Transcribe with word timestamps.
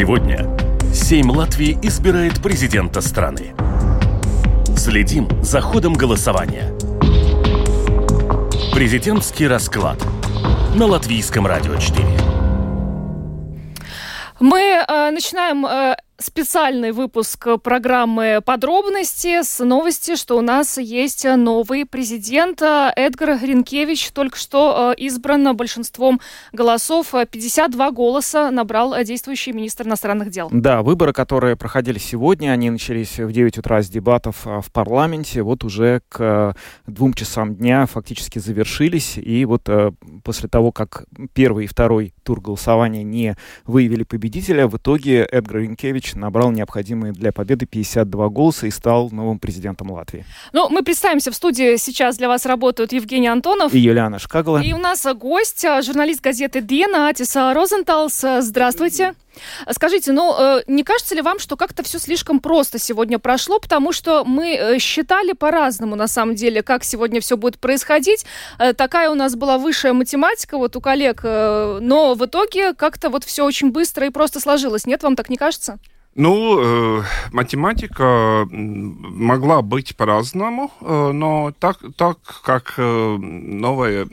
Сегодня 0.00 0.48
Сейм 0.94 1.30
Латвии 1.30 1.78
избирает 1.82 2.42
президента 2.42 3.02
страны. 3.02 3.52
Следим 4.74 5.28
за 5.42 5.60
ходом 5.60 5.92
голосования. 5.92 6.72
Президентский 8.72 9.46
расклад 9.46 9.98
на 10.74 10.86
Латвийском 10.86 11.46
радио 11.46 11.76
4. 11.76 12.02
Мы 14.40 14.58
э, 14.60 15.10
начинаем 15.10 15.66
э, 15.66 15.96
специальный 16.20 16.92
выпуск 16.92 17.48
программы 17.62 18.40
«Подробности» 18.44 19.42
с 19.42 19.64
новости, 19.64 20.16
что 20.16 20.36
у 20.36 20.42
нас 20.42 20.78
есть 20.78 21.24
новый 21.24 21.86
президент 21.86 22.60
Эдгар 22.62 23.38
Гринкевич, 23.38 24.12
только 24.12 24.36
что 24.36 24.92
э, 24.92 25.00
избран 25.00 25.56
большинством 25.56 26.20
голосов. 26.52 27.12
52 27.12 27.90
голоса 27.92 28.50
набрал 28.50 28.94
действующий 29.02 29.52
министр 29.52 29.86
иностранных 29.86 30.30
дел. 30.30 30.48
Да, 30.52 30.82
выборы, 30.82 31.12
которые 31.12 31.56
проходили 31.56 31.98
сегодня, 31.98 32.50
они 32.50 32.70
начались 32.70 33.18
в 33.18 33.32
9 33.32 33.58
утра 33.58 33.82
с 33.82 33.88
дебатов 33.88 34.46
э, 34.46 34.60
в 34.60 34.70
парламенте, 34.70 35.42
вот 35.42 35.64
уже 35.64 36.02
к 36.08 36.54
двум 36.86 37.14
часам 37.14 37.54
дня 37.54 37.86
фактически 37.86 38.38
завершились, 38.38 39.16
и 39.16 39.44
вот 39.46 39.68
э, 39.68 39.92
после 40.22 40.48
того, 40.48 40.70
как 40.72 41.04
первый 41.32 41.64
и 41.64 41.68
второй 41.68 42.12
тур 42.22 42.40
голосования 42.40 43.02
не 43.02 43.36
выявили 43.64 44.02
победителя, 44.02 44.68
в 44.68 44.76
итоге 44.76 45.22
Эдгар 45.24 45.60
Гринкевич 45.60 46.09
набрал 46.14 46.50
необходимые 46.50 47.12
для 47.12 47.32
победы 47.32 47.66
52 47.66 48.28
голоса 48.28 48.66
и 48.66 48.70
стал 48.70 49.10
новым 49.10 49.38
президентом 49.38 49.90
Латвии. 49.90 50.24
Ну, 50.52 50.68
мы 50.68 50.82
представимся, 50.82 51.30
в 51.30 51.34
студии 51.34 51.76
сейчас 51.76 52.16
для 52.16 52.28
вас 52.28 52.46
работают 52.46 52.92
Евгений 52.92 53.28
Антонов 53.28 53.74
и 53.74 53.78
Юлиана 53.78 54.18
Шкагала. 54.18 54.62
И 54.62 54.72
у 54.72 54.78
нас 54.78 55.06
гость, 55.14 55.64
журналист 55.84 56.20
газеты 56.20 56.60
«Диена» 56.60 57.08
Атиса 57.08 57.52
Розенталс. 57.54 58.24
Здравствуйте. 58.40 59.14
Скажите, 59.70 60.12
ну 60.12 60.34
э, 60.38 60.62
не 60.66 60.82
кажется 60.82 61.14
ли 61.14 61.22
вам, 61.22 61.38
что 61.38 61.56
как-то 61.56 61.82
все 61.82 61.98
слишком 61.98 62.40
просто 62.40 62.78
сегодня 62.78 63.18
прошло, 63.18 63.58
потому 63.58 63.92
что 63.92 64.24
мы 64.24 64.54
э, 64.54 64.78
считали 64.78 65.32
по-разному 65.32 65.96
на 65.96 66.08
самом 66.08 66.34
деле, 66.34 66.62
как 66.62 66.84
сегодня 66.84 67.20
все 67.20 67.36
будет 67.36 67.58
происходить. 67.58 68.26
Э, 68.58 68.72
такая 68.72 69.10
у 69.10 69.14
нас 69.14 69.36
была 69.36 69.58
высшая 69.58 69.92
математика 69.92 70.58
вот 70.58 70.76
у 70.76 70.80
коллег, 70.80 71.22
но 71.22 72.14
в 72.14 72.24
итоге 72.24 72.74
как-то 72.74 73.10
вот 73.10 73.24
все 73.24 73.44
очень 73.44 73.70
быстро 73.70 74.06
и 74.06 74.10
просто 74.10 74.40
сложилось. 74.40 74.86
Нет, 74.86 75.02
вам 75.02 75.16
так 75.16 75.28
не 75.28 75.36
кажется? 75.36 75.78
Ну, 76.16 76.58
э, 76.60 77.04
математика 77.30 78.44
могла 78.50 79.62
быть 79.62 79.96
по-разному, 79.96 80.72
э, 80.80 81.12
но 81.12 81.52
так, 81.56 81.78
так 81.96 82.18
как 82.42 82.74
э, 82.78 83.16
новый, 83.16 84.08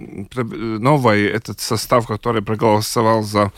этот 1.26 1.60
состав, 1.60 2.06
который 2.06 2.44
проголосовал 2.44 3.24
за 3.24 3.52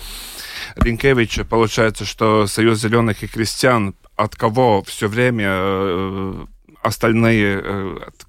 Ринкевича, 0.77 1.43
получается, 1.43 2.05
что 2.05 2.47
Союз 2.47 2.79
зеленых 2.79 3.23
и 3.23 3.27
крестьян, 3.27 3.93
от 4.15 4.37
кого 4.37 4.83
все 4.83 5.09
время 5.09 5.49
э, 5.51 6.45
остальные 6.81 7.61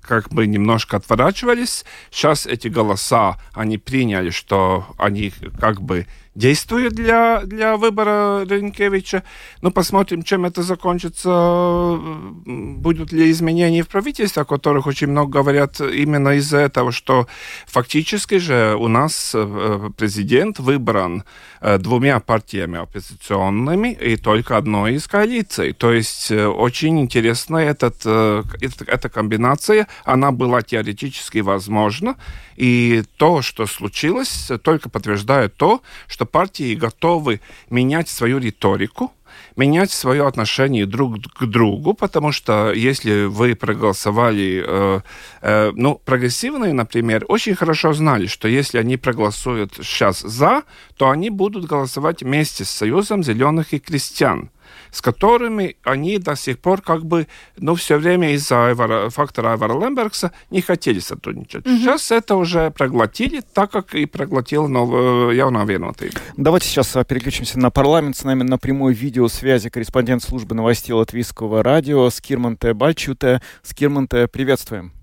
как 0.00 0.28
бы 0.30 0.48
немножко 0.48 0.97
отворачивались. 0.97 1.84
Сейчас 2.11 2.47
эти 2.47 2.67
голоса, 2.67 3.39
они 3.55 3.78
приняли, 3.78 4.30
что 4.30 4.86
они 4.98 5.33
как 5.61 5.80
бы 5.80 6.08
действуют 6.34 6.95
для, 6.95 7.42
для 7.45 7.77
выбора 7.77 8.45
Ренкевича. 8.48 9.23
Ну, 9.62 9.70
посмотрим, 9.70 10.23
чем 10.23 10.45
это 10.45 10.62
закончится. 10.62 11.98
Будут 12.47 13.12
ли 13.12 13.31
изменения 13.31 13.83
в 13.83 13.89
правительстве, 13.89 14.42
о 14.42 14.45
которых 14.45 14.86
очень 14.86 15.08
много 15.08 15.33
говорят 15.33 15.81
именно 15.81 16.31
из-за 16.36 16.58
этого, 16.58 16.92
что 16.92 17.27
фактически 17.67 18.39
же 18.39 18.77
у 18.78 18.89
нас 18.89 19.33
э, 19.34 19.91
президент 19.97 20.58
выбран 20.58 21.25
э, 21.61 21.78
двумя 21.78 22.20
партиями 22.20 22.78
оппозиционными 22.78 23.92
и 23.92 24.17
только 24.17 24.56
одной 24.56 24.95
из 24.95 25.06
коалиций. 25.08 25.73
То 25.73 25.92
есть 25.92 26.31
очень 26.31 27.01
интересна 27.01 27.58
этот, 27.58 28.06
эта 28.06 29.08
комбинация 29.08 29.86
она 30.05 30.30
была 30.30 30.62
теоретически 30.62 31.39
возможна, 31.39 32.17
и 32.57 33.05
то, 33.17 33.42
что 33.42 33.67
случилось, 33.67 34.51
только 34.62 34.91
подтверждает 34.91 35.57
то, 35.57 35.83
что 36.07 36.27
партии 36.30 36.74
готовы 36.74 37.41
менять 37.70 38.08
свою 38.08 38.39
риторику, 38.39 39.13
менять 39.57 39.91
свое 39.91 40.27
отношение 40.27 40.86
друг 40.86 41.18
к 41.35 41.45
другу, 41.46 41.95
потому 41.95 42.33
что 42.33 42.73
если 42.73 43.24
вы 43.24 43.55
проголосовали, 43.55 44.64
э, 44.67 45.01
э, 45.42 45.73
ну, 45.74 46.01
прогрессивные, 46.05 46.73
например, 46.73 47.24
очень 47.29 47.55
хорошо 47.55 47.92
знали, 47.92 48.27
что 48.27 48.48
если 48.48 48.79
они 48.79 48.96
проголосуют 48.96 49.73
сейчас 49.77 50.20
за, 50.20 50.63
то 50.96 51.11
они 51.11 51.30
будут 51.30 51.67
голосовать 51.67 52.23
вместе 52.23 52.64
с 52.64 52.70
Союзом 52.70 53.23
зеленых 53.23 53.73
и 53.73 53.79
крестьян 53.79 54.51
с 54.91 55.01
которыми 55.01 55.77
они 55.83 56.19
до 56.19 56.36
сих 56.36 56.58
пор 56.58 56.81
как 56.83 57.05
бы, 57.05 57.27
ну, 57.57 57.75
все 57.75 57.97
время 57.97 58.33
из-за 58.35 58.69
Айвара, 58.69 59.11
фактора 59.11 59.53
Айвара 59.53 59.79
Лембергса 59.79 60.33
не 60.51 60.61
хотели 60.61 60.98
сотрудничать. 60.98 61.67
Угу. 61.67 61.77
Сейчас 61.77 62.11
это 62.11 62.36
уже 62.36 62.70
проглотили, 62.70 63.41
так 63.41 63.70
как 63.70 63.95
и 63.95 64.07
проглотил 64.07 64.69
новый 64.69 65.36
явно 65.36 65.64
виноватый. 65.64 66.11
Давайте 66.36 66.69
сейчас 66.69 66.95
а, 66.97 67.05
переключимся 67.05 67.59
на 67.59 67.70
парламент. 67.70 68.17
С 68.17 68.25
нами 68.25 68.42
на 68.42 68.59
прямой 68.59 68.95
видеосвязи 68.95 69.70
корреспондент 69.70 70.23
службы 70.23 70.55
новостей 70.55 70.92
Латвийского 70.92 71.63
радио 71.63 72.11
Скирманте 72.11 72.75
Бальчуте. 72.75 73.41
Скирманте, 73.63 74.29
приветствуем. 74.29 74.99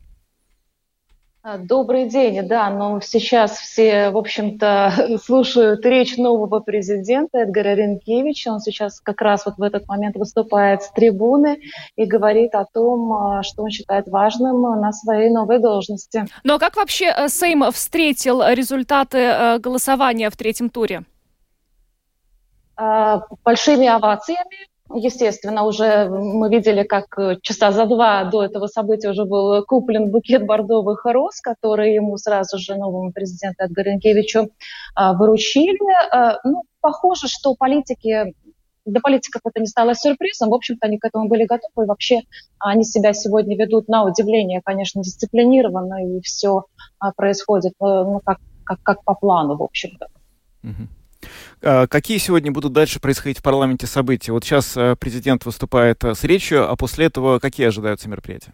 А, 1.49 1.57
добрый 1.57 2.09
день, 2.09 2.45
да, 2.45 2.69
но 2.69 2.99
сейчас 2.99 3.57
все, 3.57 4.09
в 4.09 4.17
общем-то, 4.17 5.17
слушают 5.23 5.85
речь 5.85 6.17
нового 6.17 6.59
президента 6.59 7.37
Эдгара 7.37 7.73
Ренкевича. 7.73 8.49
Он 8.51 8.59
сейчас 8.59 8.99
как 8.99 9.21
раз 9.21 9.45
вот 9.45 9.55
в 9.57 9.61
этот 9.61 9.87
момент 9.87 10.17
выступает 10.17 10.83
с 10.83 10.91
трибуны 10.91 11.61
и 11.95 12.03
говорит 12.03 12.53
о 12.53 12.65
том, 12.65 13.13
а, 13.13 13.43
что 13.43 13.63
он 13.63 13.69
считает 13.69 14.09
важным 14.09 14.61
на 14.61 14.91
своей 14.91 15.29
новой 15.29 15.59
должности. 15.59 16.25
Но 16.43 16.51
ну, 16.51 16.55
а 16.55 16.59
как 16.59 16.75
вообще 16.75 17.13
э, 17.15 17.29
Сейм 17.29 17.63
встретил 17.71 18.43
результаты 18.45 19.17
э, 19.17 19.59
голосования 19.59 20.29
в 20.29 20.35
третьем 20.35 20.69
туре? 20.69 21.03
Большими 22.75 23.87
овациями, 23.87 24.67
Естественно, 24.93 25.63
уже 25.63 26.09
мы 26.09 26.49
видели, 26.49 26.83
как 26.83 27.17
э, 27.19 27.37
часа 27.41 27.71
за 27.71 27.85
два 27.85 28.23
до 28.23 28.43
этого 28.43 28.67
события 28.67 29.09
уже 29.09 29.25
был 29.25 29.63
куплен 29.65 30.09
букет 30.11 30.45
бордовых 30.45 31.03
роз, 31.05 31.41
который 31.41 31.93
ему 31.93 32.17
сразу 32.17 32.57
же 32.57 32.75
новому 32.75 33.11
президенту 33.11 33.65
Эдгаренкевичу 33.65 34.49
а, 34.95 35.13
выручили. 35.13 35.77
А, 36.11 36.39
ну, 36.45 36.63
похоже, 36.79 37.27
что 37.27 37.53
политики 37.55 38.33
для 38.85 39.01
политиков 39.01 39.41
это 39.45 39.59
не 39.59 39.67
стало 39.67 39.93
сюрпризом. 39.93 40.49
В 40.49 40.53
общем-то, 40.53 40.87
они 40.87 40.97
к 40.97 41.05
этому 41.05 41.27
были 41.27 41.43
готовы. 41.43 41.85
И 41.85 41.87
вообще 41.87 42.21
они 42.57 42.85
себя 42.85 43.13
сегодня 43.13 43.57
ведут 43.57 43.89
на 43.89 44.05
удивление, 44.05 44.61
конечно, 44.63 45.03
дисциплинированно, 45.03 46.17
и 46.17 46.21
все 46.21 46.63
а, 46.99 47.11
происходит 47.11 47.73
э, 47.73 47.85
ну, 47.85 48.21
как, 48.23 48.39
как, 48.63 48.81
как 48.83 49.03
по 49.03 49.15
плану, 49.15 49.57
в 49.57 49.63
общем-то. 49.63 50.07
Mm-hmm. 50.63 50.96
А, 51.61 51.87
какие 51.87 52.17
сегодня 52.17 52.51
будут 52.51 52.73
дальше 52.73 52.99
происходить 52.99 53.39
в 53.39 53.43
парламенте 53.43 53.87
события? 53.87 54.31
Вот 54.31 54.43
сейчас 54.43 54.75
э, 54.77 54.95
президент 54.99 55.45
выступает 55.45 56.03
э, 56.03 56.13
с 56.13 56.23
речью, 56.23 56.69
а 56.69 56.75
после 56.75 57.05
этого 57.05 57.39
какие 57.39 57.67
ожидаются 57.67 58.09
мероприятия? 58.09 58.53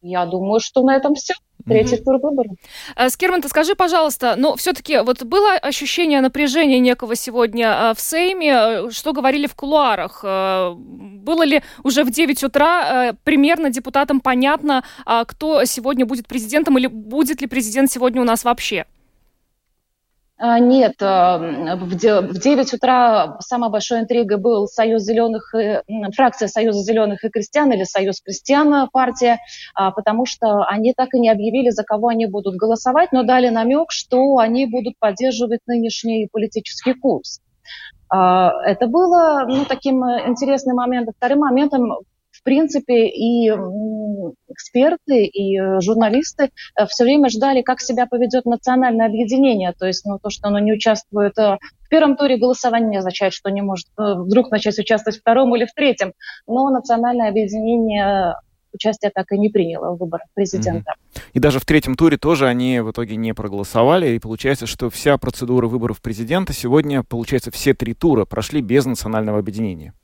Я 0.00 0.26
думаю, 0.26 0.60
что 0.60 0.82
на 0.82 0.96
этом 0.96 1.14
все. 1.14 1.34
Третий 1.66 1.96
тур 1.96 2.18
выборов. 2.20 2.52
Э, 2.94 3.08
Скирман, 3.08 3.40
ты 3.40 3.48
скажи, 3.48 3.74
пожалуйста, 3.74 4.34
но 4.36 4.54
все-таки 4.56 4.98
вот 4.98 5.22
было 5.22 5.52
ощущение 5.52 6.20
напряжения 6.20 6.78
некого 6.78 7.16
сегодня 7.16 7.94
в 7.94 8.00
Сейме, 8.00 8.90
что 8.90 9.12
говорили 9.12 9.46
в 9.46 9.54
кулуарах? 9.54 10.22
Было 10.22 11.42
ли 11.42 11.62
уже 11.82 12.04
в 12.04 12.10
9 12.10 12.44
утра 12.44 13.14
примерно 13.24 13.70
депутатам 13.70 14.20
понятно, 14.20 14.84
кто 15.26 15.64
сегодня 15.64 16.04
будет 16.04 16.26
президентом 16.26 16.76
или 16.76 16.86
будет 16.86 17.40
ли 17.40 17.46
президент 17.46 17.90
сегодня 17.90 18.20
у 18.20 18.24
нас 18.24 18.44
вообще? 18.44 18.84
А, 20.46 20.58
нет, 20.58 20.96
а, 21.00 21.38
в 21.38 21.94
9 21.94 22.74
утра 22.74 23.38
самой 23.40 23.70
большой 23.70 24.00
интригой 24.00 24.36
был 24.36 24.66
Союз 24.66 25.02
зеленых, 25.02 25.54
фракция 26.14 26.48
Союза 26.48 26.82
зеленых 26.82 27.24
и 27.24 27.30
крестьян 27.30 27.72
или 27.72 27.84
Союз 27.84 28.20
крестьян 28.20 28.90
партия, 28.92 29.38
а, 29.74 29.90
потому 29.90 30.26
что 30.26 30.64
они 30.64 30.92
так 30.92 31.14
и 31.14 31.18
не 31.18 31.30
объявили, 31.30 31.70
за 31.70 31.82
кого 31.82 32.08
они 32.08 32.26
будут 32.26 32.56
голосовать, 32.56 33.10
но 33.10 33.22
дали 33.22 33.48
намек, 33.48 33.90
что 33.90 34.36
они 34.36 34.66
будут 34.66 34.98
поддерживать 34.98 35.60
нынешний 35.66 36.28
политический 36.30 36.92
курс. 36.92 37.40
Это 38.10 38.86
было 38.86 39.46
ну, 39.48 39.64
таким 39.64 40.04
интересным 40.04 40.76
моментом. 40.76 41.14
Вторым 41.16 41.38
моментом 41.38 42.00
принципе, 42.44 43.08
и 43.08 43.50
эксперты, 44.48 45.24
и 45.24 45.58
э, 45.58 45.80
журналисты 45.80 46.50
э, 46.78 46.86
все 46.86 47.04
время 47.04 47.28
ждали, 47.28 47.62
как 47.62 47.80
себя 47.80 48.06
поведет 48.06 48.44
национальное 48.44 49.06
объединение. 49.06 49.72
То 49.72 49.86
есть 49.86 50.04
ну, 50.04 50.18
то, 50.18 50.30
что 50.30 50.48
оно 50.48 50.58
не 50.58 50.72
участвует 50.72 51.36
э, 51.38 51.58
в 51.80 51.88
первом 51.88 52.16
туре 52.16 52.36
голосования, 52.36 52.88
не 52.88 52.96
означает, 52.98 53.32
что 53.32 53.50
не 53.50 53.62
может 53.62 53.86
вдруг 53.96 54.50
начать 54.50 54.78
участвовать 54.78 55.18
в 55.18 55.20
втором 55.20 55.54
или 55.56 55.66
в 55.66 55.72
третьем. 55.74 56.12
Но 56.46 56.70
национальное 56.70 57.28
объединение 57.28 58.34
участия 58.72 59.10
так 59.14 59.30
и 59.32 59.38
не 59.38 59.50
приняла 59.50 59.92
в 59.92 59.98
выборах 59.98 60.26
президента. 60.34 60.94
И 61.32 61.38
даже 61.38 61.60
в 61.60 61.64
третьем 61.64 61.94
туре 61.94 62.16
тоже 62.16 62.46
они 62.46 62.80
в 62.80 62.90
итоге 62.90 63.16
не 63.16 63.32
проголосовали, 63.32 64.10
и 64.10 64.18
получается, 64.18 64.66
что 64.66 64.90
вся 64.90 65.16
процедура 65.16 65.68
выборов 65.68 66.02
президента 66.02 66.52
сегодня, 66.52 67.02
получается, 67.04 67.50
все 67.50 67.74
три 67.74 67.94
тура 67.94 68.24
прошли 68.24 68.60
без 68.60 68.84
национального 68.84 69.38
объединения. 69.38 69.94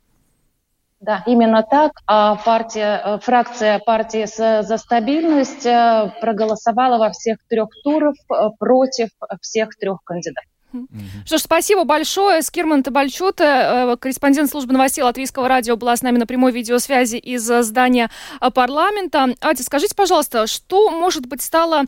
Да, 1.01 1.23
именно 1.25 1.63
так. 1.63 1.93
А 2.05 2.35
партия, 2.35 3.01
э, 3.03 3.17
фракция 3.17 3.79
партии 3.79 4.25
за 4.27 4.77
стабильность 4.77 5.65
э, 5.65 6.13
проголосовала 6.21 6.99
во 6.99 7.09
всех 7.09 7.39
трех 7.49 7.69
турах 7.83 8.13
э, 8.29 8.49
против 8.59 9.09
всех 9.41 9.75
трех 9.77 10.03
кандидатов. 10.03 10.50
Mm-hmm. 10.73 11.25
Что 11.25 11.37
ж, 11.37 11.41
спасибо 11.41 11.83
большое. 11.83 12.41
Скирман 12.41 12.83
Табальчута, 12.83 13.93
э, 13.93 13.97
корреспондент 13.97 14.49
службы 14.49 14.73
новостей 14.73 15.03
Латвийского 15.03 15.47
радио, 15.47 15.75
была 15.75 15.95
с 15.95 16.01
нами 16.01 16.17
на 16.17 16.25
прямой 16.25 16.51
видеосвязи 16.51 17.17
из 17.17 17.49
э, 17.49 17.63
здания 17.63 18.09
э, 18.39 18.49
парламента. 18.51 19.35
Ати, 19.41 19.61
скажите, 19.61 19.95
пожалуйста, 19.95 20.47
что, 20.47 20.89
может 20.91 21.25
быть, 21.25 21.41
стало 21.41 21.83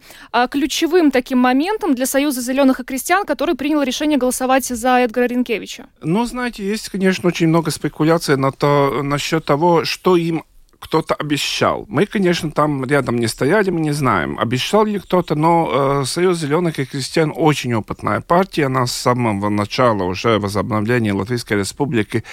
ключевым 0.50 1.12
таким 1.12 1.40
моментом 1.40 1.96
для 1.96 2.06
Союза 2.06 2.42
зеленых 2.42 2.80
и 2.80 2.84
крестьян, 2.84 3.26
который 3.26 3.56
принял 3.56 3.82
решение 3.82 4.18
голосовать 4.18 4.66
за 4.66 5.00
Эдгара 5.00 5.26
Ринкевича? 5.26 5.88
Ну, 6.02 6.26
знаете, 6.26 6.66
есть, 6.66 6.90
конечно, 6.90 7.28
очень 7.28 7.48
много 7.48 7.72
спекуляций 7.72 8.38
на 8.38 8.52
то, 8.52 9.02
насчет 9.04 9.46
того, 9.46 9.86
что 9.86 10.16
им 10.16 10.44
кто-то 10.84 11.16
обещал. 11.16 11.86
Мы, 11.88 12.06
конечно, 12.06 12.52
там 12.52 12.84
рядом 12.84 13.18
не 13.18 13.28
стояли, 13.28 13.70
мы 13.70 13.80
не 13.80 13.94
знаем, 13.94 14.38
обещал 14.38 14.84
ли 14.84 15.00
кто-то, 15.00 15.34
но 15.36 16.02
э, 16.02 16.06
Союз 16.06 16.40
зеленых 16.40 16.78
и 16.78 16.86
крестьян 16.86 17.32
очень 17.34 17.74
опытная 17.74 18.20
партия. 18.20 18.66
Она 18.66 18.86
с 18.86 18.92
самого 18.92 19.48
начала 19.48 20.04
уже 20.04 20.40
возобновления 20.40 21.14
Латвийской 21.14 21.60
Республики 21.60 22.26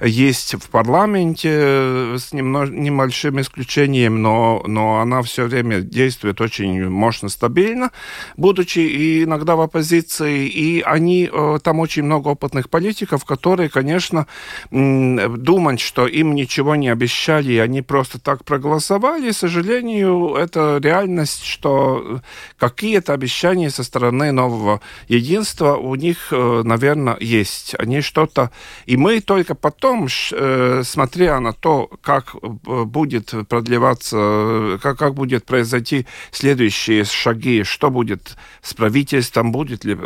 есть 0.00 0.54
в 0.54 0.70
парламенте 0.70 1.50
э, 1.52 2.16
с 2.18 2.32
немного, 2.32 2.72
небольшим 2.72 3.38
исключением, 3.42 4.22
но, 4.22 4.62
но 4.66 5.00
она 5.00 5.20
все 5.20 5.44
время 5.44 5.82
действует 5.82 6.40
очень 6.40 6.88
мощно, 6.88 7.28
стабильно, 7.28 7.90
будучи 8.38 9.22
иногда 9.22 9.54
в 9.54 9.60
оппозиции. 9.60 10.46
И 10.46 10.80
они, 10.80 11.28
э, 11.30 11.58
там 11.62 11.78
очень 11.78 12.04
много 12.04 12.28
опытных 12.28 12.70
политиков, 12.70 13.26
которые, 13.26 13.68
конечно, 13.68 14.26
думают, 14.70 15.80
что 15.80 16.06
им 16.06 16.34
ничего 16.34 16.74
не 16.74 16.88
обещали, 16.88 17.52
и 17.52 17.58
они 17.58 17.82
просто 17.82 17.97
просто 17.98 18.20
так 18.20 18.44
проголосовали. 18.44 19.32
К 19.32 19.34
сожалению, 19.34 20.36
это 20.36 20.78
реальность, 20.80 21.42
что 21.42 22.20
какие-то 22.56 23.12
обещания 23.12 23.70
со 23.70 23.82
стороны 23.82 24.30
нового 24.30 24.80
единства 25.08 25.74
у 25.74 25.96
них, 25.96 26.28
э, 26.30 26.62
наверное, 26.64 27.16
есть. 27.18 27.74
Они 27.76 28.00
что-то... 28.00 28.52
И 28.86 28.96
мы 28.96 29.20
только 29.20 29.56
потом, 29.56 30.06
э, 30.06 30.82
смотря 30.84 31.40
на 31.40 31.52
то, 31.52 31.90
как 32.00 32.36
э, 32.36 32.84
будет 32.84 33.34
продлеваться, 33.48 34.78
как, 34.80 34.96
как 34.96 35.14
будет 35.14 35.44
произойти 35.44 36.06
следующие 36.30 37.02
шаги, 37.04 37.64
что 37.64 37.90
будет 37.90 38.36
с 38.62 38.74
правительством, 38.74 39.50
будет 39.50 39.84
ли 39.84 39.96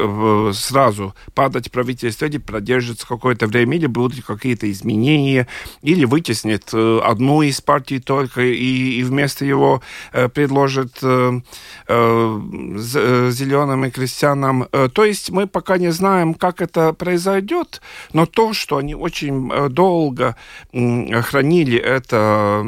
сразу 0.54 1.14
падать 1.34 1.70
правительство, 1.70 2.24
или 2.24 2.38
продержится 2.38 3.06
какое-то 3.06 3.46
время, 3.46 3.76
или 3.76 3.86
будут 3.86 4.24
какие-то 4.24 4.70
изменения, 4.70 5.46
или 5.82 6.06
вытеснит 6.06 6.72
одну 6.72 7.42
из 7.42 7.60
партий, 7.60 7.81
партии 7.82 7.98
только 7.98 8.42
и, 8.42 9.00
и 9.00 9.02
вместо 9.02 9.44
его 9.44 9.82
э, 10.12 10.28
предложит 10.28 10.98
э, 11.02 11.40
э, 11.88 13.30
зеленым 13.32 13.84
и 13.84 13.90
крестьянам. 13.90 14.68
То 14.94 15.04
есть 15.04 15.30
мы 15.30 15.46
пока 15.46 15.78
не 15.78 15.92
знаем, 15.92 16.34
как 16.34 16.60
это 16.60 16.92
произойдет, 16.92 17.80
но 18.12 18.26
то, 18.26 18.52
что 18.52 18.76
они 18.76 18.94
очень 18.94 19.50
долго 19.70 20.36
хранили 20.72 21.78
это 21.78 22.64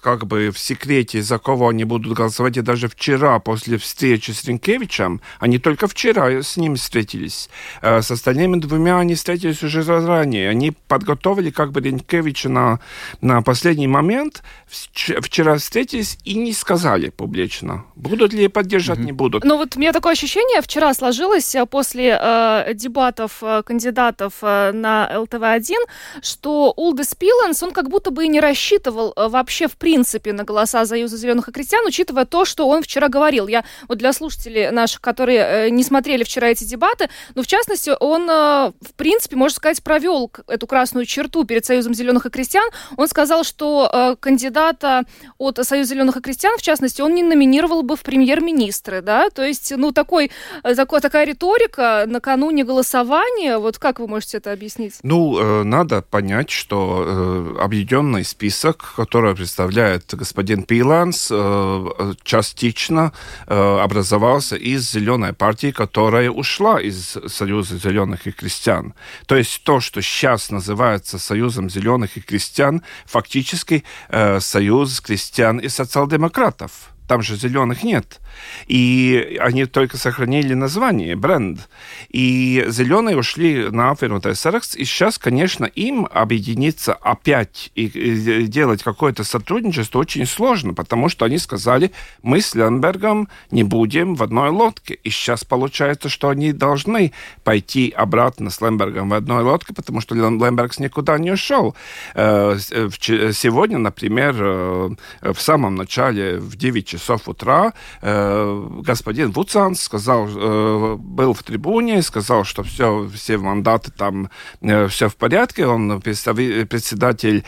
как 0.00 0.26
бы 0.26 0.50
в 0.50 0.58
секрете, 0.58 1.22
за 1.22 1.38
кого 1.38 1.68
они 1.68 1.84
будут 1.84 2.12
голосовать, 2.16 2.56
и 2.56 2.62
даже 2.62 2.88
вчера 2.88 3.38
после 3.38 3.76
встречи 3.76 4.30
с 4.30 4.44
Ренкевичем, 4.44 5.20
они 5.40 5.58
только 5.58 5.86
вчера 5.88 6.42
с 6.42 6.56
ним 6.56 6.76
встретились. 6.76 7.48
С 7.82 8.10
остальными 8.10 8.60
двумя 8.60 8.98
они 8.98 9.14
встретились 9.14 9.62
уже 9.62 9.82
заранее. 9.82 10.50
Они 10.50 10.72
подготовили 10.88 11.50
как 11.50 11.72
бы 11.72 11.80
Ренкевича 11.80 12.48
на, 12.48 12.78
на 13.20 13.42
последний 13.42 13.88
момент, 13.88 14.42
вчера 14.72 15.56
встретились 15.56 16.18
и 16.24 16.34
не 16.34 16.52
сказали 16.52 17.10
публично. 17.10 17.84
Будут 17.94 18.32
ли 18.32 18.48
поддержать, 18.48 18.98
mm-hmm. 18.98 19.04
не 19.04 19.12
будут. 19.12 19.44
Ну 19.44 19.58
вот 19.58 19.76
у 19.76 19.78
меня 19.80 19.92
такое 19.92 20.12
ощущение 20.12 20.62
вчера 20.62 20.94
сложилось 20.94 21.54
э, 21.54 21.66
после 21.66 22.18
э, 22.18 22.72
дебатов 22.74 23.42
э, 23.42 23.62
кандидатов 23.64 24.34
э, 24.42 24.72
на 24.72 25.10
ЛТВ-1, 25.14 25.74
что 26.22 26.72
Улдес 26.76 27.14
Пиленс, 27.14 27.62
он 27.62 27.72
как 27.72 27.88
будто 27.88 28.10
бы 28.10 28.24
и 28.24 28.28
не 28.28 28.40
рассчитывал 28.40 29.12
вообще 29.16 29.68
в 29.68 29.76
принципе 29.76 30.32
на 30.32 30.44
голоса 30.44 30.86
Союза 30.86 31.16
зеленых 31.16 31.48
и 31.48 31.52
крестьян, 31.52 31.84
учитывая 31.86 32.24
то, 32.24 32.44
что 32.44 32.66
он 32.68 32.82
вчера 32.82 33.08
говорил. 33.08 33.48
Я 33.48 33.64
вот 33.88 33.98
для 33.98 34.12
слушателей 34.12 34.70
наших, 34.70 35.00
которые 35.00 35.70
не 35.70 35.82
смотрели 35.82 36.24
вчера 36.24 36.48
эти 36.48 36.64
дебаты, 36.64 37.10
ну 37.34 37.42
в 37.42 37.46
частности, 37.46 37.92
он 38.00 38.26
в 38.26 38.94
принципе, 38.96 39.36
можно 39.36 39.56
сказать, 39.56 39.82
провел 39.82 40.30
эту 40.46 40.66
красную 40.66 41.06
черту 41.06 41.44
перед 41.44 41.64
Союзом 41.64 41.94
зеленых 41.94 42.26
и 42.26 42.30
крестьян. 42.30 42.68
Он 42.96 43.08
сказал, 43.08 43.44
что 43.44 44.16
кандидат 44.20 44.41
кандидата 44.42 45.04
от 45.38 45.58
Союза 45.62 45.94
зеленых 45.94 46.16
и 46.16 46.20
крестьян, 46.20 46.56
в 46.58 46.62
частности, 46.62 47.02
он 47.02 47.14
не 47.14 47.22
номинировал 47.22 47.82
бы 47.82 47.96
в 47.96 48.02
премьер-министры, 48.02 49.02
да, 49.02 49.30
то 49.30 49.44
есть, 49.44 49.72
ну, 49.76 49.92
такой, 49.92 50.30
э, 50.64 50.74
такой, 50.74 51.00
такая 51.00 51.26
риторика 51.26 52.04
накануне 52.06 52.64
голосования, 52.64 53.58
вот 53.58 53.78
как 53.78 54.00
вы 54.00 54.08
можете 54.08 54.38
это 54.38 54.52
объяснить? 54.52 54.94
Ну, 55.02 55.38
э, 55.38 55.62
надо 55.62 56.02
понять, 56.02 56.50
что 56.50 57.04
э, 57.06 57.62
объединенный 57.62 58.24
список, 58.24 58.94
который 58.96 59.34
представляет 59.34 60.14
господин 60.14 60.64
Пиланс, 60.64 61.28
э, 61.30 62.14
частично 62.24 63.12
э, 63.46 63.78
образовался 63.84 64.56
из 64.56 64.90
зеленой 64.90 65.32
партии, 65.32 65.70
которая 65.70 66.30
ушла 66.30 66.80
из 66.80 67.16
Союза 67.28 67.78
зеленых 67.78 68.26
и 68.26 68.32
крестьян. 68.32 68.94
То 69.26 69.36
есть 69.36 69.62
то, 69.64 69.80
что 69.80 70.02
сейчас 70.02 70.50
называется 70.50 71.18
Союзом 71.18 71.70
зеленых 71.70 72.16
и 72.16 72.20
крестьян, 72.20 72.82
фактически 73.06 73.84
э, 74.08 74.21
союз 74.40 75.00
крестьян 75.00 75.58
и 75.58 75.68
социал-демократов. 75.68 76.91
Там 77.08 77.22
же 77.22 77.36
зеленых 77.36 77.82
нет. 77.82 78.20
И 78.66 79.38
они 79.40 79.66
только 79.66 79.96
сохранили 79.96 80.54
название, 80.54 81.16
бренд. 81.16 81.68
И 82.08 82.64
зеленые 82.68 83.16
ушли 83.16 83.68
на 83.70 83.90
Афернутай 83.90 84.34
Саракс. 84.34 84.74
И 84.76 84.84
сейчас, 84.84 85.18
конечно, 85.18 85.64
им 85.64 86.06
объединиться 86.10 86.94
опять 86.94 87.70
и, 87.74 88.46
делать 88.46 88.82
какое-то 88.82 89.24
сотрудничество 89.24 89.98
очень 89.98 90.26
сложно, 90.26 90.74
потому 90.74 91.08
что 91.08 91.24
они 91.24 91.38
сказали, 91.38 91.92
мы 92.22 92.40
с 92.40 92.54
Ленбергом 92.54 93.28
не 93.50 93.64
будем 93.64 94.14
в 94.14 94.22
одной 94.22 94.50
лодке. 94.50 94.94
И 94.94 95.10
сейчас 95.10 95.44
получается, 95.44 96.08
что 96.08 96.28
они 96.28 96.52
должны 96.52 97.12
пойти 97.44 97.92
обратно 97.96 98.50
с 98.50 98.60
Лембергом 98.60 99.08
в 99.08 99.14
одной 99.14 99.42
лодке, 99.42 99.74
потому 99.74 100.00
что 100.00 100.14
Лемберг 100.14 100.78
никуда 100.78 101.18
не 101.18 101.32
ушел. 101.32 101.74
Э, 102.14 102.56
сегодня, 102.58 103.78
например, 103.78 104.36
э, 104.38 104.90
в 105.22 105.40
самом 105.40 105.74
начале, 105.74 106.38
в 106.38 106.56
9 106.56 106.91
часов 106.98 107.28
утра, 107.28 107.72
Э, 108.00 108.68
господин 108.86 109.30
Вуцанс 109.30 109.82
сказал, 109.82 110.28
э, 110.28 110.96
был 110.98 111.34
в 111.34 111.42
трибуне, 111.42 112.02
сказал, 112.02 112.44
что 112.44 112.62
все, 112.62 113.08
все 113.14 113.38
мандаты 113.38 113.90
там, 113.92 114.28
э, 114.60 114.88
все 114.88 115.08
в 115.08 115.16
порядке, 115.16 115.66
он 115.66 116.00
председатель 116.00 117.44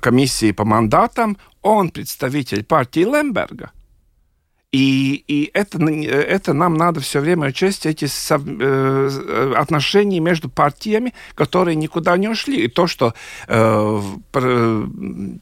комиссии 0.00 0.52
по 0.52 0.64
мандатам, 0.64 1.36
он 1.62 1.90
представитель 1.90 2.64
партии 2.64 3.04
Лемберга. 3.04 3.70
И, 4.72 5.24
и 5.28 5.50
это, 5.54 5.78
это 5.78 6.52
нам 6.52 6.74
надо 6.74 7.00
все 7.00 7.20
время 7.20 7.48
учесть, 7.48 7.86
эти 7.86 8.06
сов, 8.06 8.42
э, 8.46 9.52
отношения 9.56 10.18
между 10.18 10.50
партиями, 10.50 11.14
которые 11.34 11.76
никуда 11.76 12.16
не 12.16 12.28
ушли. 12.28 12.64
И 12.64 12.68
то, 12.68 12.86
что 12.86 13.14
э, 13.46 14.02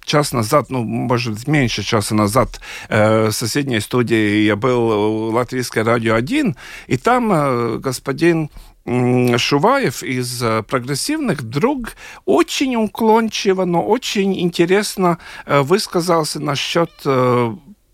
час 0.05 0.33
назад, 0.33 0.67
ну, 0.69 0.85
может, 0.85 1.49
меньше 1.49 1.83
часа 1.83 2.15
назад 2.15 2.61
э, 2.89 3.29
в 3.29 3.33
соседней 3.33 3.81
студии 3.81 4.45
я 4.45 4.57
был 4.57 5.31
в 5.31 5.35
Латвийской 5.35 5.83
радио 5.83 6.15
1, 6.15 6.55
и 6.87 6.97
там 6.99 7.33
э, 7.33 7.79
господин 7.79 8.51
Шуваев 8.87 10.03
из 10.03 10.43
э, 10.43 10.63
прогрессивных 10.63 11.43
друг 11.43 11.97
очень 12.27 12.77
уклончиво, 12.77 13.65
но 13.65 13.83
очень 13.83 14.39
интересно 14.39 15.19
э, 15.47 15.63
высказался 15.63 16.41
насчет 16.41 16.91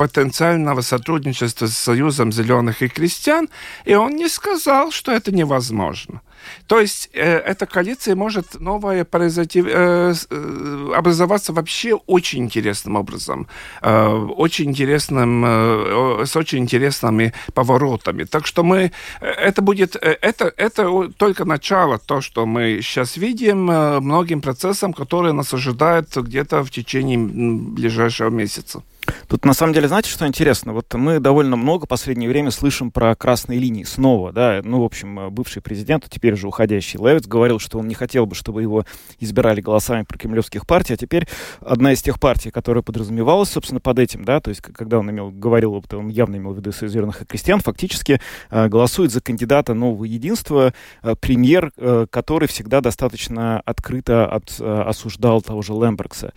потенциального 0.00 0.80
сотрудничества 0.80 1.66
с 1.66 1.76
Союзом 1.76 2.32
зеленых 2.32 2.80
и 2.80 2.88
крестьян, 2.88 3.50
и 3.84 3.94
он 3.94 4.16
не 4.16 4.30
сказал, 4.30 4.92
что 4.92 5.12
это 5.12 5.30
невозможно. 5.30 6.22
То 6.66 6.80
есть 6.80 7.10
э, 7.12 7.20
эта 7.20 7.66
коалиция 7.66 8.16
может 8.16 8.60
новая 8.60 9.04
произойти, 9.04 9.62
э, 9.62 10.14
э, 10.30 10.92
образоваться 10.96 11.52
вообще 11.52 11.94
очень 12.06 12.44
интересным 12.44 12.96
образом, 12.96 13.46
э, 13.82 14.06
очень 14.38 14.70
интересным, 14.70 15.44
э, 15.44 16.24
с 16.24 16.34
очень 16.34 16.60
интересными 16.60 17.34
поворотами. 17.52 18.24
Так 18.24 18.46
что 18.46 18.62
мы, 18.62 18.92
э, 19.20 19.26
это 19.26 19.60
будет, 19.60 19.96
э, 19.96 20.16
это, 20.22 20.50
это 20.56 21.10
только 21.18 21.44
начало, 21.44 21.98
то, 21.98 22.22
что 22.22 22.46
мы 22.46 22.80
сейчас 22.82 23.18
видим, 23.18 23.64
многим 24.00 24.40
процессам, 24.40 24.94
которые 24.94 25.34
нас 25.34 25.52
ожидают 25.52 26.16
где-то 26.16 26.62
в 26.62 26.70
течение 26.70 27.18
ближайшего 27.18 28.30
месяца. 28.30 28.82
Тут 29.28 29.44
на 29.44 29.54
самом 29.54 29.72
деле, 29.72 29.88
знаете, 29.88 30.10
что 30.10 30.26
интересно? 30.26 30.72
Вот 30.72 30.92
мы 30.94 31.20
довольно 31.20 31.56
много 31.56 31.86
в 31.86 31.88
последнее 31.88 32.28
время 32.28 32.50
слышим 32.50 32.90
про 32.90 33.14
красные 33.14 33.58
линии 33.58 33.84
снова, 33.84 34.32
да. 34.32 34.60
Ну, 34.62 34.80
в 34.80 34.84
общем, 34.84 35.30
бывший 35.30 35.62
президент, 35.62 36.06
теперь 36.08 36.36
же 36.36 36.48
уходящий 36.48 36.98
Левиц, 36.98 37.26
говорил, 37.26 37.58
что 37.58 37.78
он 37.78 37.88
не 37.88 37.94
хотел 37.94 38.26
бы, 38.26 38.34
чтобы 38.34 38.62
его 38.62 38.84
избирали 39.18 39.60
голосами 39.60 40.04
про 40.04 40.18
кремлевских 40.18 40.66
партий, 40.66 40.94
а 40.94 40.96
теперь 40.96 41.26
одна 41.60 41.92
из 41.92 42.02
тех 42.02 42.18
партий, 42.18 42.50
которая 42.50 42.82
подразумевалась, 42.82 43.50
собственно, 43.50 43.80
под 43.80 43.98
этим, 43.98 44.24
да, 44.24 44.40
то 44.40 44.50
есть 44.50 44.60
когда 44.60 44.98
он 44.98 45.10
имел, 45.10 45.30
говорил, 45.30 45.82
он 45.92 46.08
явно 46.08 46.36
имел 46.36 46.52
в 46.52 46.56
виду 46.56 46.72
Союз 46.72 46.94
и 46.94 47.24
крестьян, 47.24 47.60
фактически 47.60 48.20
э, 48.50 48.68
голосует 48.68 49.12
за 49.12 49.20
кандидата 49.20 49.74
нового 49.74 50.04
единства, 50.04 50.72
э, 51.02 51.14
премьер, 51.20 51.72
э, 51.76 52.06
который 52.10 52.48
всегда 52.48 52.80
достаточно 52.80 53.60
открыто 53.60 54.26
от, 54.26 54.56
э, 54.58 54.82
осуждал 54.82 55.42
того 55.42 55.62
же 55.62 55.72
Лембергса. 55.72 56.32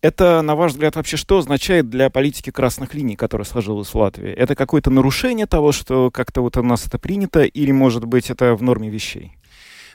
Это, 0.00 0.42
на 0.42 0.54
ваш 0.54 0.72
взгляд, 0.72 0.94
вообще 0.94 1.16
что 1.16 1.38
означает 1.38 1.90
для 1.90 2.08
политики 2.08 2.50
красных 2.50 2.94
линий, 2.94 3.16
которая 3.16 3.44
сложилась 3.44 3.88
в 3.88 3.94
Латвии? 3.96 4.30
Это 4.30 4.54
какое-то 4.54 4.90
нарушение 4.90 5.46
того, 5.46 5.72
что 5.72 6.12
как-то 6.12 6.40
вот 6.40 6.56
у 6.56 6.62
нас 6.62 6.86
это 6.86 6.98
принято, 6.98 7.42
или, 7.42 7.72
может 7.72 8.04
быть, 8.04 8.30
это 8.30 8.54
в 8.54 8.62
норме 8.62 8.90
вещей? 8.90 9.36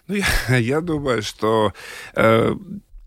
Ну, 0.07 0.15
я, 0.15 0.57
я 0.57 0.81
думаю, 0.81 1.21
что 1.21 1.71
э, 2.15 2.55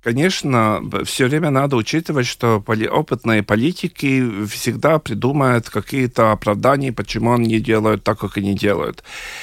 Конечно, 0.06 0.84
все 1.02 1.26
время 1.26 1.50
надо 1.50 1.74
учитывать, 1.74 2.28
что 2.28 2.62
опытные 2.64 3.42
политики 3.42 4.46
всегда 4.46 5.00
придумают 5.00 5.68
какие-то 5.68 6.30
оправдания, 6.30 6.92
почему 6.92 7.34
они 7.34 7.58
делают 7.58 8.04
так, 8.04 8.20
как 8.20 8.36
они 8.36 8.54
делают. 8.54 9.02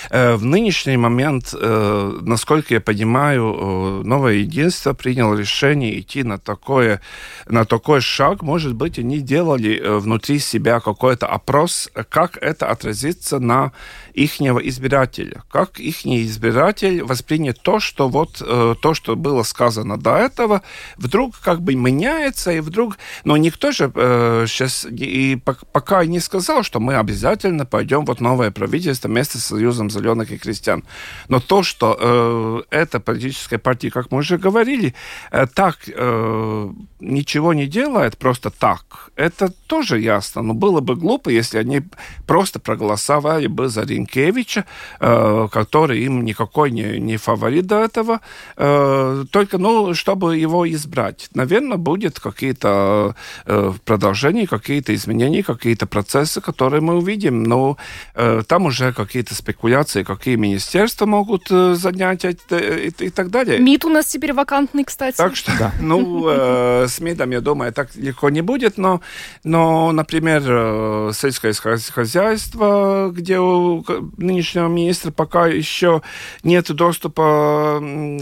Э, 0.09 0.35
в 0.35 0.45
нынешний 0.45 0.95
момент, 0.95 1.53
э, 1.53 2.19
насколько 2.21 2.75
я 2.75 2.79
понимаю, 2.79 3.43
э, 3.43 4.07
новое 4.07 4.35
единство 4.35 4.93
приняло 4.93 5.35
решение 5.35 5.99
идти 5.99 6.23
на, 6.23 6.37
такое, 6.37 7.01
на 7.45 7.65
такой 7.65 7.99
шаг. 7.99 8.41
Может 8.41 8.73
быть, 8.73 8.97
они 8.97 9.19
делали 9.19 9.83
внутри 9.85 10.39
себя 10.39 10.79
какой-то 10.79 11.27
опрос, 11.27 11.89
как 12.07 12.37
это 12.37 12.69
отразится 12.69 13.39
на 13.39 13.73
ихнего 14.13 14.59
избирателя. 14.59 15.43
Как 15.51 15.81
их 15.81 16.05
избиратель 16.05 17.03
воспринят 17.03 17.59
то, 17.61 17.81
что 17.81 18.07
вот 18.07 18.37
то, 18.37 18.93
что 18.93 19.15
было 19.17 19.43
сказано 19.43 19.97
до 19.97 20.15
этого, 20.15 20.52
этого 20.53 20.61
вдруг 20.97 21.39
как 21.39 21.61
бы 21.61 21.75
меняется, 21.75 22.51
и 22.51 22.59
вдруг... 22.59 22.97
Но 23.23 23.37
никто 23.37 23.71
же 23.71 23.91
э, 23.93 24.45
сейчас 24.47 24.85
и 24.89 25.37
пока 25.71 26.05
не 26.05 26.19
сказал, 26.19 26.63
что 26.63 26.79
мы 26.79 26.95
обязательно 26.95 27.65
пойдем 27.65 28.05
вот 28.05 28.21
новое 28.21 28.51
правительство 28.51 29.07
вместе 29.07 29.37
с 29.37 29.45
Союзом 29.45 29.89
зеленых 29.89 30.31
и 30.31 30.37
крестьян. 30.37 30.83
Но 31.29 31.39
то, 31.39 31.63
что 31.63 31.97
э, 31.99 32.61
эта 32.69 32.99
политическая 32.99 33.57
партия, 33.57 33.91
как 33.91 34.11
мы 34.11 34.19
уже 34.19 34.37
говорили, 34.37 34.93
э, 35.31 35.47
так 35.53 35.77
э, 35.87 36.69
ничего 36.99 37.53
не 37.53 37.67
делает 37.67 38.17
просто 38.17 38.49
так, 38.49 39.09
это 39.15 39.49
тоже 39.67 39.99
ясно. 39.99 40.41
Но 40.41 40.53
было 40.53 40.81
бы 40.81 40.95
глупо, 40.95 41.29
если 41.29 41.59
они 41.59 41.81
просто 42.27 42.59
проголосовали 42.59 43.47
бы 43.47 43.69
за 43.69 43.81
Ринкевича, 43.81 44.65
э, 44.99 45.47
который 45.51 46.05
им 46.05 46.25
никакой 46.25 46.71
не, 46.71 46.99
не 46.99 47.17
фаворит 47.17 47.65
до 47.65 47.83
этого, 47.83 48.19
э, 48.57 49.25
только, 49.31 49.57
ну, 49.57 49.93
чтобы 49.93 50.42
его 50.43 50.69
избрать. 50.71 51.29
Наверное, 51.33 51.77
будет 51.77 52.19
какие-то 52.19 53.15
э, 53.45 53.73
продолжения, 53.85 54.47
какие-то 54.47 54.93
изменения, 54.93 55.43
какие-то 55.43 55.87
процессы, 55.87 56.41
которые 56.41 56.81
мы 56.81 56.95
увидим. 56.95 57.43
Но 57.43 57.77
э, 58.15 58.43
там 58.47 58.65
уже 58.65 58.93
какие-то 58.93 59.35
спекуляции, 59.35 60.03
какие 60.03 60.35
министерства 60.35 61.05
могут 61.05 61.47
э, 61.49 61.75
занять 61.75 62.25
и, 62.25 62.29
и, 62.29 63.05
и 63.05 63.09
так 63.09 63.29
далее. 63.29 63.59
МИД 63.59 63.85
у 63.85 63.89
нас 63.89 64.05
теперь 64.07 64.33
вакантный, 64.33 64.83
кстати. 64.83 65.17
Так 65.17 65.35
что, 65.35 65.51
да. 65.57 65.71
ну, 65.79 66.27
э, 66.27 66.87
с 66.87 66.99
МИДом, 66.99 67.31
я 67.31 67.41
думаю, 67.41 67.73
так 67.73 67.95
легко 67.95 68.29
не 68.29 68.41
будет, 68.41 68.77
но, 68.77 69.01
но 69.43 69.91
например, 69.91 70.41
э, 70.45 71.11
сельское 71.13 71.53
хозяйство, 71.53 73.11
где 73.13 73.39
у 73.39 73.83
нынешнего 74.17 74.67
министра 74.67 75.11
пока 75.11 75.47
еще 75.47 76.01
нет 76.43 76.71
доступа 76.71 77.81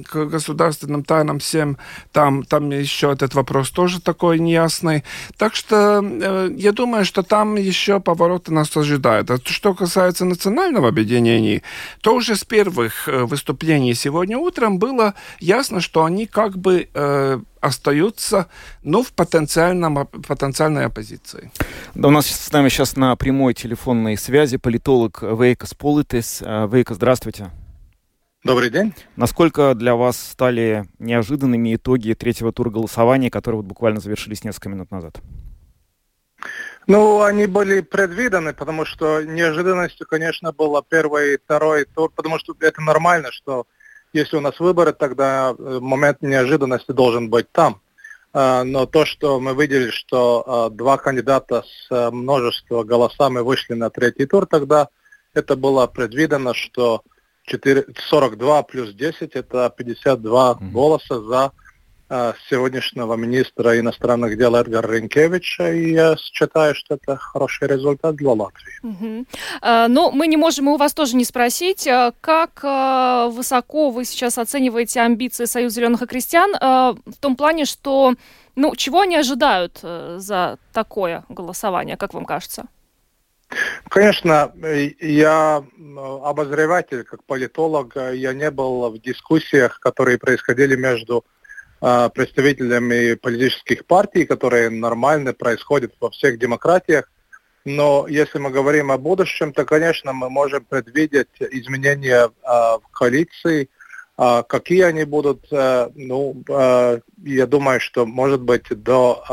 к 0.09 0.25
государственным 0.25 1.03
тайнам 1.03 1.39
всем, 1.39 1.77
там, 2.11 2.43
там 2.43 2.69
еще 2.69 3.11
этот 3.11 3.33
вопрос 3.35 3.71
тоже 3.71 4.01
такой 4.01 4.39
неясный. 4.39 5.03
Так 5.37 5.55
что 5.55 6.01
э, 6.03 6.49
я 6.57 6.71
думаю, 6.71 7.05
что 7.05 7.23
там 7.23 7.55
еще 7.55 7.99
повороты 7.99 8.53
нас 8.53 8.75
ожидают. 8.75 9.31
А 9.31 9.37
что 9.43 9.73
касается 9.73 10.25
национального 10.25 10.89
объединения, 10.89 11.61
то 12.01 12.15
уже 12.15 12.35
с 12.35 12.43
первых 12.43 13.07
э, 13.07 13.23
выступлений 13.23 13.93
сегодня 13.93 14.37
утром 14.37 14.79
было 14.79 15.13
ясно, 15.39 15.81
что 15.81 16.03
они 16.03 16.25
как 16.25 16.57
бы 16.57 16.89
э, 16.93 17.39
остаются, 17.61 18.47
ну, 18.83 19.03
в 19.03 19.13
потенциальном, 19.13 20.07
потенциальной 20.07 20.85
оппозиции. 20.85 21.51
Да, 21.95 22.07
у 22.07 22.11
нас 22.11 22.27
с 22.27 22.51
нами 22.51 22.69
сейчас 22.69 22.95
на 22.95 23.15
прямой 23.15 23.53
телефонной 23.53 24.17
связи 24.17 24.57
политолог 24.57 25.21
Вейкас 25.21 25.73
Политес. 25.75 26.41
Э, 26.41 26.67
Вейка, 26.71 26.95
здравствуйте. 26.95 27.51
Добрый 28.43 28.71
день. 28.71 28.93
Насколько 29.15 29.75
для 29.75 29.95
вас 29.95 30.17
стали 30.19 30.85
неожиданными 30.97 31.75
итоги 31.75 32.13
третьего 32.13 32.51
тура 32.51 32.71
голосования, 32.71 33.29
которые 33.29 33.57
вот 33.57 33.67
буквально 33.67 33.99
завершились 33.99 34.43
несколько 34.43 34.69
минут 34.69 34.89
назад? 34.89 35.21
Ну, 36.87 37.21
они 37.21 37.45
были 37.45 37.81
предвидены, 37.81 38.53
потому 38.53 38.85
что 38.85 39.21
неожиданностью, 39.21 40.07
конечно, 40.07 40.51
было 40.51 40.83
первый 40.87 41.35
и 41.35 41.37
второй 41.37 41.85
тур, 41.85 42.11
потому 42.15 42.39
что 42.39 42.55
это 42.59 42.81
нормально, 42.81 43.31
что 43.31 43.67
если 44.11 44.37
у 44.37 44.41
нас 44.41 44.59
выборы, 44.59 44.91
тогда 44.91 45.55
э, 45.57 45.79
момент 45.79 46.23
неожиданности 46.23 46.91
должен 46.91 47.29
быть 47.29 47.51
там. 47.51 47.79
А, 48.33 48.63
но 48.63 48.87
то, 48.87 49.05
что 49.05 49.39
мы 49.39 49.53
видели, 49.53 49.91
что 49.91 50.43
а, 50.47 50.69
два 50.71 50.97
кандидата 50.97 51.63
с 51.63 51.91
э, 51.91 52.09
множеством 52.09 52.87
голосами 52.87 53.39
вышли 53.39 53.75
на 53.75 53.91
третий 53.91 54.25
тур, 54.25 54.47
тогда 54.47 54.89
это 55.35 55.55
было 55.55 55.85
предвидено, 55.85 56.55
что 56.55 57.03
4, 57.51 57.85
42 58.09 58.63
плюс 58.63 58.93
10 58.93 59.35
это 59.35 59.73
52 59.75 60.51
mm-hmm. 60.51 60.71
голоса 60.71 61.21
за 61.21 61.51
э, 62.09 62.33
сегодняшнего 62.49 63.15
министра 63.15 63.77
иностранных 63.77 64.37
дел 64.37 64.55
Эдгара 64.55 64.87
Ренкевича, 64.87 65.73
и 65.73 65.91
я 65.91 66.15
считаю, 66.17 66.75
что 66.75 66.95
это 66.95 67.17
хороший 67.17 67.67
результат 67.67 68.15
для 68.15 68.31
Латвии. 68.31 68.73
Угу. 68.83 69.25
А, 69.61 69.87
но 69.87 70.11
мы 70.11 70.27
не 70.27 70.37
можем 70.37 70.69
у 70.69 70.77
вас 70.77 70.93
тоже 70.93 71.15
не 71.15 71.25
спросить, 71.25 71.87
а, 71.87 72.13
как 72.21 72.61
а, 72.63 73.27
высоко 73.27 73.89
вы 73.89 74.05
сейчас 74.05 74.37
оцениваете 74.37 75.01
амбиции 75.01 75.45
Союза 75.45 75.75
зеленых 75.75 76.01
и 76.01 76.05
крестьян 76.05 76.53
а, 76.59 76.93
в 77.05 77.17
том 77.19 77.35
плане, 77.35 77.65
что 77.65 78.13
ну, 78.55 78.75
чего 78.75 79.01
они 79.01 79.15
ожидают 79.17 79.79
а, 79.83 80.17
за 80.19 80.57
такое 80.73 81.23
голосование, 81.29 81.97
как 81.97 82.13
вам 82.13 82.25
кажется? 82.25 82.67
Конечно, 83.89 84.53
я 84.99 85.63
обозреватель, 86.23 87.03
как 87.03 87.23
политолог, 87.25 87.95
я 87.95 88.33
не 88.33 88.49
был 88.49 88.89
в 88.89 88.99
дискуссиях, 88.99 89.79
которые 89.79 90.17
происходили 90.17 90.75
между 90.75 91.25
э, 91.81 92.09
представителями 92.13 93.15
политических 93.15 93.85
партий, 93.85 94.25
которые 94.25 94.69
нормально 94.69 95.33
происходят 95.33 95.93
во 95.99 96.09
всех 96.09 96.39
демократиях. 96.39 97.11
Но 97.65 98.07
если 98.07 98.39
мы 98.39 98.49
говорим 98.49 98.91
о 98.91 98.97
будущем, 98.97 99.53
то, 99.53 99.65
конечно, 99.65 100.13
мы 100.13 100.29
можем 100.29 100.63
предвидеть 100.65 101.29
изменения 101.39 102.27
э, 102.27 102.29
в 102.43 102.83
коалиции. 102.91 103.69
Э, 104.17 104.43
какие 104.47 104.83
они 104.83 105.03
будут, 105.03 105.45
э, 105.51 105.89
ну, 105.95 106.41
э, 106.47 106.99
я 107.23 107.47
думаю, 107.47 107.79
что, 107.79 108.05
может 108.05 108.41
быть, 108.41 108.67
до... 108.69 109.23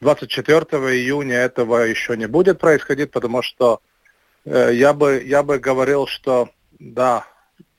Э, 0.00 0.04
24 0.04 0.60
июня 0.96 1.36
этого 1.36 1.78
еще 1.78 2.16
не 2.16 2.26
будет 2.26 2.58
происходить, 2.58 3.10
потому 3.10 3.42
что 3.42 3.80
э, 4.44 4.70
я, 4.74 4.92
бы, 4.92 5.22
я 5.24 5.42
бы 5.42 5.58
говорил, 5.58 6.06
что 6.06 6.50
да, 6.78 7.26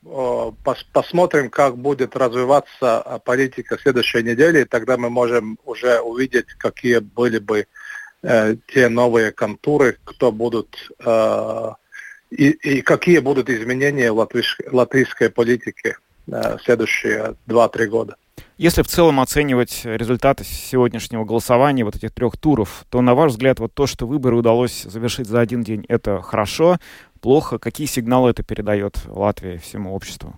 э, 0.04 0.52
пос, 0.64 0.84
посмотрим, 0.94 1.50
как 1.50 1.78
будет 1.78 2.16
развиваться 2.16 3.04
э, 3.06 3.20
политика 3.24 3.78
следующей 3.78 4.24
недели, 4.24 4.62
и 4.62 4.66
тогда 4.66 4.98
мы 4.98 5.10
можем 5.10 5.58
уже 5.66 6.00
увидеть, 6.00 6.48
какие 6.58 7.00
были 7.00 7.40
бы 7.40 7.68
э, 8.24 8.56
те 8.68 8.90
новые 8.90 9.32
контуры, 9.32 9.98
кто 10.04 10.32
будут 10.32 10.92
э, 11.06 11.70
и, 12.32 12.50
и 12.50 12.82
какие 12.82 13.20
будут 13.20 13.50
изменения 13.50 14.12
в 14.12 14.18
латвийской, 14.18 14.68
латвийской 14.72 15.30
политике 15.30 15.98
следующие 16.64 17.36
2-3 17.48 17.86
года. 17.88 18.16
Если 18.58 18.84
в 18.84 18.88
целом 18.88 19.20
оценивать 19.20 19.82
результаты 19.84 20.46
сегодняшнего 20.46 21.26
голосования, 21.26 21.84
вот 21.84 21.96
этих 21.96 22.12
трех 22.12 22.38
туров, 22.38 22.86
то, 22.90 23.02
на 23.02 23.14
ваш 23.14 23.34
взгляд, 23.34 23.60
вот 23.60 23.74
то, 23.74 23.86
что 23.86 24.08
выборы 24.08 24.38
удалось 24.38 24.84
завершить 24.84 25.28
за 25.28 25.42
один 25.42 25.62
день, 25.62 25.86
это 25.90 26.22
хорошо, 26.22 26.78
плохо? 27.20 27.58
Какие 27.60 27.88
сигналы 27.88 28.30
это 28.30 28.44
передает 28.44 28.98
Латвии 29.08 29.58
всему 29.58 29.94
обществу? 29.94 30.36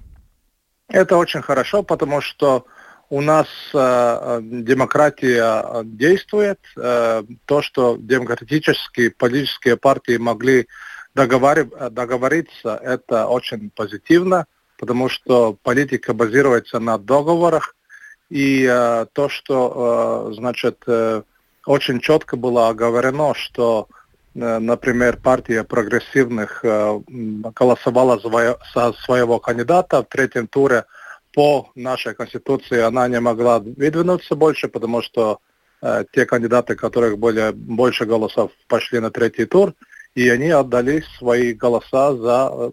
Это 0.89 1.17
очень 1.17 1.41
хорошо, 1.41 1.83
потому 1.83 2.21
что 2.21 2.65
у 3.09 3.21
нас 3.21 3.47
э, 3.73 4.39
демократия 4.41 5.63
э, 5.63 5.81
действует. 5.85 6.59
Э, 6.75 7.23
то, 7.45 7.61
что 7.61 7.97
демократические 7.99 9.11
политические 9.11 9.77
партии 9.77 10.17
могли 10.17 10.67
договор... 11.13 11.65
договориться, 11.91 12.79
это 12.81 13.27
очень 13.27 13.69
позитивно, 13.69 14.45
потому 14.77 15.09
что 15.09 15.57
политика 15.63 16.13
базируется 16.13 16.79
на 16.79 16.97
договорах, 16.97 17.75
и 18.29 18.67
э, 18.69 19.05
то, 19.13 19.29
что, 19.29 20.29
э, 20.31 20.33
значит, 20.35 20.83
э, 20.87 21.23
очень 21.65 21.99
четко 21.99 22.35
было 22.37 22.69
оговорено, 22.69 23.33
что, 23.33 23.87
э, 24.35 24.59
например, 24.59 25.17
партия 25.17 25.63
прогрессивных 25.63 26.59
э, 26.63 26.99
голосовала 27.07 28.19
за, 28.19 28.93
своего 28.93 29.39
кандидата 29.39 30.01
в 30.03 30.07
третьем 30.07 30.47
туре 30.47 30.85
по 31.33 31.69
нашей 31.75 32.15
конституции, 32.15 32.79
она 32.79 33.07
не 33.07 33.19
могла 33.19 33.59
выдвинуться 33.59 34.35
больше, 34.35 34.67
потому 34.67 35.01
что 35.01 35.39
э, 35.81 36.03
те 36.11 36.25
кандидаты, 36.25 36.75
которых 36.75 37.17
были 37.17 37.51
больше 37.53 38.05
голосов, 38.05 38.51
пошли 38.67 38.99
на 38.99 39.09
третий 39.09 39.45
тур, 39.45 39.73
и 40.17 40.27
они 40.29 40.49
отдали 40.49 41.03
свои 41.19 41.53
голоса 41.53 42.15
за, 42.15 42.49
э, 42.51 42.71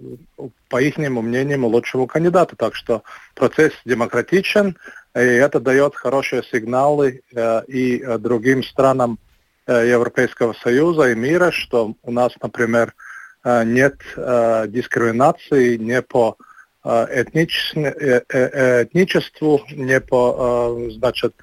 по 0.71 0.81
их 0.81 0.97
мнению, 0.97 1.67
лучшего 1.67 2.07
кандидата. 2.07 2.57
Так 2.57 2.75
что 2.75 3.03
процесс 3.35 3.75
демократичен, 3.85 4.79
и 5.15 5.19
это 5.19 5.61
дает 5.61 5.95
хорошие 5.95 6.43
сигналы 6.43 7.21
э, 7.35 7.63
и 7.69 7.99
э, 7.99 8.17
другим 8.17 8.65
странам 8.65 9.19
Европейского 9.67 10.55
Союза 10.55 11.11
и 11.11 11.15
мира, 11.15 11.51
что 11.51 11.95
у 12.03 12.13
нас, 12.13 12.33
например, 12.43 12.95
нет 13.45 13.95
дискриминации 14.69 15.79
не 15.79 16.03
по 16.03 16.37
этничеству, 16.85 19.63
не 19.71 20.01
по 20.03 20.91
значит, 20.91 21.35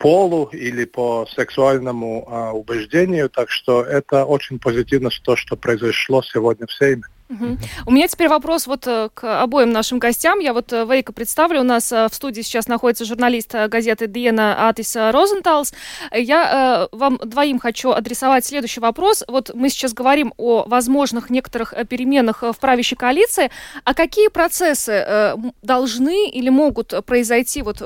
полу 0.00 0.48
или 0.52 0.86
по 0.86 1.26
сексуальному 1.26 2.52
убеждению. 2.54 3.28
Так 3.28 3.50
что 3.50 3.82
это 3.82 4.24
очень 4.24 4.58
позитивно, 4.58 5.10
то, 5.22 5.36
что 5.36 5.56
произошло 5.56 6.22
сегодня 6.22 6.66
в 6.66 6.72
Сейме. 6.72 7.04
Угу. 7.30 7.58
У 7.86 7.90
меня 7.92 8.08
теперь 8.08 8.28
вопрос 8.28 8.66
вот 8.66 8.86
э, 8.88 9.08
к 9.14 9.42
обоим 9.42 9.70
нашим 9.70 10.00
гостям. 10.00 10.40
Я 10.40 10.52
вот 10.52 10.72
э, 10.72 10.84
Вейка 10.84 11.12
представлю. 11.12 11.60
У 11.60 11.64
нас 11.64 11.92
э, 11.92 12.08
в 12.10 12.14
студии 12.14 12.42
сейчас 12.42 12.66
находится 12.66 13.04
журналист 13.04 13.54
газеты 13.68 14.08
Диена 14.08 14.68
Атис 14.68 14.96
Розенталс. 14.96 15.72
Я 16.12 16.88
вам 16.90 17.18
двоим 17.18 17.60
хочу 17.60 17.90
адресовать 17.90 18.44
следующий 18.44 18.80
вопрос. 18.80 19.22
Вот 19.28 19.52
мы 19.54 19.68
сейчас 19.68 19.92
говорим 19.92 20.34
о 20.38 20.64
возможных 20.66 21.30
некоторых 21.30 21.72
переменах 21.88 22.42
в 22.42 22.56
правящей 22.58 22.96
коалиции. 22.96 23.50
А 23.84 23.94
какие 23.94 24.28
процессы 24.28 25.36
должны 25.62 26.28
или 26.30 26.48
могут 26.48 26.94
произойти 27.06 27.62
вот 27.62 27.82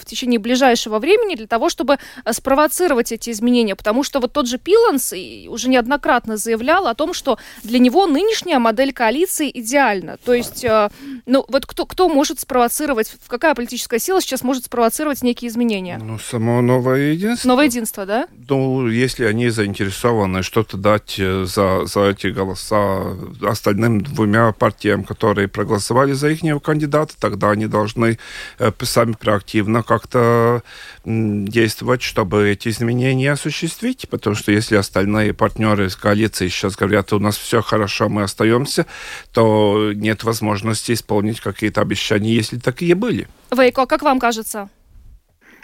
в 0.00 0.04
течение 0.04 0.38
ближайшего 0.38 0.98
времени 0.98 1.34
для 1.34 1.46
того, 1.46 1.68
чтобы 1.68 1.98
спровоцировать 2.30 3.12
эти 3.12 3.30
изменения? 3.30 3.76
Потому 3.76 4.02
что 4.02 4.20
вот 4.20 4.32
тот 4.32 4.48
же 4.48 4.58
Пиланс 4.58 5.12
уже 5.48 5.68
неоднократно 5.68 6.36
заявлял 6.36 6.86
о 6.86 6.94
том, 6.94 7.14
что 7.14 7.38
для 7.62 7.78
него 7.78 8.06
нынешняя 8.06 8.58
модель 8.58 8.92
коалиции 8.92 9.50
идеальна. 9.52 10.18
То 10.24 10.34
есть, 10.34 10.64
э, 10.64 10.90
ну, 11.26 11.44
вот 11.48 11.66
кто, 11.66 11.86
кто 11.86 12.08
может 12.08 12.40
спровоцировать, 12.40 13.12
какая 13.26 13.54
политическая 13.54 13.98
сила 13.98 14.20
сейчас 14.20 14.42
может 14.42 14.64
спровоцировать 14.64 15.22
некие 15.22 15.48
изменения? 15.50 15.98
Ну, 16.02 16.18
само 16.18 16.60
новое 16.60 17.12
единство. 17.12 17.48
Новое 17.48 17.66
единство, 17.66 18.06
да? 18.06 18.28
Ну, 18.48 18.88
если 18.88 19.24
они 19.24 19.48
заинтересованы 19.50 20.42
что-то 20.42 20.76
дать 20.76 21.16
э, 21.18 21.44
за, 21.44 21.86
за 21.86 22.10
эти 22.10 22.28
голоса 22.28 23.16
остальным 23.42 24.00
двумя 24.00 24.52
партиям, 24.52 25.04
которые 25.04 25.48
проголосовали 25.48 26.12
за 26.12 26.28
их 26.28 26.40
кандидата, 26.62 27.14
тогда 27.18 27.50
они 27.50 27.66
должны 27.66 28.18
э, 28.58 28.72
сами 28.82 29.12
проактивно 29.12 29.82
как-то 29.90 30.62
действовать, 31.04 32.00
чтобы 32.00 32.48
эти 32.48 32.68
изменения 32.68 33.32
осуществить, 33.32 34.08
потому 34.08 34.36
что 34.36 34.52
если 34.52 34.76
остальные 34.76 35.34
партнеры 35.34 35.86
из 35.86 35.96
коалиции 35.96 36.46
сейчас 36.46 36.76
говорят, 36.76 37.12
у 37.12 37.18
нас 37.18 37.36
все 37.36 37.60
хорошо, 37.60 38.08
мы 38.08 38.22
остаемся, 38.22 38.86
то 39.32 39.90
нет 39.92 40.22
возможности 40.22 40.92
исполнить 40.92 41.40
какие-то 41.40 41.80
обещания, 41.80 42.32
если 42.32 42.56
такие 42.58 42.94
были. 42.94 43.26
Вейко, 43.50 43.86
как 43.86 44.02
вам 44.02 44.20
кажется? 44.20 44.68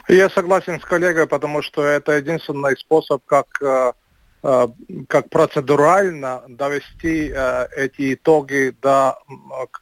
Я 0.08 0.28
согласен 0.28 0.80
с 0.80 0.84
коллегой, 0.84 1.28
потому 1.28 1.62
что 1.62 1.84
это 1.84 2.16
единственный 2.16 2.76
способ, 2.76 3.24
как 3.26 3.46
э, 3.62 3.92
э, 4.42 4.66
как 5.08 5.30
процедурально 5.30 6.42
довести 6.48 7.32
э, 7.32 7.66
эти 7.76 8.14
итоги 8.14 8.74
до 8.82 9.18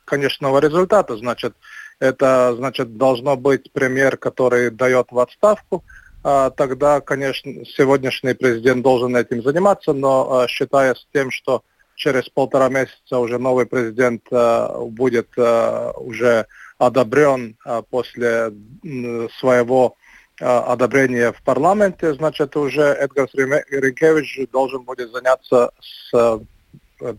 конечного 0.05 0.59
результата. 0.59 1.17
Значит, 1.17 1.55
это, 1.99 2.55
значит, 2.57 2.97
должно 2.97 3.37
быть 3.37 3.73
премьер, 3.73 4.17
который 4.17 4.71
дает 4.71 5.09
в 5.11 5.19
отставку. 5.19 5.85
А, 6.23 6.50
тогда, 6.50 7.00
конечно, 7.00 7.65
сегодняшний 7.67 8.33
президент 8.33 8.83
должен 8.83 9.15
этим 9.15 9.43
заниматься, 9.43 9.93
но 9.93 10.41
а, 10.41 10.49
считая 10.49 10.95
с 10.95 11.07
тем, 11.13 11.30
что 11.30 11.63
через 11.97 12.28
полтора 12.28 12.71
месяца 12.71 13.19
уже 13.19 13.39
новый 13.39 13.67
президент 13.67 14.23
а, 14.33 14.78
будет 14.80 15.28
уже 15.37 16.47
одобрен 16.78 17.57
после 17.91 18.52
своего 19.39 19.97
одобрения 20.41 21.30
в 21.30 21.41
парламенте, 21.43 22.13
значит, 22.15 22.57
уже 22.57 22.83
Эдгар 22.83 23.28
Ренкевич 23.33 24.41
должен 24.50 24.83
будет 24.83 25.13
заняться 25.13 25.71
с 25.80 26.41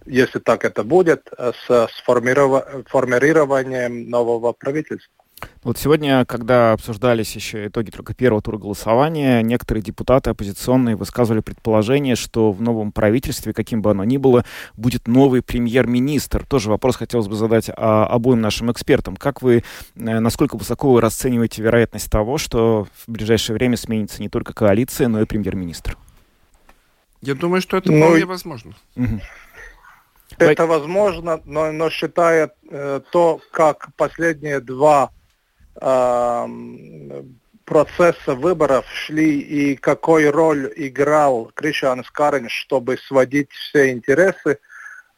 если 0.06 0.40
так 0.40 0.66
это 0.66 0.84
будет, 0.84 1.32
с 1.68 1.90
формированием 2.06 4.10
нового 4.10 4.54
правительства. 4.54 5.16
Вот 5.64 5.78
сегодня, 5.78 6.26
когда 6.26 6.74
обсуждались 6.74 7.36
еще 7.36 7.68
итоги 7.68 7.90
только 7.90 8.14
первого 8.14 8.42
тура 8.42 8.58
голосования, 8.58 9.42
некоторые 9.42 9.84
депутаты 9.84 10.30
оппозиционные 10.30 10.96
высказывали 10.96 11.42
предположение, 11.42 12.16
что 12.16 12.52
в 12.52 12.62
новом 12.62 12.92
правительстве, 12.92 13.52
каким 13.52 13.82
бы 13.82 13.92
оно 13.92 14.04
ни 14.04 14.18
было, 14.18 14.46
будет 14.78 15.08
новый 15.08 15.42
премьер-министр. 15.42 16.46
Тоже 16.46 16.70
вопрос 16.70 16.96
хотелось 16.96 17.28
бы 17.28 17.36
задать 17.36 17.70
а, 17.76 18.06
обоим 18.06 18.42
нашим 18.42 18.72
экспертам. 18.72 19.16
Как 19.16 19.42
вы, 19.42 19.64
э, 19.96 19.98
насколько 20.20 20.56
высоко 20.56 20.94
вы 20.94 21.02
расцениваете 21.02 21.64
вероятность 21.64 22.12
того, 22.12 22.38
что 22.38 22.88
в 23.06 23.12
ближайшее 23.12 23.56
время 23.56 23.76
сменится 23.76 24.22
не 24.22 24.30
только 24.30 24.54
коалиция, 24.54 25.08
но 25.08 25.22
и 25.22 25.26
премьер-министр? 25.26 25.98
Я 27.22 27.34
думаю, 27.34 27.62
что 27.62 27.78
это 27.78 27.92
ну, 27.92 28.06
вполне 28.06 28.26
возможно. 28.26 28.74
Угу. 28.96 29.20
Это 30.38 30.66
возможно, 30.66 31.42
но, 31.46 31.72
но 31.72 31.90
считая 31.90 32.52
э, 32.70 33.02
то, 33.12 33.40
как 33.52 33.90
последние 33.96 34.60
два 34.60 35.12
э, 35.80 36.48
процесса 37.66 38.36
выборов 38.36 38.86
шли 38.90 39.40
и 39.40 39.76
какой 39.76 40.30
роль 40.30 40.72
играл 40.76 41.52
Кришан 41.54 42.04
Скарин, 42.04 42.50
чтобы 42.50 42.98
сводить 42.98 43.52
все 43.52 43.92
интересы, 43.92 44.60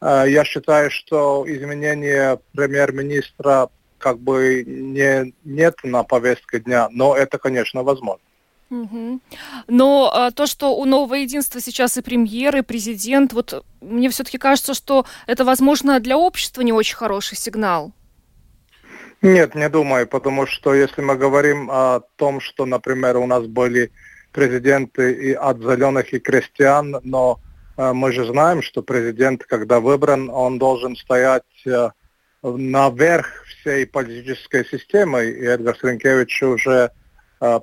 э, 0.00 0.24
я 0.28 0.44
считаю, 0.44 0.90
что 0.90 1.44
изменение 1.46 2.38
премьер-министра 2.54 3.68
как 3.98 4.18
бы 4.18 4.64
не, 4.64 5.34
нет 5.44 5.76
на 5.82 6.04
повестке 6.04 6.60
дня, 6.60 6.88
но 6.90 7.16
это, 7.16 7.38
конечно, 7.38 7.82
возможно. 7.82 8.22
Но 8.70 10.10
а, 10.12 10.30
то, 10.30 10.46
что 10.46 10.76
у 10.76 10.84
нового 10.84 11.14
единства 11.14 11.60
сейчас 11.60 11.96
и 11.96 12.02
премьер, 12.02 12.56
и 12.56 12.62
президент, 12.62 13.32
вот 13.32 13.64
мне 13.80 14.10
все-таки 14.10 14.38
кажется, 14.38 14.74
что 14.74 15.06
это, 15.26 15.44
возможно, 15.44 16.00
для 16.00 16.18
общества 16.18 16.60
не 16.62 16.72
очень 16.72 16.96
хороший 16.96 17.36
сигнал. 17.36 17.92
Нет, 19.22 19.54
не 19.54 19.68
думаю, 19.68 20.06
потому 20.06 20.46
что 20.46 20.74
если 20.74 21.00
мы 21.02 21.16
говорим 21.16 21.70
о 21.70 22.00
том, 22.16 22.40
что, 22.40 22.66
например, 22.66 23.16
у 23.16 23.26
нас 23.26 23.46
были 23.46 23.90
президенты 24.32 25.12
и 25.12 25.32
от 25.32 25.58
зеленых 25.58 26.12
и 26.12 26.20
крестьян, 26.20 27.00
но 27.02 27.40
э, 27.76 27.92
мы 27.92 28.12
же 28.12 28.26
знаем, 28.26 28.62
что 28.62 28.82
президент, 28.82 29.42
когда 29.44 29.80
выбран, 29.80 30.30
он 30.30 30.58
должен 30.58 30.94
стоять 30.94 31.42
э, 31.66 31.90
наверх 32.42 33.44
всей 33.46 33.86
политической 33.86 34.64
системы, 34.64 35.24
и 35.24 35.44
Эдгар 35.44 35.76
Сренкевич 35.76 36.42
уже 36.44 36.92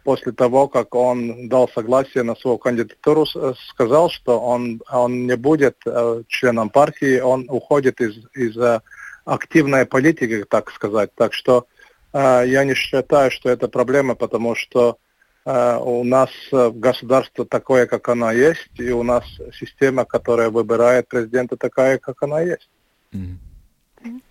после 0.03 0.31
того, 0.31 0.67
как 0.67 0.95
он 0.95 1.49
дал 1.49 1.69
согласие 1.69 2.23
на 2.23 2.35
свою 2.35 2.57
кандидатуру, 2.57 3.25
сказал, 3.69 4.09
что 4.09 4.39
он, 4.39 4.81
он 4.89 5.27
не 5.27 5.35
будет 5.35 5.77
э, 5.85 6.23
членом 6.27 6.69
партии, 6.69 7.19
он 7.19 7.45
уходит 7.49 7.99
из, 7.99 8.15
из 8.33 8.57
э, 8.57 8.81
активной 9.25 9.85
политики, 9.85 10.45
так 10.49 10.71
сказать. 10.71 11.11
Так 11.15 11.33
что 11.33 11.65
я 12.13 12.63
не 12.63 12.75
считаю, 12.75 13.29
что 13.29 13.49
это 13.49 13.67
проблема, 13.67 14.15
потому 14.15 14.55
что 14.55 14.97
у 15.43 16.03
нас 16.05 16.29
государство 16.51 17.45
такое, 17.45 17.87
как 17.87 18.07
оно 18.07 18.31
есть, 18.31 18.79
и 18.79 18.89
у 18.91 19.03
нас 19.03 19.25
система, 19.59 20.05
которая 20.05 20.49
выбирает 20.49 21.09
президента, 21.09 21.57
такая, 21.57 21.97
как 21.97 22.23
она 22.23 22.39
есть. 22.39 22.69
Ну 23.11 24.21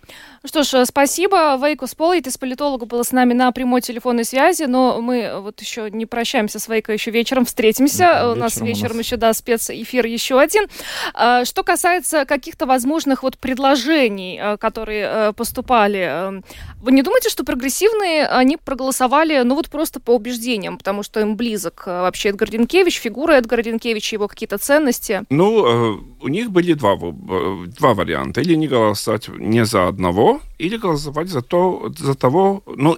что 0.43 0.55
что 0.55 0.63
ж, 0.63 0.85
спасибо. 0.85 1.57
Вейку 1.61 1.85
Сполитис, 1.85 2.37
политологу, 2.37 2.85
была 2.85 3.03
с 3.03 3.11
нами 3.11 3.33
на 3.33 3.51
прямой 3.51 3.81
телефонной 3.81 4.23
связи, 4.23 4.63
но 4.63 5.01
мы 5.01 5.41
вот 5.41 5.59
еще 5.59 5.89
не 5.91 6.05
прощаемся 6.05 6.59
с 6.59 6.69
Вейкой, 6.69 6.95
еще 6.95 7.11
вечером 7.11 7.43
встретимся. 7.43 7.97
Да, 7.97 8.31
у 8.31 8.35
нас 8.35 8.61
вечером 8.61 8.93
у 8.93 8.97
нас... 8.97 9.05
еще, 9.05 9.17
да, 9.17 9.33
спецэфир 9.33 10.05
еще 10.05 10.39
один. 10.39 10.67
А, 11.13 11.43
что 11.43 11.63
касается 11.63 12.23
каких-то 12.23 12.65
возможных 12.65 13.21
вот 13.23 13.37
предложений, 13.37 14.39
э, 14.41 14.57
которые 14.57 15.09
э, 15.11 15.33
поступали, 15.33 16.41
вы 16.81 16.91
не 16.93 17.01
думаете, 17.01 17.29
что 17.29 17.43
прогрессивные, 17.43 18.25
они 18.25 18.55
проголосовали, 18.55 19.41
ну 19.43 19.55
вот 19.55 19.69
просто 19.69 19.99
по 19.99 20.11
убеждениям, 20.11 20.77
потому 20.77 21.03
что 21.03 21.19
им 21.19 21.35
близок 21.35 21.83
вообще 21.85 22.29
Эдгар 22.29 22.49
Динкевич, 22.49 22.99
фигура 22.99 23.33
Эдгара 23.33 23.61
Динкевича, 23.61 24.15
его 24.15 24.29
какие-то 24.29 24.57
ценности? 24.57 25.23
Ну, 25.29 25.99
у 26.21 26.27
них 26.29 26.51
были 26.51 26.73
два, 26.73 26.95
два 26.95 27.93
варианта. 27.93 28.41
Или 28.41 28.55
не 28.55 28.67
голосовать 28.67 29.27
не 29.27 29.65
за 29.65 29.87
одного, 29.87 30.24
или 30.57 30.77
голосовать 30.77 31.29
за, 31.29 31.41
то, 31.41 31.91
за 31.97 32.15
того... 32.15 32.63
Ну, 32.65 32.97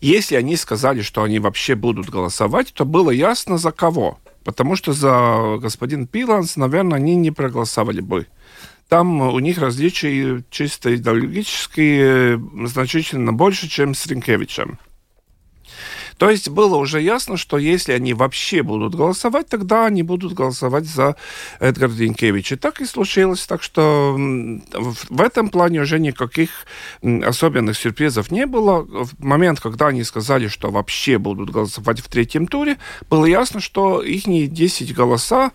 если 0.00 0.36
они 0.36 0.56
сказали, 0.56 1.02
что 1.02 1.22
они 1.22 1.38
вообще 1.38 1.74
будут 1.74 2.08
голосовать, 2.08 2.72
то 2.72 2.84
было 2.84 3.10
ясно 3.10 3.58
за 3.58 3.72
кого. 3.72 4.18
Потому 4.44 4.76
что 4.76 4.92
за 4.92 5.58
господин 5.60 6.06
Пиланс, 6.06 6.56
наверное, 6.56 6.98
они 6.98 7.16
не 7.16 7.30
проголосовали 7.30 8.00
бы. 8.00 8.26
Там 8.88 9.20
у 9.20 9.38
них 9.40 9.58
различия 9.58 10.44
чисто 10.50 10.94
идеологические 10.94 12.40
значительно 12.66 13.32
больше, 13.32 13.68
чем 13.68 13.94
с 13.94 14.06
Ринкевичем. 14.06 14.78
То 16.18 16.30
есть 16.30 16.48
было 16.48 16.76
уже 16.76 17.00
ясно, 17.00 17.36
что 17.36 17.58
если 17.58 17.92
они 17.92 18.14
вообще 18.14 18.62
будут 18.62 18.94
голосовать, 18.94 19.48
тогда 19.48 19.86
они 19.86 20.02
будут 20.02 20.32
голосовать 20.32 20.86
за 20.86 21.16
Эдгара 21.60 21.90
Динкевича. 21.90 22.56
Так 22.56 22.80
и 22.80 22.86
случилось. 22.86 23.46
Так 23.46 23.62
что 23.62 24.14
в 24.16 25.20
этом 25.20 25.50
плане 25.50 25.80
уже 25.80 25.98
никаких 25.98 26.50
особенных 27.02 27.76
сюрпризов 27.76 28.30
не 28.30 28.46
было. 28.46 28.82
В 28.82 29.22
момент, 29.22 29.60
когда 29.60 29.88
они 29.88 30.04
сказали, 30.04 30.48
что 30.48 30.70
вообще 30.70 31.18
будут 31.18 31.50
голосовать 31.50 32.00
в 32.00 32.08
третьем 32.08 32.46
туре, 32.46 32.78
было 33.10 33.26
ясно, 33.26 33.60
что 33.60 34.02
их 34.02 34.24
10 34.26 34.94
голоса 34.94 35.52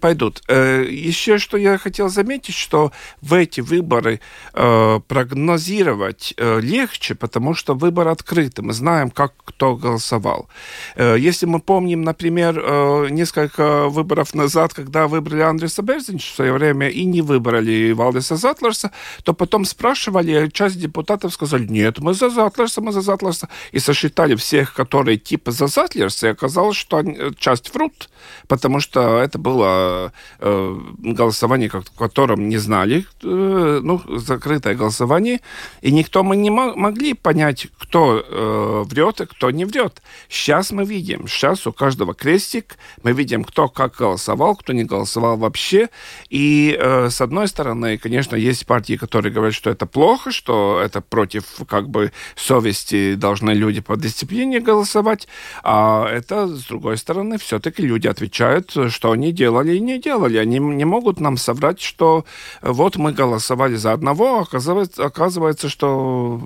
пойдут. 0.00 0.42
Э, 0.48 0.86
еще 0.88 1.38
что 1.38 1.56
я 1.56 1.78
хотел 1.78 2.08
заметить, 2.08 2.54
что 2.54 2.92
в 3.20 3.34
эти 3.34 3.60
выборы 3.60 4.20
э, 4.54 5.00
прогнозировать 5.06 6.34
э, 6.36 6.60
легче, 6.60 7.14
потому 7.14 7.54
что 7.54 7.74
выбор 7.74 8.08
открытый. 8.08 8.64
Мы 8.64 8.72
знаем, 8.72 9.10
как 9.10 9.34
кто 9.44 9.76
голосовал. 9.88 10.48
Э, 10.96 11.16
если 11.18 11.46
мы 11.46 11.60
помним, 11.60 12.02
например, 12.02 12.58
э, 12.58 13.08
несколько 13.10 13.88
выборов 13.88 14.34
назад, 14.34 14.74
когда 14.74 15.06
выбрали 15.06 15.42
Андреса 15.42 15.82
Берзинча 15.82 16.32
в 16.32 16.36
свое 16.36 16.52
время 16.52 16.88
и 16.88 17.04
не 17.06 17.22
выбрали 17.22 17.92
Валдеса 17.92 18.36
Затлерса, 18.36 18.90
то 19.24 19.34
потом 19.34 19.64
спрашивали, 19.64 20.50
часть 20.52 20.78
депутатов 20.80 21.32
сказали, 21.32 21.66
нет, 21.66 21.98
мы 21.98 22.14
за 22.14 22.30
Затлерса, 22.30 22.80
мы 22.80 22.92
за 22.92 23.00
Затлерса, 23.00 23.48
и 23.72 23.78
сосчитали 23.78 24.34
всех, 24.34 24.74
которые 24.74 25.16
типа 25.16 25.50
за 25.52 25.66
Затлерса, 25.66 26.26
и 26.26 26.30
оказалось, 26.30 26.76
что 26.76 27.00
э, 27.00 27.30
часть 27.38 27.74
врут, 27.74 28.10
потому 28.48 28.80
что 28.80 29.00
это 29.20 29.38
было 29.38 30.12
голосование, 30.38 31.68
в 31.68 31.98
котором 31.98 32.48
не 32.48 32.58
знали, 32.58 33.06
ну, 33.22 34.00
закрытое 34.18 34.74
голосование, 34.74 35.40
и 35.82 35.92
никто 35.92 36.22
мы 36.22 36.36
не 36.36 36.50
могли 36.50 37.14
понять, 37.14 37.68
кто 37.78 38.84
врет 38.88 39.20
и 39.20 39.26
кто 39.26 39.50
не 39.50 39.64
врет 39.64 39.77
идет. 39.78 40.02
Сейчас 40.28 40.72
мы 40.72 40.84
видим, 40.84 41.28
сейчас 41.28 41.66
у 41.66 41.72
каждого 41.72 42.14
крестик, 42.14 42.76
мы 43.02 43.12
видим, 43.12 43.44
кто 43.44 43.68
как 43.68 43.96
голосовал, 43.96 44.56
кто 44.56 44.72
не 44.72 44.84
голосовал 44.84 45.36
вообще. 45.36 45.88
И 46.30 46.76
э, 46.78 47.10
с 47.10 47.20
одной 47.20 47.48
стороны, 47.48 47.98
конечно, 47.98 48.36
есть 48.36 48.66
партии, 48.66 48.96
которые 48.96 49.32
говорят, 49.32 49.54
что 49.54 49.70
это 49.70 49.86
плохо, 49.86 50.30
что 50.30 50.80
это 50.84 51.00
против 51.00 51.44
как 51.68 51.88
бы 51.88 52.12
совести 52.36 53.14
должны 53.14 53.52
люди 53.52 53.80
по 53.80 53.96
дисциплине 53.96 54.60
голосовать. 54.60 55.28
А 55.62 56.08
это, 56.08 56.48
с 56.48 56.64
другой 56.64 56.98
стороны, 56.98 57.38
все-таки 57.38 57.82
люди 57.82 58.08
отвечают, 58.08 58.74
что 58.88 59.12
они 59.12 59.32
делали 59.32 59.76
и 59.76 59.80
не 59.80 60.00
делали. 60.00 60.38
Они 60.38 60.58
не 60.58 60.84
могут 60.84 61.20
нам 61.20 61.36
соврать, 61.36 61.80
что 61.80 62.24
вот 62.62 62.96
мы 62.96 63.12
голосовали 63.12 63.76
за 63.76 63.92
одного, 63.92 64.38
а 64.38 64.42
оказывается, 64.42 65.04
оказывается 65.04 65.68
что 65.68 66.40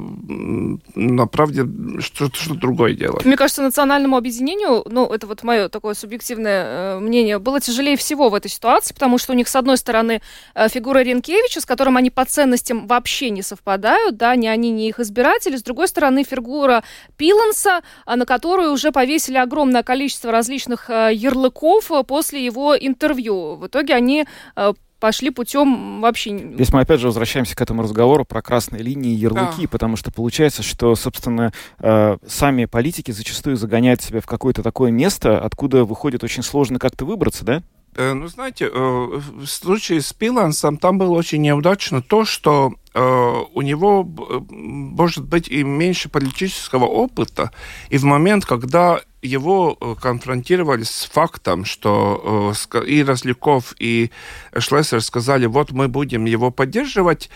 на 0.95 1.27
правде 1.27 1.67
что-то 2.01 2.37
что 2.37 2.55
другое 2.55 2.95
дело. 2.95 3.22
Мне 3.25 3.37
кажется, 3.37 3.63
национальному 3.63 4.17
объединению, 4.17 4.83
ну, 4.87 5.07
это 5.07 5.29
вот 5.29 5.45
мое 5.45 5.69
такое 5.69 5.95
субъективное 5.95 6.65
э, 6.65 6.99
мнение, 6.99 7.39
было 7.39 7.61
тяжелее 7.61 7.97
всего 7.97 8.29
в 8.29 8.35
этой 8.35 8.51
ситуации, 8.51 8.93
потому 8.95 9.17
что 9.19 9.33
у 9.33 9.37
них, 9.37 9.47
с 9.49 9.55
одной 9.55 9.77
стороны, 9.77 10.23
э, 10.55 10.69
фигура 10.69 10.99
Ренкевича, 10.99 11.61
с 11.61 11.67
которым 11.67 11.97
они 11.97 12.11
по 12.11 12.25
ценностям 12.25 12.89
вообще 12.89 13.31
не 13.31 13.43
совпадают, 13.43 14.17
да, 14.17 14.35
ни 14.35 14.49
они, 14.49 14.71
ни 14.71 14.89
их 14.89 14.99
избиратели, 14.99 15.57
с 15.57 15.63
другой 15.63 15.87
стороны, 15.87 16.25
фигура 16.25 16.83
Пиланса, 17.17 17.83
э, 18.07 18.17
на 18.17 18.27
которую 18.27 18.73
уже 18.73 18.91
повесили 18.91 19.37
огромное 19.37 19.85
количество 19.85 20.33
различных 20.33 20.91
э, 20.91 21.11
ярлыков 21.13 21.93
э, 21.93 22.03
после 22.03 22.45
его 22.45 22.77
интервью. 22.77 23.55
В 23.55 23.69
итоге 23.69 23.95
они 23.95 24.27
э, 24.57 24.73
пошли 25.03 25.31
путем 25.31 26.01
вообще... 26.01 26.39
Здесь 26.55 26.73
мы 26.73 26.83
опять 26.83 27.01
же 27.01 27.09
возвращаемся 27.09 27.57
к 27.57 27.61
этому 27.61 27.83
разговору 27.83 28.25
про 28.25 28.41
красные 28.41 28.85
линии 28.85 29.11
и 29.11 29.17
ярлыки, 29.17 29.63
да. 29.63 29.69
потому 29.69 29.97
что 29.97 30.13
получается, 30.13 30.63
что, 30.63 30.95
собственно, 30.95 31.53
э, 31.81 32.19
сами 32.25 32.67
политики 32.67 33.11
зачастую 33.11 33.57
загоняют 33.57 34.01
себя 34.01 34.21
в 34.21 34.27
какое-то 34.27 34.63
такое 34.63 34.93
место, 34.93 35.41
откуда 35.41 35.85
выходит 35.85 36.23
очень 36.23 36.45
сложно 36.45 36.79
как-то 36.79 37.05
выбраться, 37.05 37.45
да? 37.45 37.65
Э, 37.97 38.13
ну, 38.13 38.29
знаете, 38.29 38.67
э, 38.67 38.71
в 38.73 39.47
случае 39.47 40.03
с 40.03 40.13
Пилансом 40.13 40.77
там 40.77 40.99
было 40.99 41.19
очень 41.19 41.43
неудачно 41.43 42.01
то, 42.01 42.25
что 42.25 42.75
Э, 42.95 43.45
у 43.55 43.63
него 43.63 44.05
может 44.51 45.25
быть 45.25 45.49
и 45.49 45.63
меньше 45.63 46.11
политического 46.11 46.85
опыта, 46.85 47.51
и 47.89 47.97
в 47.97 48.05
момент, 48.05 48.45
когда 48.45 49.01
его 49.23 49.77
э, 49.81 49.95
конфронтировали 50.01 50.83
с 50.83 51.09
фактом, 51.13 51.65
что 51.65 52.53
и 52.87 53.03
Росляков, 53.03 53.75
и 53.79 54.11
Шлессер 54.57 55.01
сказали, 55.01 55.47
вот 55.47 55.71
мы 55.71 55.89
будем 55.89 56.25
его 56.25 56.51
поддерживать, 56.51 57.31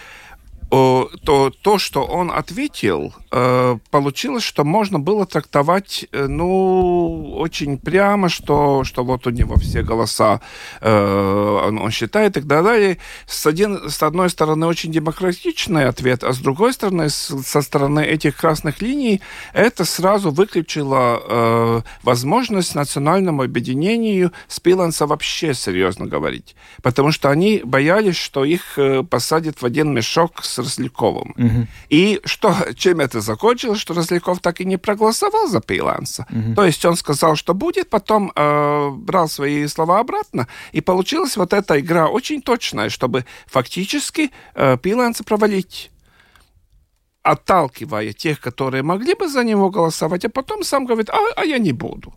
то 0.68 1.52
то, 1.62 1.79
что 1.79 2.05
он 2.05 2.31
ответил, 2.33 3.14
э, 3.31 3.79
получилось, 3.90 4.42
что 4.42 4.64
можно 4.64 4.98
было 4.98 5.24
трактовать, 5.24 6.07
э, 6.11 6.26
ну, 6.26 7.35
очень 7.37 7.79
прямо, 7.79 8.29
что, 8.29 8.83
что 8.83 9.05
вот 9.05 9.26
у 9.26 9.31
него 9.31 9.57
все 9.57 9.83
голоса 9.83 10.40
э, 10.81 11.70
он 11.81 11.90
считает 11.90 12.33
и 12.33 12.35
так 12.35 12.46
далее. 12.46 12.98
С, 13.26 13.46
один, 13.46 13.88
с 13.88 14.02
одной 14.02 14.29
стороны, 14.29 14.66
очень 14.66 14.90
демократичный 14.90 15.87
ответ, 15.87 16.24
а 16.24 16.33
с 16.33 16.38
другой 16.38 16.72
стороны, 16.72 17.11
со 17.11 17.62
стороны 17.62 18.00
этих 18.00 18.37
красных 18.37 18.83
линий, 18.83 19.20
это 19.52 19.85
сразу 19.85 20.31
выключило 20.31 21.83
возможность 22.02 22.74
национальному 22.74 23.42
объединению 23.42 24.33
с 24.48 24.61
Пиланса 24.61 25.07
вообще 25.07 25.55
серьезно 25.55 26.07
говорить. 26.07 26.57
Потому 26.83 27.12
что 27.12 27.31
они 27.31 27.61
боялись, 27.64 28.16
что 28.16 28.44
их 28.44 28.79
посадят 29.11 29.62
в 29.62 29.66
один 29.66 29.92
мешок 29.92 30.42
с 30.42 30.55
Росляковым. 30.62 31.34
Угу. 31.36 31.66
И 31.88 32.20
что, 32.24 32.54
чем 32.74 33.00
это 33.00 33.20
закончилось, 33.20 33.80
что 33.80 33.94
Росляков 33.94 34.40
так 34.40 34.60
и 34.60 34.64
не 34.64 34.76
проголосовал 34.76 35.48
за 35.48 35.60
Пейланса. 35.60 36.26
Угу. 36.30 36.54
То 36.54 36.64
есть 36.64 36.84
он 36.84 36.96
сказал, 36.96 37.36
что 37.36 37.54
будет, 37.54 37.90
потом 37.90 38.32
э, 38.34 38.90
брал 38.90 39.28
свои 39.28 39.66
слова 39.66 40.00
обратно, 40.00 40.46
и 40.72 40.80
получилась 40.80 41.36
вот 41.36 41.52
эта 41.52 41.78
игра 41.80 42.08
очень 42.08 42.42
точная, 42.42 42.88
чтобы 42.88 43.24
фактически 43.46 44.30
э, 44.54 44.76
Пейланса 44.76 45.24
провалить 45.24 45.90
отталкивая 47.26 48.12
тех, 48.12 48.40
которые 48.40 48.82
могли 48.82 49.14
бы 49.14 49.28
за 49.28 49.42
него 49.44 49.70
голосовать, 49.70 50.24
а 50.24 50.28
потом 50.28 50.62
сам 50.62 50.86
говорит, 50.86 51.10
а, 51.10 51.18
а 51.36 51.44
я 51.44 51.58
не 51.58 51.72
буду. 51.72 52.14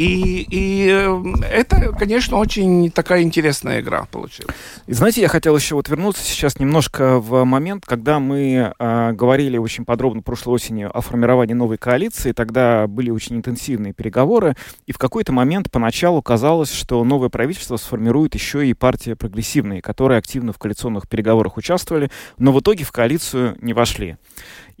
И, 0.00 0.46
и 0.48 0.88
эм, 0.88 1.34
это, 1.42 1.92
конечно, 1.92 2.38
очень 2.38 2.90
такая 2.90 3.20
интересная 3.20 3.82
игра 3.82 4.06
получилась. 4.10 4.56
И 4.86 4.94
знаете, 4.94 5.20
я 5.20 5.28
хотел 5.28 5.54
еще 5.54 5.74
вот 5.74 5.90
вернуться 5.90 6.22
сейчас 6.22 6.58
немножко 6.58 7.20
в 7.20 7.44
момент, 7.44 7.84
когда 7.84 8.18
мы 8.18 8.72
э, 8.78 9.12
говорили 9.12 9.58
очень 9.58 9.84
подробно 9.84 10.22
прошлой 10.22 10.54
осенью 10.54 10.96
о 10.96 11.02
формировании 11.02 11.52
новой 11.52 11.76
коалиции. 11.76 12.32
Тогда 12.32 12.86
были 12.86 13.10
очень 13.10 13.36
интенсивные 13.36 13.92
переговоры, 13.92 14.56
и 14.86 14.92
в 14.92 14.96
какой-то 14.96 15.32
момент 15.32 15.70
поначалу 15.70 16.22
казалось, 16.22 16.72
что 16.72 17.04
новое 17.04 17.28
правительство 17.28 17.76
сформирует 17.76 18.34
еще 18.34 18.66
и 18.66 18.72
партия 18.72 19.16
прогрессивные, 19.16 19.82
которые 19.82 20.16
активно 20.16 20.54
в 20.54 20.58
коалиционных 20.58 21.10
переговорах 21.10 21.58
участвовали, 21.58 22.10
но 22.38 22.52
в 22.52 22.60
итоге 22.60 22.84
в 22.84 22.92
коалицию 22.92 23.58
не 23.60 23.74
вошли. 23.74 24.16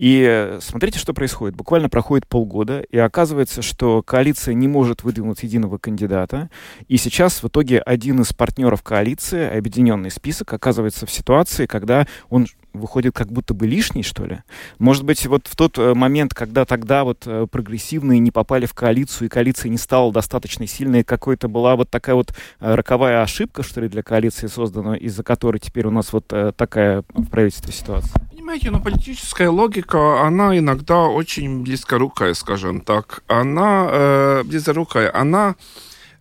И 0.00 0.56
смотрите, 0.62 0.98
что 0.98 1.12
происходит. 1.12 1.54
Буквально 1.54 1.90
проходит 1.90 2.26
полгода, 2.26 2.80
и 2.80 2.96
оказывается, 2.96 3.60
что 3.60 4.02
коалиция 4.02 4.54
не 4.54 4.66
может 4.66 5.02
выдвинуть 5.10 5.42
единого 5.42 5.78
кандидата. 5.78 6.48
И 6.88 6.96
сейчас 6.96 7.42
в 7.42 7.48
итоге 7.48 7.80
один 7.80 8.20
из 8.20 8.32
партнеров 8.32 8.82
коалиции, 8.82 9.58
объединенный 9.58 10.10
список, 10.10 10.52
оказывается 10.52 11.06
в 11.06 11.10
ситуации, 11.10 11.66
когда 11.66 12.06
он 12.28 12.46
выходит 12.72 13.14
как 13.14 13.32
будто 13.32 13.52
бы 13.52 13.66
лишний, 13.66 14.04
что 14.04 14.24
ли. 14.24 14.38
Может 14.78 15.04
быть, 15.04 15.26
вот 15.26 15.48
в 15.48 15.56
тот 15.56 15.76
э, 15.76 15.94
момент, 15.94 16.34
когда 16.34 16.64
тогда 16.64 17.02
вот 17.02 17.24
э, 17.26 17.48
прогрессивные 17.50 18.20
не 18.20 18.30
попали 18.30 18.66
в 18.66 18.74
коалицию, 18.74 19.26
и 19.26 19.28
коалиция 19.28 19.70
не 19.70 19.76
стала 19.76 20.12
достаточно 20.12 20.68
сильной, 20.68 21.02
какой-то 21.02 21.48
была 21.48 21.74
вот 21.74 21.90
такая 21.90 22.14
вот 22.14 22.30
э, 22.60 22.74
роковая 22.74 23.22
ошибка, 23.22 23.64
что 23.64 23.80
ли, 23.80 23.88
для 23.88 24.04
коалиции 24.04 24.46
создана, 24.46 24.96
из-за 24.96 25.24
которой 25.24 25.58
теперь 25.58 25.86
у 25.86 25.90
нас 25.90 26.12
вот 26.12 26.32
такая 26.56 27.02
в 27.12 27.26
правительстве 27.26 27.72
ситуация? 27.72 28.29
Понимаете, 28.40 28.70
но 28.70 28.80
политическая 28.80 29.50
логика, 29.50 30.22
она 30.22 30.56
иногда 30.56 31.00
очень 31.08 31.62
близкорукая, 31.62 32.32
скажем 32.32 32.80
так. 32.80 33.22
Она 33.26 33.86
э, 33.90 34.42
близорукая. 34.44 35.14
Она 35.14 35.56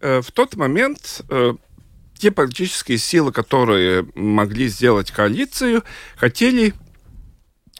э, 0.02 0.22
в 0.22 0.30
тот 0.34 0.58
момент 0.58 1.22
э, 1.30 1.54
те 2.18 2.32
политические 2.32 2.98
силы, 2.98 3.32
которые 3.32 4.06
могли 4.16 4.68
сделать 4.68 5.12
коалицию, 5.12 5.86
хотели 6.18 6.74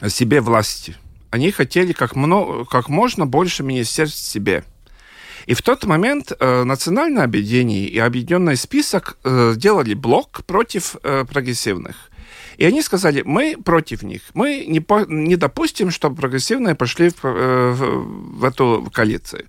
себе 0.08 0.40
власти. 0.40 0.96
Они 1.32 1.52
хотели 1.52 1.92
как, 1.92 2.16
много, 2.16 2.64
как 2.64 2.88
можно 2.88 3.26
больше 3.28 3.62
министерств 3.62 4.26
себе. 4.26 4.64
И 5.48 5.54
в 5.54 5.62
тот 5.62 5.84
момент 5.84 6.32
э, 6.32 6.64
национальное 6.64 7.26
объединение 7.26 7.90
и 7.90 8.00
объединенный 8.00 8.56
список 8.56 9.18
э, 9.26 9.52
сделали 9.56 9.96
блок 9.96 10.46
против 10.46 10.96
э, 11.04 11.26
прогрессивных. 11.26 12.10
И 12.60 12.66
они 12.66 12.82
сказали, 12.82 13.24
мы 13.26 13.56
против 13.64 14.04
них, 14.04 14.22
мы 14.34 14.66
не, 14.68 14.82
по, 14.82 15.06
не 15.08 15.38
допустим, 15.38 15.92
чтобы 15.92 16.18
прогрессивные 16.18 16.76
пошли 16.76 17.10
в, 17.10 17.24
э, 17.24 17.72
в, 17.72 18.40
в 18.40 18.44
эту 18.44 18.90
коалицию. 18.94 19.46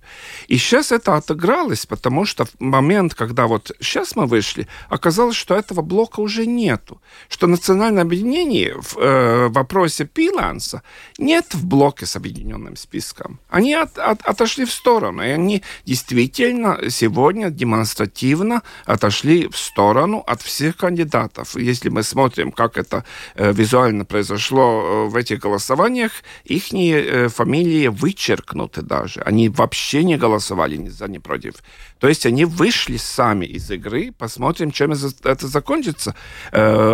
И 0.47 0.57
сейчас 0.57 0.93
это 0.93 1.17
отыгралось, 1.17 1.85
потому 1.85 2.25
что 2.25 2.45
в 2.45 2.51
момент, 2.59 3.13
когда 3.13 3.47
вот 3.47 3.71
сейчас 3.81 4.15
мы 4.15 4.27
вышли, 4.27 4.65
оказалось, 4.89 5.35
что 5.35 5.55
этого 5.55 5.81
блока 5.81 6.21
уже 6.21 6.45
нету. 6.45 7.01
Что 7.27 7.47
национальное 7.47 8.03
объединение 8.03 8.75
в 8.79 8.97
э, 8.97 9.49
вопросе 9.49 10.05
пиланса 10.05 10.81
нет 11.17 11.53
в 11.53 11.65
блоке 11.65 12.05
с 12.05 12.15
объединенным 12.15 12.77
списком. 12.77 13.39
Они 13.49 13.73
от, 13.73 13.97
от, 13.97 14.21
отошли 14.21 14.63
в 14.63 14.71
сторону, 14.71 15.21
и 15.21 15.29
они 15.29 15.63
действительно 15.85 16.89
сегодня 16.89 17.49
демонстративно 17.49 18.61
отошли 18.85 19.49
в 19.49 19.57
сторону 19.57 20.23
от 20.25 20.41
всех 20.41 20.77
кандидатов. 20.77 21.57
Если 21.57 21.89
мы 21.89 22.03
смотрим, 22.03 22.53
как 22.53 22.77
это 22.77 23.00
э, 23.35 23.51
визуально 23.53 24.05
произошло 24.05 25.05
э, 25.07 25.09
в 25.09 25.15
этих 25.15 25.39
голосованиях, 25.39 26.11
их 26.43 26.73
э, 26.73 27.27
фамилии 27.29 27.87
вычеркнуты 27.87 28.81
даже. 28.81 29.21
Они 29.21 29.49
вообще 29.49 30.03
не 30.03 30.17
голосовали 30.17 30.77
ни 30.77 30.89
за, 30.89 31.07
ни 31.07 31.17
против. 31.17 31.55
То 31.99 32.07
есть 32.07 32.25
они 32.25 32.45
вышли 32.45 32.97
сами 32.97 33.45
из 33.45 33.69
игры. 33.69 34.11
Посмотрим, 34.17 34.71
чем 34.71 34.91
это 34.91 35.47
закончится. 35.47 36.15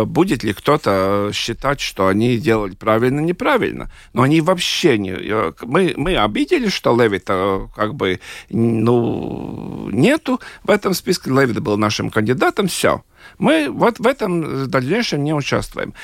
Будет 0.04 0.44
ли 0.44 0.52
кто-то 0.52 1.30
считать, 1.32 1.80
что 1.80 2.08
они 2.08 2.36
делали 2.36 2.74
правильно, 2.74 3.20
неправильно. 3.20 3.90
Но 4.12 4.22
они 4.22 4.42
вообще 4.42 4.98
не... 4.98 5.16
Мы, 5.62 5.94
мы 5.96 6.16
обидели, 6.16 6.68
что 6.68 6.94
Левита 6.94 7.70
как 7.74 7.94
бы 7.94 8.20
ну, 8.50 9.88
нету 9.90 10.40
в 10.62 10.70
этом 10.70 10.92
списке. 10.92 11.30
Левит 11.30 11.60
был 11.60 11.78
нашим 11.78 12.10
кандидатом, 12.10 12.68
все. 12.68 13.02
Мы 13.38 13.70
вот 13.70 13.98
в 13.98 14.06
этом 14.06 14.68
дальнейшем 14.68 15.24
не 15.24 15.32
участвуем. 15.32 15.94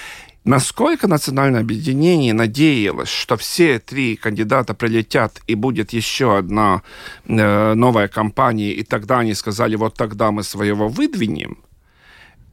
Насколько 0.44 1.09
национальное 1.09 1.62
объединение 1.62 2.35
надеялось, 2.35 3.09
что 3.09 3.38
все 3.38 3.79
три 3.79 4.14
кандидата 4.14 4.75
прилетят 4.75 5.40
и 5.47 5.55
будет 5.55 5.94
еще 5.94 6.37
одна 6.37 6.83
э, 7.27 7.75
новая 7.75 8.09
кампания, 8.09 8.73
и 8.73 8.83
тогда 8.83 9.20
они 9.20 9.33
сказали, 9.33 9.77
вот 9.77 9.94
тогда 9.94 10.31
мы 10.33 10.42
своего 10.42 10.88
выдвинем, 10.88 11.57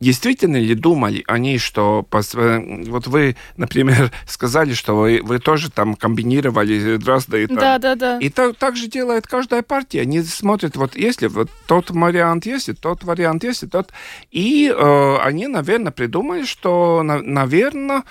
Действительно 0.02 0.58
ли 0.58 0.74
думали 0.74 1.24
они, 1.28 1.60
что... 1.60 2.06
Вот 2.12 3.08
вы, 3.08 3.36
например, 3.56 4.12
сказали, 4.28 4.74
что 4.74 4.98
вы, 4.98 5.22
вы 5.24 5.38
тоже 5.38 5.70
там 5.70 5.96
комбинировали 5.96 7.00
разные... 7.06 7.48
Да, 7.48 7.78
да, 7.78 7.96
да. 7.96 8.18
И 8.18 8.30
так, 8.30 8.56
так 8.58 8.76
же 8.76 8.88
делает 8.88 9.28
каждая 9.28 9.62
партия. 9.62 10.02
Они 10.02 10.22
смотрят, 10.24 10.76
вот 10.76 10.96
если 10.96 11.28
вот 11.28 11.50
тот 11.68 11.92
вариант 11.92 12.48
есть, 12.48 12.70
тот 12.82 13.04
вариант 13.04 13.44
есть, 13.44 13.70
тот... 13.70 13.92
И 14.32 14.74
э, 14.76 15.18
они, 15.18 15.46
наверное, 15.46 15.92
придумали, 15.92 16.46
что, 16.46 17.04
на, 17.04 17.22
наверное, 17.22 18.04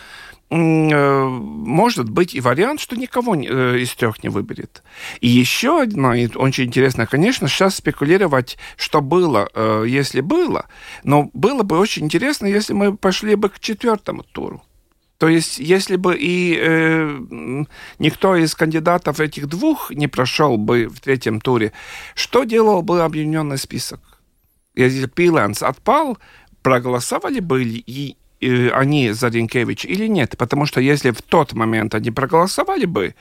может 0.51 2.11
быть 2.11 2.35
и 2.35 2.41
вариант, 2.41 2.81
что 2.81 2.97
никого 2.97 3.37
э, 3.37 3.79
из 3.79 3.95
трех 3.95 4.23
не 4.25 4.29
выберет. 4.29 4.83
И 5.21 5.29
еще 5.29 5.83
одна, 5.83 6.15
очень 6.35 6.65
интересно, 6.65 7.07
конечно, 7.07 7.47
сейчас 7.47 7.77
спекулировать, 7.77 8.59
что 8.77 9.01
было, 9.01 9.49
э, 9.55 9.85
если 9.87 10.21
было, 10.21 10.67
но 11.05 11.31
было 11.35 11.63
бы 11.63 11.79
очень 11.79 12.05
интересно, 12.05 12.47
если 12.47 12.73
мы 12.73 12.97
пошли 12.97 13.37
бы 13.37 13.49
к 13.49 13.61
четвертому 13.61 14.25
туру. 14.25 14.63
То 15.19 15.29
есть, 15.29 15.59
если 15.59 15.97
бы 15.97 16.17
и 16.19 16.59
э, 16.59 17.21
никто 17.99 18.35
из 18.35 18.55
кандидатов 18.55 19.21
этих 19.21 19.47
двух 19.47 19.91
не 19.91 20.09
прошел 20.09 20.57
бы 20.57 20.89
в 20.89 21.01
третьем 21.01 21.41
туре, 21.41 21.73
что 22.15 22.45
делал 22.45 22.83
бы 22.83 23.03
объединенный 23.03 23.59
список? 23.59 24.01
Если 24.75 25.07
Пиланс 25.07 25.63
отпал, 25.63 26.17
проголосовали 26.63 27.41
бы 27.41 27.63
и 27.63 28.17
они 28.41 29.11
за 29.13 29.29
Ренкевич 29.29 29.85
или 29.85 30.07
нет. 30.07 30.37
Потому 30.37 30.67
что 30.67 30.81
если 30.81 31.11
в 31.11 31.23
тот 31.23 31.53
момент 31.53 31.95
они 31.95 32.11
проголосовали 32.11 32.87
бы, 32.87 33.15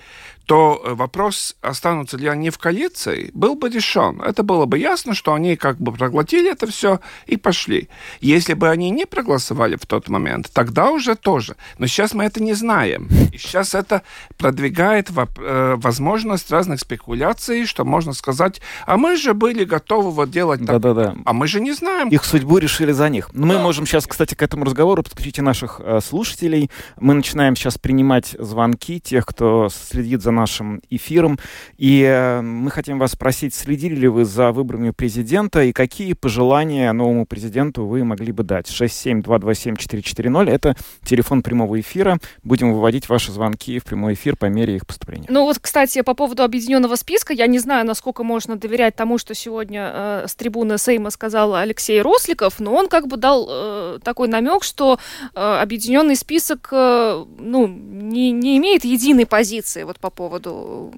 то 0.49 0.81
э, 0.83 0.95
вопрос, 0.95 1.55
останутся 1.61 2.17
ли 2.17 2.27
они 2.27 2.49
в 2.49 2.57
коалиции, 2.57 3.29
был 3.35 3.53
бы 3.53 3.69
решен. 3.69 4.19
Это 4.19 4.41
было 4.41 4.65
бы 4.65 4.79
ясно, 4.79 5.13
что 5.13 5.35
они 5.35 5.55
как 5.55 5.77
бы 5.77 5.91
проглотили 5.91 6.51
это 6.51 6.65
все 6.65 6.99
и 7.27 7.37
пошли. 7.37 7.87
Если 8.19 8.55
бы 8.55 8.67
они 8.67 8.89
не 8.89 9.05
проголосовали 9.05 9.75
в 9.75 9.85
тот 9.85 10.09
момент, 10.09 10.49
тогда 10.51 10.89
уже 10.89 11.13
тоже. 11.13 11.55
Но 11.77 11.85
сейчас 11.85 12.15
мы 12.15 12.23
это 12.23 12.41
не 12.41 12.53
знаем. 12.53 13.09
И 13.31 13.37
сейчас 13.37 13.75
это 13.75 14.01
продвигает 14.37 15.11
э, 15.11 15.75
возможность 15.77 16.49
разных 16.49 16.79
спекуляций, 16.79 17.67
что 17.67 17.85
можно 17.85 18.13
сказать, 18.13 18.59
а 18.87 18.97
мы 18.97 19.17
же 19.17 19.35
были 19.35 19.65
готовы 19.65 20.09
вот 20.09 20.31
делать 20.31 20.65
так. 20.65 20.81
Да-да-да. 20.81 21.15
А 21.25 21.33
мы 21.33 21.45
же 21.45 21.61
не 21.61 21.73
знаем. 21.73 22.09
Их 22.09 22.25
судьбу 22.25 22.57
решили 22.57 22.91
за 22.91 23.07
них. 23.09 23.29
Мы 23.33 23.59
можем 23.59 23.85
сейчас, 23.85 24.07
кстати, 24.07 24.33
к 24.33 24.41
этому 24.41 24.65
разговору 24.65 25.03
подключить 25.03 25.37
наших 25.37 25.79
э, 25.79 25.99
слушателей. 26.03 26.71
Мы 26.99 27.13
начинаем 27.13 27.55
сейчас 27.55 27.77
принимать 27.77 28.35
звонки 28.39 28.99
тех, 28.99 29.27
кто 29.27 29.69
следит 29.69 30.23
за 30.23 30.38
нашим 30.39 30.81
эфиром. 30.89 31.39
И 31.77 32.01
э, 32.01 32.41
мы 32.41 32.71
хотим 32.71 32.99
вас 32.99 33.11
спросить, 33.11 33.53
следили 33.53 33.95
ли 33.95 34.07
вы 34.07 34.25
за 34.25 34.51
выборами 34.51 34.91
президента 34.91 35.63
и 35.63 35.71
какие 35.71 36.13
пожелания 36.13 36.91
новому 36.93 37.25
президенту 37.25 37.85
вы 37.85 38.03
могли 38.03 38.31
бы 38.31 38.43
дать? 38.43 38.67
67227-440— 38.67 40.49
это 40.51 40.75
телефон 41.03 41.43
прямого 41.43 41.79
эфира. 41.79 42.19
Будем 42.43 42.73
выводить 42.73 43.09
ваши 43.09 43.31
звонки 43.31 43.79
в 43.79 43.83
прямой 43.83 44.13
эфир 44.13 44.35
по 44.35 44.45
мере 44.45 44.75
их 44.75 44.87
поступления. 44.87 45.27
Ну 45.29 45.43
вот, 45.43 45.59
кстати, 45.59 46.01
по 46.01 46.13
поводу 46.13 46.43
объединенного 46.43 46.95
списка, 46.95 47.33
я 47.33 47.47
не 47.47 47.59
знаю, 47.59 47.85
насколько 47.85 48.23
можно 48.23 48.55
доверять 48.55 48.95
тому, 48.95 49.17
что 49.17 49.33
сегодня 49.33 49.91
э, 49.93 50.25
с 50.27 50.35
трибуны 50.35 50.77
Сейма 50.77 51.09
сказал 51.09 51.55
Алексей 51.55 52.01
Росликов, 52.01 52.59
но 52.59 52.73
он 52.73 52.87
как 52.87 53.07
бы 53.07 53.17
дал 53.17 53.47
э, 53.49 53.99
такой 54.03 54.27
намек, 54.27 54.63
что 54.63 54.99
э, 55.35 55.39
объединенный 55.39 56.15
список 56.15 56.69
э, 56.71 57.25
ну, 57.39 57.67
не, 57.67 58.31
не 58.31 58.57
имеет 58.57 58.85
единой 58.85 59.25
позиции 59.25 59.83
вот 59.83 59.99
по 59.99 60.09
поводу 60.09 60.28
поводу 60.29 60.93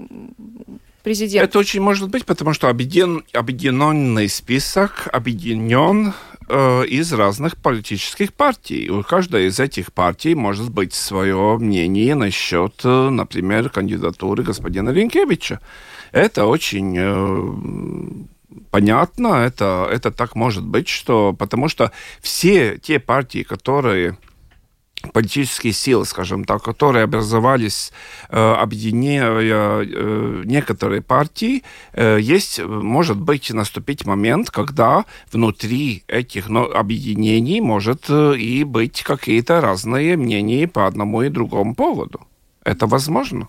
президента? 1.03 1.45
Это 1.45 1.59
очень 1.59 1.81
может 1.81 2.09
быть, 2.09 2.25
потому 2.25 2.53
что 2.53 2.69
объедин, 2.69 3.23
объединенный 3.33 4.27
список 4.29 5.07
объединен 5.11 6.13
э, 6.49 6.85
из 6.85 7.13
разных 7.13 7.57
политических 7.57 8.33
партий. 8.33 8.89
У 8.89 9.01
каждой 9.03 9.47
из 9.47 9.59
этих 9.59 9.93
партий 9.93 10.35
может 10.35 10.69
быть 10.69 10.93
свое 10.93 11.57
мнение 11.57 12.15
насчет, 12.15 12.81
э, 12.83 13.09
например, 13.09 13.69
кандидатуры 13.69 14.43
господина 14.43 14.89
Ренкевича. 14.89 15.59
Это 16.11 16.45
очень 16.45 16.95
э, 16.97 18.63
понятно, 18.69 19.45
это, 19.45 19.87
это 19.89 20.11
так 20.11 20.35
может 20.35 20.65
быть, 20.65 20.89
что 20.89 21.33
потому 21.33 21.69
что 21.69 21.91
все 22.21 22.77
те 22.77 22.99
партии, 22.99 23.43
которые 23.43 24.17
политические 25.13 25.73
силы, 25.73 26.05
скажем 26.05 26.45
так, 26.45 26.63
которые 26.63 27.03
образовались, 27.03 27.91
э, 28.29 28.37
объединяя 28.37 29.31
э, 29.31 30.43
некоторые 30.45 31.01
партии, 31.01 31.63
э, 31.93 32.19
есть, 32.21 32.59
может 32.59 33.19
быть, 33.19 33.51
наступить 33.51 34.05
момент, 34.05 34.49
когда 34.49 35.05
внутри 35.31 36.03
этих 36.07 36.49
объединений 36.49 37.61
может 37.61 38.09
и 38.09 38.63
быть 38.63 39.03
какие-то 39.03 39.61
разные 39.61 40.17
мнения 40.17 40.67
по 40.67 40.87
одному 40.87 41.21
и 41.21 41.29
другому 41.29 41.75
поводу. 41.75 42.21
Это 42.63 42.87
возможно. 42.87 43.47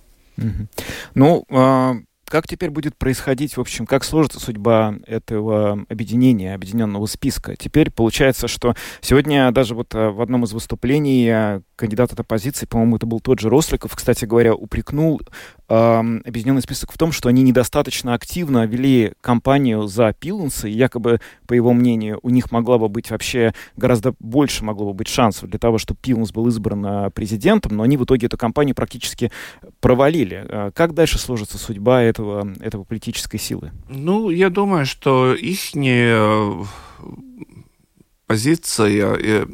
Ну, 1.15 1.45
а, 1.51 1.97
как 2.33 2.49
теперь 2.49 2.71
будет 2.71 2.97
происходить, 2.97 3.59
в 3.59 3.61
общем, 3.61 3.85
как 3.85 4.05
сложится 4.05 4.41
судьба 4.41 4.95
этого 5.07 5.85
объединения, 5.91 6.55
объединенного 6.55 7.05
списка? 7.05 7.57
Теперь 7.57 7.91
получается, 7.91 8.49
что 8.49 8.75
сегодня 9.03 9.53
даже 9.53 9.75
вот 9.75 9.95
э, 9.95 10.09
в 10.09 10.23
одном 10.23 10.45
из 10.45 10.55
выступлений 10.55 11.29
э, 11.29 11.61
кандидат 11.77 12.15
от 12.15 12.21
оппозиции, 12.21 12.65
по-моему, 12.65 12.97
это 12.97 13.05
был 13.05 13.21
тот 13.21 13.39
же 13.39 13.51
Росликов, 13.51 13.95
кстати 13.95 14.25
говоря, 14.25 14.55
упрекнул 14.55 15.21
э, 15.69 15.75
объединенный 15.75 16.63
список 16.63 16.93
в 16.93 16.97
том, 16.97 17.13
что 17.13 17.29
они 17.29 17.43
недостаточно 17.43 18.15
активно 18.15 18.65
вели 18.65 19.13
кампанию 19.21 19.87
за 19.87 20.15
Пиланса, 20.19 20.69
и 20.69 20.73
якобы, 20.73 21.21
по 21.47 21.53
его 21.53 21.75
мнению, 21.75 22.19
у 22.23 22.31
них 22.31 22.51
могла 22.51 22.79
бы 22.79 22.89
быть 22.89 23.11
вообще 23.11 23.53
гораздо 23.77 24.15
больше 24.21 24.65
могло 24.65 24.87
бы 24.87 24.95
быть 24.95 25.09
шансов 25.09 25.51
для 25.51 25.59
того, 25.59 25.77
чтобы 25.77 26.01
Пиланс 26.01 26.33
был 26.33 26.49
избран 26.49 27.11
президентом, 27.11 27.77
но 27.77 27.83
они 27.83 27.99
в 27.99 28.05
итоге 28.05 28.29
эту 28.29 28.39
кампанию 28.39 28.75
практически 28.75 29.31
провалили. 29.81 30.73
Как 30.75 30.95
дальше 30.95 31.19
сложится 31.19 31.59
судьба 31.59 32.01
этого 32.01 32.22
этого, 32.23 32.55
этого 32.61 32.85
политической 32.85 33.39
силы? 33.39 33.73
Ну, 33.89 34.31
я 34.31 34.51
думаю, 34.51 34.87
что 34.87 35.35
их 35.35 35.75
позиция... 38.27 39.47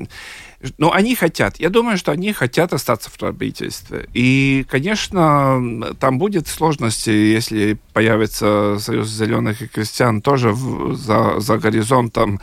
ну, 0.76 0.90
они 0.90 1.14
хотят. 1.14 1.60
Я 1.60 1.70
думаю, 1.70 1.96
что 1.98 2.10
они 2.10 2.32
хотят 2.32 2.72
остаться 2.72 3.10
в 3.10 3.18
правительстве. 3.18 4.08
И, 4.12 4.66
конечно, 4.68 5.94
там 6.00 6.18
будет 6.18 6.48
сложности, 6.48 7.10
если 7.10 7.78
появится 7.92 8.76
Союз 8.80 9.08
зеленых 9.08 9.62
и 9.62 9.68
крестьян 9.68 10.20
тоже 10.20 10.50
в, 10.50 10.96
за, 10.96 11.38
за 11.38 11.58
горизонтом. 11.58 12.40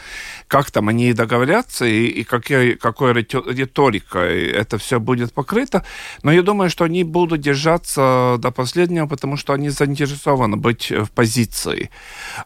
Как 0.47 0.71
там 0.71 0.87
они 0.87 1.11
договорятся 1.11 1.85
и, 1.85 2.05
и 2.05 2.23
какой, 2.23 2.75
какой 2.75 3.13
риторикой 3.13 4.49
это 4.49 4.77
все 4.77 5.01
будет 5.01 5.33
покрыто. 5.33 5.83
Но 6.23 6.31
я 6.31 6.41
думаю, 6.41 6.69
что 6.69 6.85
они 6.85 7.03
будут 7.03 7.41
держаться 7.41 8.37
до 8.39 8.51
последнего, 8.51 9.07
потому 9.07 9.35
что 9.35 9.51
они 9.51 9.69
заинтересованы 9.69 10.55
быть 10.55 10.89
в 10.89 11.11
позиции. 11.11 11.89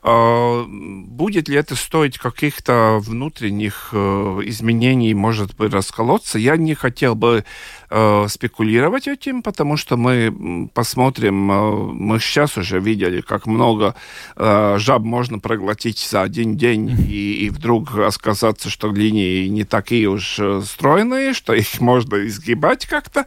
А, 0.02 0.66
будет 0.68 1.48
ли 1.48 1.56
это 1.56 1.76
стоить 1.76 2.18
каких-то 2.18 3.00
внутренних 3.02 3.90
э, 3.92 4.42
изменений, 4.46 5.14
может 5.14 5.59
расколоться. 5.68 6.40
Я 6.40 6.58
не 6.58 6.74
хотел 6.74 7.16
бы 7.16 7.44
э, 7.90 8.26
спекулировать 8.28 9.08
этим, 9.08 9.42
потому 9.42 9.78
что 9.78 9.98
мы 9.98 10.70
посмотрим, 10.74 11.52
э, 11.52 11.72
мы 11.94 12.20
сейчас 12.20 12.58
уже 12.58 12.80
видели, 12.80 13.22
как 13.22 13.46
много 13.46 13.96
э, 14.36 14.76
жаб 14.78 15.04
можно 15.04 15.40
проглотить 15.40 16.00
за 16.00 16.22
один 16.22 16.58
день, 16.58 16.90
и, 17.08 17.46
и 17.46 17.50
вдруг 17.50 17.98
оказаться, 17.98 18.70
что 18.70 18.92
линии 18.92 19.48
не 19.48 19.64
такие 19.64 20.08
уж 20.08 20.40
стройные, 20.66 21.34
что 21.34 21.54
их 21.54 21.80
можно 21.80 22.26
изгибать 22.28 22.86
как-то. 22.86 23.26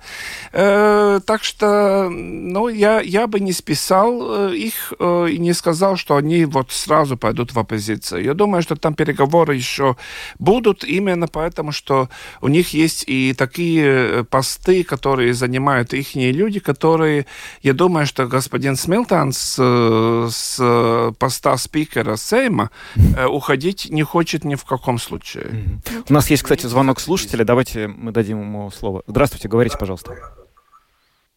Э, 0.52 1.20
так 1.24 1.44
что, 1.44 2.08
ну, 2.10 2.68
я, 2.68 3.00
я 3.00 3.26
бы 3.26 3.40
не 3.40 3.52
списал 3.52 4.52
их 4.52 4.92
э, 4.98 5.28
и 5.30 5.38
не 5.38 5.52
сказал, 5.52 5.96
что 5.96 6.16
они 6.16 6.44
вот 6.44 6.72
сразу 6.72 7.16
пойдут 7.16 7.52
в 7.52 7.58
оппозицию. 7.58 8.24
Я 8.24 8.34
думаю, 8.34 8.62
что 8.62 8.76
там 8.76 8.94
переговоры 8.94 9.54
еще 9.54 9.96
будут 10.38 10.84
именно 10.84 11.26
поэтому, 11.26 11.72
что 11.72 12.08
у 12.40 12.48
них 12.48 12.74
есть 12.74 13.04
и 13.06 13.34
такие 13.34 13.84
э, 13.84 14.24
посты, 14.52 14.84
которые 14.84 15.32
занимают 15.34 15.94
их 15.94 16.14
люди, 16.14 16.60
которые, 16.60 17.26
я 17.62 17.72
думаю, 17.72 18.06
что 18.06 18.26
господин 18.26 18.76
Смилтан 18.76 19.32
с, 19.32 19.56
э, 19.58 20.28
с 20.30 21.12
поста 21.18 21.56
спикера 21.56 22.16
Сейма 22.16 22.70
э, 23.16 23.26
уходить 23.26 23.88
не 23.90 24.02
хочет 24.02 24.44
ни 24.44 24.54
в 24.54 24.64
каком 24.64 24.98
случае. 24.98 25.44
Mm-hmm. 25.44 26.06
У 26.10 26.12
нас 26.12 26.30
есть, 26.30 26.42
кстати, 26.42 26.66
звонок 26.66 27.00
слушателя. 27.00 27.44
Давайте 27.44 27.88
мы 27.88 28.12
дадим 28.12 28.40
ему 28.40 28.70
слово. 28.70 29.02
Здравствуйте, 29.06 29.48
говорите, 29.48 29.78
пожалуйста. 29.78 30.16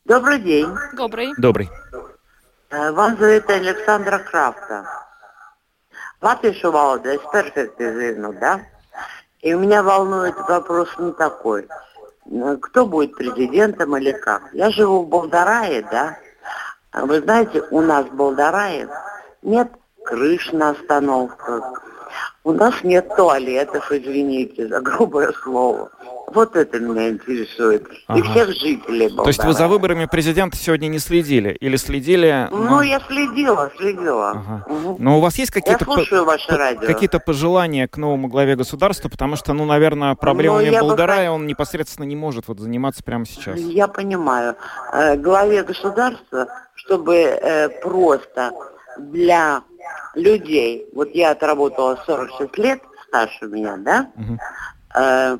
Добрый 0.06 0.40
день. 0.40 0.68
Добрый. 0.98 1.34
Добрый. 1.38 1.70
Вам 2.72 3.18
зовут 3.18 3.50
Александра 3.50 4.20
Крафта. 4.20 4.86
Valoda 6.22 7.14
es 7.14 7.22
perfekti 7.32 7.84
zinu, 7.84 8.34
да? 8.40 8.60
И 9.42 9.54
у 9.54 9.60
меня 9.60 9.84
волнует 9.84 10.36
вопрос 10.50 10.90
не 10.98 11.12
такой. 11.12 11.68
Кто 12.62 12.86
будет 12.88 13.16
президентом 13.16 13.96
или 13.98 14.12
как? 14.12 14.50
Я 14.54 14.72
живу 14.72 15.04
в 15.04 15.08
Болдарае, 15.08 15.84
да? 15.92 16.18
Вы 16.94 17.22
знаете, 17.22 17.64
у 17.70 17.82
нас 17.82 18.06
в 18.06 18.16
Болдарае 18.16 18.90
нет 19.44 19.72
крыш 20.04 20.52
на 20.52 20.72
остановках, 20.72 21.84
у 22.44 22.52
нас 22.52 22.84
нет 22.84 23.10
туалетов, 23.16 23.92
извините 23.92 24.68
за 24.68 24.80
грубое 24.82 25.34
слово. 25.34 25.92
Вот 26.28 26.56
это 26.56 26.80
меня 26.80 27.10
интересует. 27.10 27.88
Ага. 28.08 28.20
И 28.20 28.22
всех 28.24 28.48
жителей 28.50 29.08
Болгарии. 29.08 29.24
То 29.24 29.28
есть 29.28 29.44
вы 29.44 29.54
за 29.54 29.68
выборами 29.68 30.06
президента 30.06 30.58
сегодня 30.58 30.88
не 30.88 31.00
следили? 31.00 31.52
Или 31.60 31.76
следили? 31.78 32.48
Ну, 32.52 32.64
ну 32.64 32.82
я 32.82 33.00
следила, 33.02 33.72
следила. 33.78 34.32
Ага. 34.32 34.66
Угу. 34.68 34.98
Но 35.00 35.18
у 35.18 35.22
вас 35.22 35.38
есть 35.38 35.52
какие-то, 35.52 35.86
по- 35.86 36.86
какие-то 36.86 37.20
пожелания 37.20 37.88
к 37.88 37.98
новому 37.98 38.28
главе 38.28 38.56
государства? 38.56 39.10
Потому 39.10 39.36
что, 39.36 39.54
ну, 39.54 39.66
наверное, 39.66 40.16
проблемами 40.16 40.70
ну, 40.70 40.80
Болгарая 40.80 41.30
бы... 41.30 41.36
он 41.36 41.48
непосредственно 41.48 42.06
не 42.06 42.16
может 42.16 42.48
вот 42.48 42.60
заниматься 42.60 43.04
прямо 43.04 43.26
сейчас. 43.26 43.60
Я 43.60 43.88
понимаю. 43.88 44.56
Э, 44.94 45.16
главе 45.18 45.64
государства, 45.64 46.48
чтобы 46.76 47.16
э, 47.16 47.70
просто 47.82 48.52
для 48.98 49.64
людей, 50.16 50.88
вот 50.94 51.10
я 51.14 51.32
отработала 51.32 52.00
46 52.06 52.58
лет, 52.58 52.82
старше 53.08 53.46
меня, 53.46 53.78
да, 53.78 54.10
угу. 54.16 54.40
Э, 54.96 55.38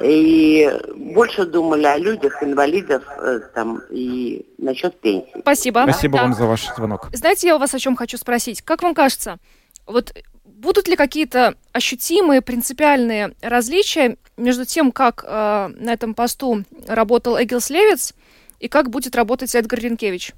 и 0.00 0.70
больше 0.96 1.46
думали 1.46 1.84
о 1.84 1.98
людях, 1.98 2.42
инвалидов 2.42 3.02
э, 3.18 3.40
там, 3.54 3.82
и 3.90 4.46
насчет 4.58 5.00
пенсии. 5.00 5.40
Спасибо. 5.40 5.82
Спасибо 5.84 6.18
да. 6.18 6.22
вам 6.24 6.34
за 6.34 6.46
ваш 6.46 6.74
звонок. 6.74 7.08
Знаете, 7.12 7.48
я 7.48 7.56
у 7.56 7.58
вас 7.58 7.74
о 7.74 7.78
чем 7.78 7.96
хочу 7.96 8.16
спросить. 8.16 8.62
Как 8.62 8.82
вам 8.82 8.94
кажется, 8.94 9.38
вот 9.86 10.14
будут 10.44 10.88
ли 10.88 10.96
какие-то 10.96 11.54
ощутимые 11.72 12.40
принципиальные 12.40 13.34
различия 13.42 14.16
между 14.36 14.64
тем, 14.64 14.92
как 14.92 15.24
э, 15.26 15.68
на 15.76 15.92
этом 15.92 16.14
посту 16.14 16.64
работал 16.86 17.40
Эгилс 17.40 17.70
Левиц 17.70 18.14
и 18.60 18.68
как 18.68 18.90
будет 18.90 19.16
работать 19.16 19.54
Эдгар 19.54 19.80
Ренкевич? 19.80 20.32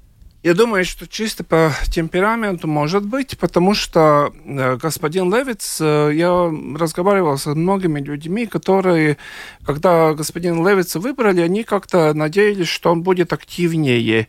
Я 0.45 0.53
думаю, 0.53 0.85
что 0.85 1.07
чисто 1.07 1.43
по 1.43 1.71
темпераменту 1.91 2.67
может 2.67 3.03
быть, 3.03 3.35
потому 3.35 3.73
что 3.73 4.31
э, 4.45 4.75
господин 4.75 5.33
Левиц, 5.33 5.79
э, 5.81 6.11
я 6.13 6.53
разговаривал 6.77 7.35
с 7.39 7.47
многими 7.47 7.99
людьми, 7.99 8.45
которые, 8.45 9.17
когда 9.65 10.13
господин 10.13 10.63
Левица 10.63 10.99
выбрали, 10.99 11.41
они 11.41 11.63
как-то 11.63 12.13
надеялись, 12.13 12.67
что 12.67 12.91
он 12.91 13.01
будет 13.01 13.33
активнее. 13.33 14.27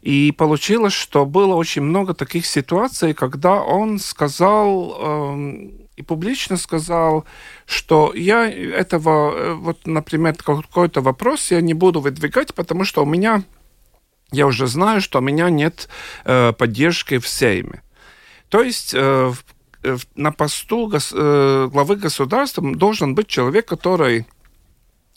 И 0.00 0.32
получилось, 0.32 0.94
что 0.94 1.26
было 1.26 1.54
очень 1.54 1.82
много 1.82 2.14
таких 2.14 2.46
ситуаций, 2.46 3.12
когда 3.12 3.60
он 3.60 3.98
сказал 3.98 4.96
э, 4.98 5.68
и 5.98 6.02
публично 6.02 6.56
сказал, 6.56 7.26
что 7.66 8.14
я 8.14 8.48
этого, 8.48 9.34
э, 9.34 9.52
вот, 9.52 9.86
например, 9.86 10.34
какой-то 10.34 11.02
вопрос 11.02 11.50
я 11.50 11.60
не 11.60 11.74
буду 11.74 12.00
выдвигать, 12.00 12.54
потому 12.54 12.84
что 12.84 13.02
у 13.02 13.06
меня 13.06 13.42
я 14.30 14.46
уже 14.46 14.66
знаю, 14.66 15.00
что 15.00 15.18
у 15.18 15.22
меня 15.22 15.50
нет 15.50 15.88
э, 16.24 16.52
поддержки 16.52 17.18
в 17.18 17.26
Сейме. 17.26 17.82
То 18.48 18.62
есть 18.62 18.92
э, 18.94 19.32
в, 19.82 20.00
на 20.14 20.32
посту 20.32 20.88
гос, 20.88 21.12
э, 21.14 21.68
главы 21.72 21.96
государства 21.96 22.62
должен 22.74 23.14
быть 23.14 23.28
человек, 23.28 23.66
который 23.66 24.26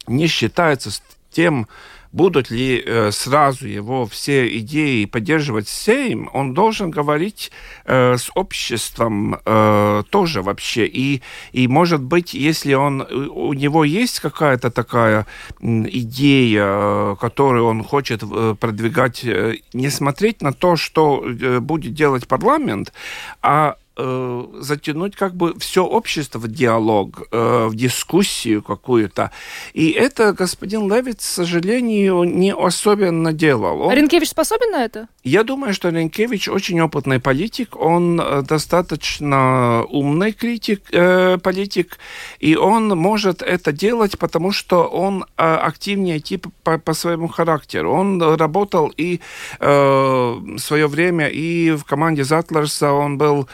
не 0.07 0.27
считается 0.27 0.91
с 0.91 1.03
тем, 1.29 1.67
будут 2.11 2.51
ли 2.51 2.83
э, 2.85 3.11
сразу 3.11 3.67
его 3.67 4.05
все 4.05 4.57
идеи 4.57 5.05
поддерживать 5.05 5.67
Сейм, 5.67 6.29
он 6.33 6.53
должен 6.53 6.91
говорить 6.91 7.51
э, 7.85 8.17
с 8.17 8.29
обществом 8.35 9.37
э, 9.45 10.03
тоже 10.09 10.41
вообще. 10.41 10.85
И, 10.85 11.21
и, 11.51 11.67
может 11.67 12.01
быть, 12.01 12.33
если 12.33 12.73
он, 12.73 13.01
у 13.01 13.53
него 13.53 13.83
есть 13.83 14.19
какая-то 14.19 14.71
такая 14.71 15.25
идея, 15.61 16.65
э, 16.65 17.15
которую 17.19 17.65
он 17.65 17.83
хочет 17.83 18.23
э, 18.23 18.55
продвигать, 18.59 19.23
э, 19.23 19.55
не 19.73 19.89
смотреть 19.89 20.41
на 20.41 20.53
то, 20.53 20.75
что 20.75 21.23
э, 21.25 21.59
будет 21.59 21.93
делать 21.93 22.27
парламент, 22.27 22.93
а 23.41 23.75
э, 24.01 24.45
затянуть 24.59 25.15
как 25.15 25.35
бы 25.35 25.57
все 25.59 25.85
общество 25.85 26.39
в 26.39 26.47
диалог, 26.47 27.23
э, 27.31 27.67
в 27.67 27.75
дискуссию 27.75 28.61
какую-то. 28.63 29.31
И 29.73 29.91
это 29.91 30.33
господин 30.33 30.91
Левит, 30.91 31.17
к 31.17 31.21
сожалению, 31.21 32.23
не 32.23 32.53
особенно 32.53 33.33
делал. 33.33 33.81
Он... 33.81 33.93
Ренкевич 33.93 34.29
способен 34.29 34.71
на 34.71 34.83
это? 34.83 35.07
Я 35.23 35.43
думаю, 35.43 35.73
что 35.73 35.89
Ренкевич 35.89 36.49
очень 36.49 36.81
опытный 36.81 37.19
политик, 37.19 37.75
он 37.75 38.19
э, 38.19 38.41
достаточно 38.41 39.85
умный 39.89 40.31
критик, 40.31 40.81
э, 40.91 41.37
политик, 41.37 41.97
и 42.39 42.55
он 42.55 42.89
может 42.89 43.41
это 43.41 43.71
делать, 43.71 44.17
потому 44.17 44.51
что 44.51 44.83
он 44.83 45.25
э, 45.37 45.43
активнее 45.43 46.19
тип 46.19 46.47
по, 46.63 46.77
по 46.77 46.93
своему 46.93 47.27
характеру. 47.27 47.93
Он 47.93 48.21
работал 48.35 48.91
и 48.97 49.19
э, 49.59 49.67
в 49.67 50.59
свое 50.59 50.87
время 50.87 51.27
и 51.27 51.71
в 51.71 51.83
команде 51.83 52.23
Затлерса, 52.23 52.91
он 52.91 53.17
был 53.17 53.47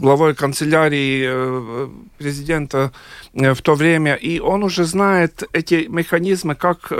главой 0.00 0.34
канцелярии 0.34 1.24
э, 1.26 1.88
президента 2.18 2.92
э, 3.32 3.54
в 3.54 3.62
то 3.62 3.74
время, 3.74 4.14
и 4.14 4.40
он 4.40 4.64
уже 4.64 4.84
знает 4.84 5.44
эти 5.52 5.86
механизмы, 5.88 6.54
как 6.54 6.92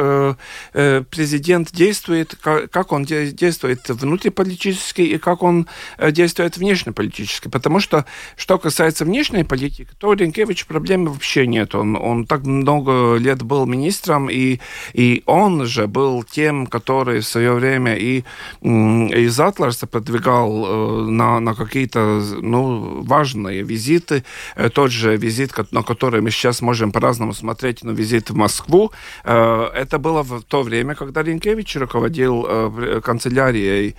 президент 0.73 1.73
действует, 1.73 2.35
как 2.41 2.93
он 2.93 3.05
действует 3.05 3.89
внутриполитически 3.89 5.03
и 5.03 5.19
как 5.19 5.43
он 5.43 5.67
действует 6.11 6.57
внешнеполитически. 6.57 7.49
Потому 7.49 7.81
что, 7.81 8.05
что 8.37 8.59
касается 8.59 9.05
внешней 9.05 9.45
политики, 9.45 9.89
то 9.99 10.13
Ренкевич 10.13 10.67
проблемы 10.67 11.11
вообще 11.11 11.47
нет. 11.47 11.75
Он, 11.75 11.97
он 11.97 12.27
так 12.27 12.45
много 12.45 13.17
лет 13.17 13.43
был 13.43 13.67
министром, 13.67 14.29
и, 14.31 14.59
и 14.93 15.23
он 15.27 15.67
же 15.67 15.87
был 15.87 16.25
тем, 16.25 16.67
который 16.67 17.21
в 17.21 17.27
свое 17.27 17.53
время 17.53 17.97
и 17.97 18.25
из 18.63 19.41
Атласа 19.41 19.87
продвигал 19.87 21.07
на, 21.11 21.34
на 21.41 21.55
какие-то 21.55 22.23
ну, 22.41 23.03
важные 23.03 23.63
визиты. 23.63 24.25
Э, 24.57 24.69
тот 24.69 24.91
же 24.91 25.17
визит, 25.17 25.53
на 25.73 25.83
который 25.83 26.21
мы 26.21 26.31
сейчас 26.31 26.63
можем 26.63 26.93
по-разному 26.93 27.35
смотреть, 27.35 27.85
но 27.85 27.93
визит 27.93 28.31
в 28.31 28.35
Москву. 28.35 28.93
Э, 29.25 29.71
это 29.75 29.99
было 29.99 30.23
в 30.23 30.43
то 30.43 30.63
время, 30.63 30.95
когда 30.95 31.23
Ренкевич 31.23 31.77
руководил 31.77 32.47
э, 32.49 33.01
канцелярией, 33.05 33.97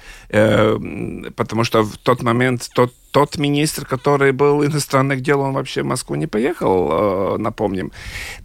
потому 1.36 1.64
что 1.64 1.84
в 1.84 1.98
тот 1.98 2.24
момент 2.24 2.70
тот 2.74 2.94
тот 3.16 3.38
министр, 3.38 3.86
который 3.86 4.34
был 4.34 4.66
иностранных 4.66 5.22
дел, 5.22 5.40
он 5.40 5.54
вообще 5.54 5.84
в 5.84 5.86
Москву 5.86 6.16
не 6.18 6.28
поехал, 6.28 6.90
э, 6.92 7.38
напомним. 7.38 7.92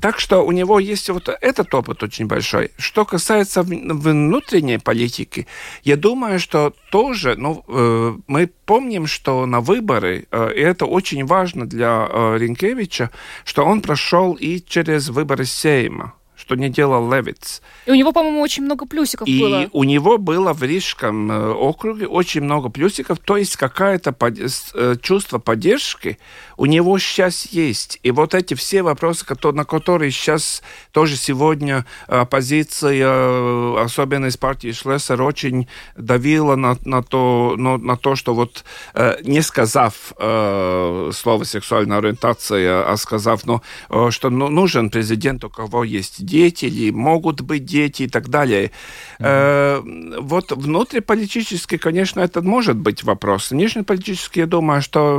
Так 0.01 0.21
что 0.21 0.47
у 0.47 0.53
него 0.53 0.79
есть 0.79 1.11
вот 1.11 1.29
этот 1.29 1.75
опыт 1.75 2.05
очень 2.05 2.27
большой. 2.27 2.71
Что 2.79 3.05
касается 3.05 3.63
внутренней 3.63 4.79
политики, 4.79 5.49
я 5.83 5.97
думаю, 5.97 6.39
что 6.39 6.73
тоже, 6.93 7.35
ну, 7.37 7.65
э, 7.67 8.17
мы 8.29 8.47
помним, 8.65 9.09
что 9.09 9.45
на 9.47 9.61
выборы, 9.61 10.29
э, 10.31 10.53
и 10.55 10.61
это 10.61 10.87
очень 10.87 11.27
важно 11.27 11.67
для 11.67 12.07
Ренкевича, 12.39 13.11
что 13.45 13.65
он 13.65 13.81
прошел 13.81 14.35
и 14.35 14.61
через 14.61 15.09
выборы 15.09 15.47
Сейма 15.47 16.13
что 16.51 16.57
не 16.57 16.69
делал 16.69 17.09
Левиц. 17.13 17.63
И 17.87 17.93
у 17.93 17.95
него, 17.95 18.11
по-моему, 18.11 18.41
очень 18.41 18.65
много 18.65 18.85
плюсиков 18.85 19.29
и 19.29 19.41
было. 19.41 19.63
И 19.63 19.69
у 19.73 19.85
него 19.85 20.19
было 20.19 20.53
в 20.53 20.65
Рижском 20.65 21.31
э, 21.31 21.53
округе 21.53 22.09
очень 22.09 22.41
много 22.41 22.71
плюсиков, 22.71 23.21
то 23.21 23.37
есть 23.37 23.57
какое-то 23.57 24.11
под... 24.11 24.37
Э, 24.75 24.97
чувство 25.01 25.39
поддержки 25.39 26.19
у 26.61 26.67
него 26.67 26.99
сейчас 26.99 27.47
есть. 27.47 27.99
И 28.03 28.11
вот 28.11 28.35
эти 28.35 28.53
все 28.53 28.83
вопросы, 28.83 29.25
на 29.55 29.65
которые 29.65 30.11
сейчас 30.11 30.63
тоже 30.93 31.17
сегодня 31.17 31.87
оппозиция, 32.07 33.83
особенно 33.83 34.27
из 34.27 34.37
партии 34.37 34.71
Шлессер, 34.71 35.23
очень 35.23 35.69
давила 35.97 36.57
на, 36.57 36.77
на, 36.85 37.03
то, 37.03 37.55
на, 37.57 37.79
на 37.79 37.97
то, 37.97 38.15
что 38.15 38.35
вот 38.35 38.65
э, 38.93 39.17
не 39.23 39.41
сказав 39.41 40.13
слово 40.19 41.45
сексуальная 41.45 41.97
ориентация, 41.97 42.93
а 42.93 42.95
сказав, 42.99 43.47
ну, 43.47 43.63
что 44.11 44.29
ну, 44.29 44.49
нужен 44.51 44.91
президент, 44.91 45.43
у 45.45 45.49
кого 45.49 45.83
есть 45.83 46.27
дети 46.27 46.67
или 46.67 46.91
могут 46.91 47.41
быть 47.41 47.65
дети 47.65 48.03
и 48.03 48.09
так 48.09 48.29
далее. 48.29 48.71
Mm-hmm. 49.19 49.25
Э, 49.25 50.21
вот 50.21 50.53
внутриполитически, 50.53 51.79
конечно, 51.79 52.21
это 52.21 52.43
может 52.43 52.77
быть 52.77 53.03
вопрос. 53.03 53.51
Внешнеполитически, 53.51 54.41
я 54.41 54.47
думаю, 54.47 54.83
что 54.83 55.17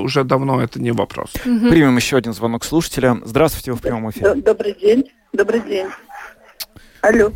уже 0.00 0.24
давно 0.24 0.61
это 0.62 0.80
не 0.80 0.92
вопрос. 0.92 1.32
Mm-hmm. 1.34 1.68
Примем 1.68 1.96
еще 1.96 2.16
один 2.16 2.32
звонок 2.32 2.64
слушателя. 2.64 3.18
Здравствуйте, 3.24 3.72
вы 3.72 3.78
в 3.78 3.82
прямом 3.82 4.10
эфире. 4.10 4.34
Добрый 4.34 4.74
день. 4.74 5.10
Добрый 5.32 5.60
день. 5.60 5.88
Алло. 7.00 7.32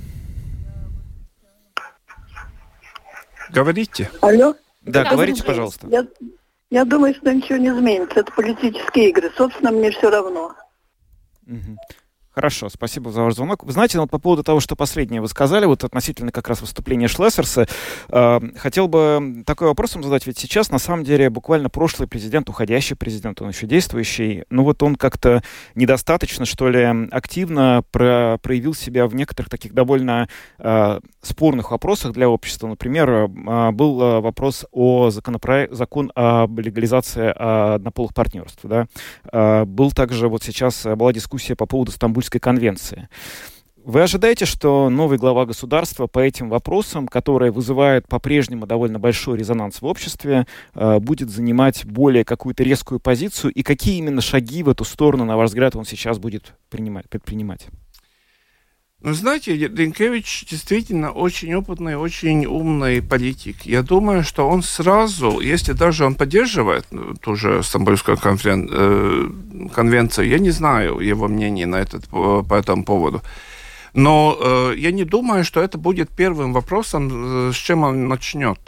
Говорите. 3.50 4.10
Алло. 4.20 4.54
Да, 4.82 5.04
да 5.04 5.10
говорите, 5.10 5.42
пожалуйста. 5.42 5.86
Я, 5.88 6.06
я 6.70 6.84
думаю, 6.84 7.14
что 7.14 7.32
ничего 7.32 7.58
не 7.58 7.68
изменится. 7.68 8.20
Это 8.20 8.32
политические 8.32 9.10
игры. 9.10 9.32
Собственно, 9.36 9.72
мне 9.72 9.90
все 9.90 10.10
равно. 10.10 10.54
Угу. 11.46 11.76
Хорошо, 12.36 12.68
спасибо 12.68 13.10
за 13.10 13.22
ваш 13.22 13.34
звонок. 13.34 13.64
Вы 13.64 13.72
знаете, 13.72 13.98
вот 13.98 14.10
по 14.10 14.18
поводу 14.18 14.42
того, 14.42 14.60
что 14.60 14.76
последнее 14.76 15.22
вы 15.22 15.28
сказали, 15.28 15.64
вот 15.64 15.84
относительно 15.84 16.30
как 16.30 16.48
раз 16.48 16.60
выступления 16.60 17.08
Шлессерса, 17.08 17.66
э, 18.10 18.40
хотел 18.58 18.88
бы 18.88 19.42
такой 19.46 19.68
вопрос 19.68 19.94
вам 19.94 20.04
задать, 20.04 20.26
ведь 20.26 20.38
сейчас, 20.38 20.70
на 20.70 20.78
самом 20.78 21.02
деле, 21.02 21.30
буквально 21.30 21.70
прошлый 21.70 22.06
президент, 22.06 22.50
уходящий 22.50 22.94
президент, 22.94 23.40
он 23.40 23.48
еще 23.48 23.66
действующий, 23.66 24.44
ну 24.50 24.64
вот 24.64 24.82
он 24.82 24.96
как-то 24.96 25.42
недостаточно, 25.74 26.44
что 26.44 26.68
ли, 26.68 27.08
активно 27.10 27.82
про 27.90 28.36
проявил 28.42 28.74
себя 28.74 29.06
в 29.06 29.14
некоторых 29.14 29.48
таких 29.48 29.72
довольно 29.72 30.28
э, 30.58 31.00
спорных 31.22 31.70
вопросах 31.70 32.12
для 32.12 32.28
общества. 32.28 32.68
Например, 32.68 33.08
э, 33.08 33.70
был 33.70 34.02
э, 34.02 34.20
вопрос 34.20 34.66
о 34.72 35.08
законопроекте, 35.08 35.74
закон 35.74 36.12
об 36.14 36.60
легализации 36.60 37.28
э, 37.28 37.74
однополых 37.76 38.12
партнерств, 38.12 38.60
да. 38.62 38.88
Э, 39.32 39.64
был 39.64 39.90
также, 39.92 40.28
вот 40.28 40.42
сейчас 40.42 40.84
была 40.84 41.14
дискуссия 41.14 41.56
по 41.56 41.64
поводу 41.64 41.92
Стамбульской 41.92 42.25
Стамбульской 42.26 42.40
конвенции. 42.40 43.08
Вы 43.84 44.02
ожидаете, 44.02 44.46
что 44.46 44.90
новый 44.90 45.16
глава 45.16 45.46
государства 45.46 46.08
по 46.08 46.18
этим 46.18 46.48
вопросам, 46.48 47.06
которые 47.06 47.52
вызывают 47.52 48.08
по-прежнему 48.08 48.66
довольно 48.66 48.98
большой 48.98 49.38
резонанс 49.38 49.80
в 49.80 49.86
обществе, 49.86 50.46
э, 50.74 50.98
будет 50.98 51.30
занимать 51.30 51.84
более 51.84 52.24
какую-то 52.24 52.64
резкую 52.64 52.98
позицию? 52.98 53.52
И 53.52 53.62
какие 53.62 53.98
именно 53.98 54.20
шаги 54.20 54.64
в 54.64 54.68
эту 54.68 54.84
сторону, 54.84 55.24
на 55.24 55.36
ваш 55.36 55.50
взгляд, 55.50 55.76
он 55.76 55.84
сейчас 55.84 56.18
будет 56.18 56.54
принимать, 56.68 57.08
предпринимать? 57.08 57.68
Ну, 59.06 59.12
знаете, 59.14 59.56
Ренкевич 59.56 60.46
действительно 60.50 61.12
очень 61.12 61.54
опытный, 61.54 61.94
очень 61.94 62.44
умный 62.44 63.00
политик. 63.00 63.62
Я 63.64 63.82
думаю, 63.82 64.24
что 64.24 64.48
он 64.48 64.64
сразу, 64.64 65.38
если 65.38 65.74
даже 65.74 66.04
он 66.04 66.16
поддерживает 66.16 66.86
ну, 66.90 67.14
ту 67.14 67.36
же 67.36 67.62
Стамбульскую 67.62 68.18
конферен... 68.18 68.68
э, 68.68 69.68
конвенцию, 69.72 70.26
я 70.26 70.40
не 70.40 70.50
знаю 70.50 70.98
его 70.98 71.28
мнения 71.28 71.66
на 71.66 71.76
этот, 71.76 72.08
по, 72.08 72.42
по 72.42 72.54
этому 72.54 72.82
поводу. 72.82 73.22
Но 73.94 74.36
э, 74.40 74.74
я 74.76 74.90
не 74.90 75.04
думаю, 75.04 75.44
что 75.44 75.60
это 75.60 75.78
будет 75.78 76.10
первым 76.10 76.52
вопросом, 76.52 77.10
э, 77.10 77.52
с 77.52 77.56
чем 77.56 77.84
он 77.84 78.08
начнет. 78.08 78.58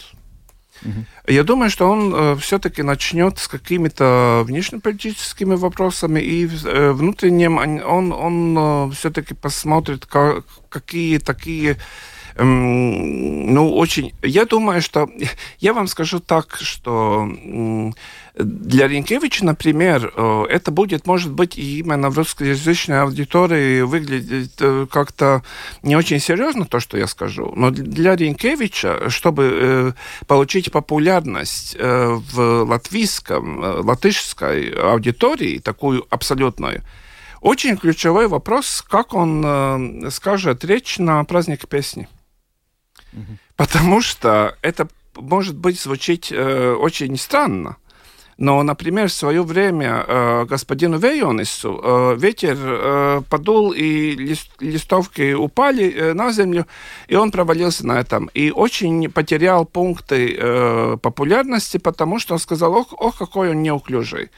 Я 1.27 1.45
думаю, 1.45 1.71
что 1.71 1.91
он 1.91 2.15
э, 2.15 2.37
все-таки 2.37 2.83
начнет 2.83 3.39
с 3.39 3.49
какими-то 3.49 4.43
внешнеполитическими 4.47 5.55
вопросами, 5.55 6.21
и 6.21 6.47
э, 6.47 6.93
внутренним 6.93 7.59
он, 7.59 8.13
он 8.13 8.57
э, 8.59 8.95
все-таки 8.95 9.35
посмотрит, 9.35 10.07
как, 10.07 10.45
какие 10.69 11.19
такие 11.19 11.77
ну, 12.39 13.75
очень... 13.75 14.13
Я 14.23 14.45
думаю, 14.45 14.81
что... 14.83 15.09
Я 15.59 15.73
вам 15.73 15.87
скажу 15.89 16.21
так, 16.21 16.59
что 16.61 17.29
для 18.39 18.87
Ренкевича, 18.87 19.45
например, 19.45 20.13
э, 20.15 20.45
это 20.49 20.71
будет, 20.71 21.07
может 21.07 21.33
быть, 21.33 21.59
именно 21.59 22.11
в 22.11 22.17
русскоязычной 22.17 23.03
аудитории 23.03 23.81
выглядит 23.83 24.53
э, 24.61 24.87
как-то 24.91 25.43
не 25.83 25.97
очень 25.97 26.21
серьезно 26.21 26.65
то, 26.65 26.79
что 26.81 26.97
я 26.97 27.07
скажу. 27.07 27.53
Но 27.57 27.71
для 27.71 28.15
Ренкевича, 28.15 29.11
чтобы 29.11 29.51
э, 29.53 29.93
получить 30.27 30.71
популярность 30.71 31.77
в 31.79 32.65
латвийском, 32.65 33.59
латышской 33.85 34.71
аудитории, 34.71 35.59
такую 35.59 36.07
абсолютную, 36.11 36.83
очень 37.41 37.77
ключевой 37.77 38.29
вопрос, 38.29 38.85
как 38.89 39.15
он 39.15 40.11
скажет 40.11 40.65
речь 40.65 40.99
на 40.99 41.23
праздник 41.25 41.69
песни. 41.69 42.09
Потому 43.57 44.01
что 44.01 44.57
это 44.63 44.89
может 45.17 45.57
быть 45.57 45.81
звучить 45.81 46.33
э, 46.33 46.73
очень 46.73 47.17
странно. 47.17 47.77
Но, 48.39 48.63
например, 48.63 49.09
в 49.09 49.13
свое 49.13 49.43
время 49.43 50.05
э, 50.07 50.45
господину 50.45 50.97
Вейонису 50.99 51.81
э, 51.83 52.17
ветер 52.17 52.57
э, 52.57 53.23
подул, 53.29 53.73
и 53.73 54.13
лист, 54.13 54.51
листовки 54.61 55.33
упали 55.33 55.93
э, 55.93 56.13
на 56.15 56.31
землю, 56.31 56.65
и 57.09 57.17
он 57.17 57.33
провалился 57.33 57.85
на 57.85 57.99
этом. 57.99 58.31
И 58.35 58.53
очень 58.53 59.11
потерял 59.11 59.65
пункты 59.65 60.37
э, 60.39 60.97
популярности, 61.03 61.79
потому 61.79 62.21
что 62.21 62.35
он 62.35 62.39
сказал, 62.39 62.75
ох, 62.75 62.93
ох 62.93 63.19
какой 63.19 63.51
он 63.51 63.63
неуклюжий. 63.63 64.31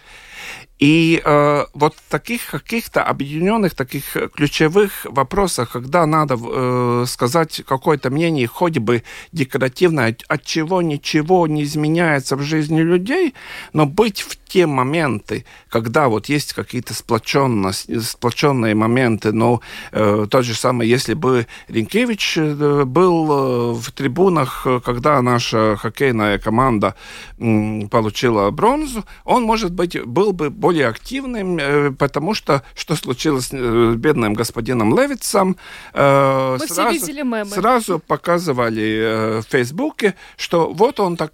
И 0.80 1.20
э, 1.22 1.64
вот 1.74 1.94
таких 2.08 2.46
каких-то 2.46 3.02
объединенных, 3.04 3.74
таких 3.74 4.16
ключевых 4.34 5.04
вопросах, 5.04 5.72
когда 5.72 6.06
надо 6.06 6.38
э, 6.40 7.04
сказать 7.06 7.62
какое-то 7.66 8.08
мнение, 8.08 8.46
хоть 8.46 8.78
бы 8.78 9.02
декоративное, 9.30 10.16
от 10.26 10.44
чего 10.44 10.80
ничего 10.80 11.46
не 11.46 11.64
изменяется 11.64 12.34
в 12.34 12.42
жизни 12.42 12.80
людей, 12.80 13.34
но 13.74 13.84
быть 13.84 14.22
в 14.22 14.38
те 14.50 14.66
моменты, 14.66 15.44
когда 15.68 16.08
вот 16.08 16.26
есть 16.30 16.54
какие-то 16.54 16.92
сплоченные 16.94 18.74
моменты, 18.74 19.32
но 19.32 19.60
э, 19.92 20.26
то 20.28 20.42
же 20.42 20.54
самое, 20.54 20.90
если 20.90 21.14
бы 21.14 21.46
Ренкевич 21.68 22.38
э, 22.38 22.84
был 22.84 23.30
э, 23.30 23.72
в 23.74 23.92
трибунах, 23.92 24.66
когда 24.84 25.22
наша 25.22 25.76
хоккейная 25.76 26.38
команда 26.38 26.94
э, 27.38 27.86
получила 27.88 28.50
бронзу, 28.50 29.04
он, 29.24 29.44
может 29.44 29.72
быть, 29.72 30.02
был 30.04 30.32
бы 30.32 30.50
более 30.70 30.86
активным, 30.86 31.58
э, 31.58 31.90
потому 31.90 32.32
что 32.32 32.62
что 32.76 32.94
случилось 32.94 33.46
с 33.46 33.52
э, 33.52 33.94
бедным 33.96 34.34
господином 34.34 34.96
Левицем, 34.96 35.56
э, 35.92 36.56
Мы 36.60 36.66
сразу, 36.68 36.90
все 36.90 37.06
видели 37.06 37.22
мемы. 37.22 37.46
сразу 37.46 37.98
показывали 37.98 39.40
в 39.40 39.50
Фейсбуке, 39.50 40.14
что 40.36 40.70
вот 40.72 41.00
он 41.00 41.16
так 41.16 41.32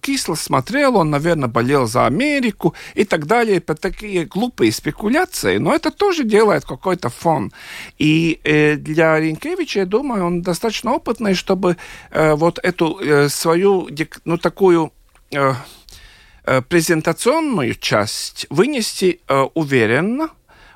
кисло 0.00 0.36
смотрел, 0.36 0.96
он, 0.96 1.10
наверное, 1.10 1.48
болел 1.48 1.86
за 1.86 2.06
Америку, 2.06 2.74
и 2.94 3.04
так 3.04 3.26
далее, 3.26 3.60
такие 3.60 4.24
глупые 4.24 4.70
спекуляции, 4.70 5.58
но 5.58 5.74
это 5.74 5.90
тоже 5.90 6.22
делает 6.22 6.64
какой-то 6.64 7.08
фон. 7.08 7.50
И 7.98 8.38
для 8.78 9.18
Ренкевича, 9.18 9.80
я 9.80 9.86
думаю, 9.86 10.24
он 10.24 10.42
достаточно 10.42 10.92
опытный, 10.92 11.34
чтобы 11.34 11.76
вот 12.12 12.60
эту 12.62 13.28
свою, 13.28 13.88
ну, 14.24 14.38
такую 14.38 14.92
презентационную 16.68 17.74
часть 17.74 18.46
вынести 18.50 19.20
э, 19.28 19.46
уверенно. 19.54 20.30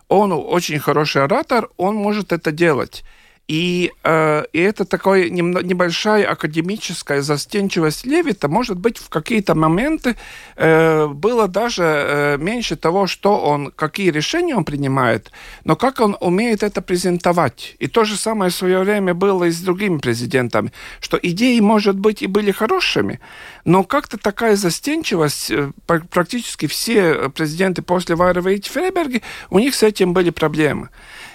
Он 0.09 0.33
очень 0.33 0.79
хороший 0.79 1.25
оратор, 1.25 1.68
он 1.77 1.95
может 1.95 2.33
это 2.33 2.53
делать. 2.53 3.05
И, 3.49 3.93
э, 4.05 4.45
и 4.53 4.61
это 4.61 4.84
такая 4.84 5.28
небольшая 5.28 6.24
академическая 6.26 7.22
застенчивость 7.22 8.07
Левита, 8.07 8.49
может 8.49 8.78
быть, 8.78 8.99
в 8.99 9.09
какие-то 9.09 9.55
моменты 9.55 10.16
э, 10.57 11.09
было 11.09 11.49
даже 11.49 11.82
э, 11.82 12.36
меньше 12.38 12.76
того, 12.76 13.07
что 13.09 13.40
он, 13.40 13.72
какие 13.72 14.11
решения 14.11 14.55
он 14.55 14.64
принимает, 14.64 15.32
но 15.64 15.74
как 15.74 16.01
он 16.01 16.16
умеет 16.20 16.62
это 16.62 16.80
презентовать. 16.82 17.74
И 17.80 17.88
то 17.88 18.05
же 18.05 18.16
самое 18.16 18.51
в 18.51 18.55
свое 18.55 18.78
время 18.78 19.12
было 19.12 19.45
и 19.45 19.51
с 19.51 19.61
другими 19.61 19.99
президентами, 19.99 20.72
что 21.01 21.18
идеи, 21.20 21.59
может 21.61 21.99
быть, 21.99 22.22
и 22.22 22.28
были 22.28 22.53
хорошими, 22.53 23.18
но 23.64 23.82
как-то 23.82 24.18
такая 24.18 24.55
застенчивость, 24.55 25.51
э, 25.51 25.72
практически 25.86 26.66
все 26.66 27.28
президенты 27.28 27.82
после 27.82 28.14
Вайрова 28.14 28.51
и 28.51 28.61
Фрейберги, 28.61 29.22
у 29.51 29.59
них 29.59 29.74
с 29.74 29.82
этим 29.82 30.12
были 30.12 30.30
проблемы. 30.30 30.90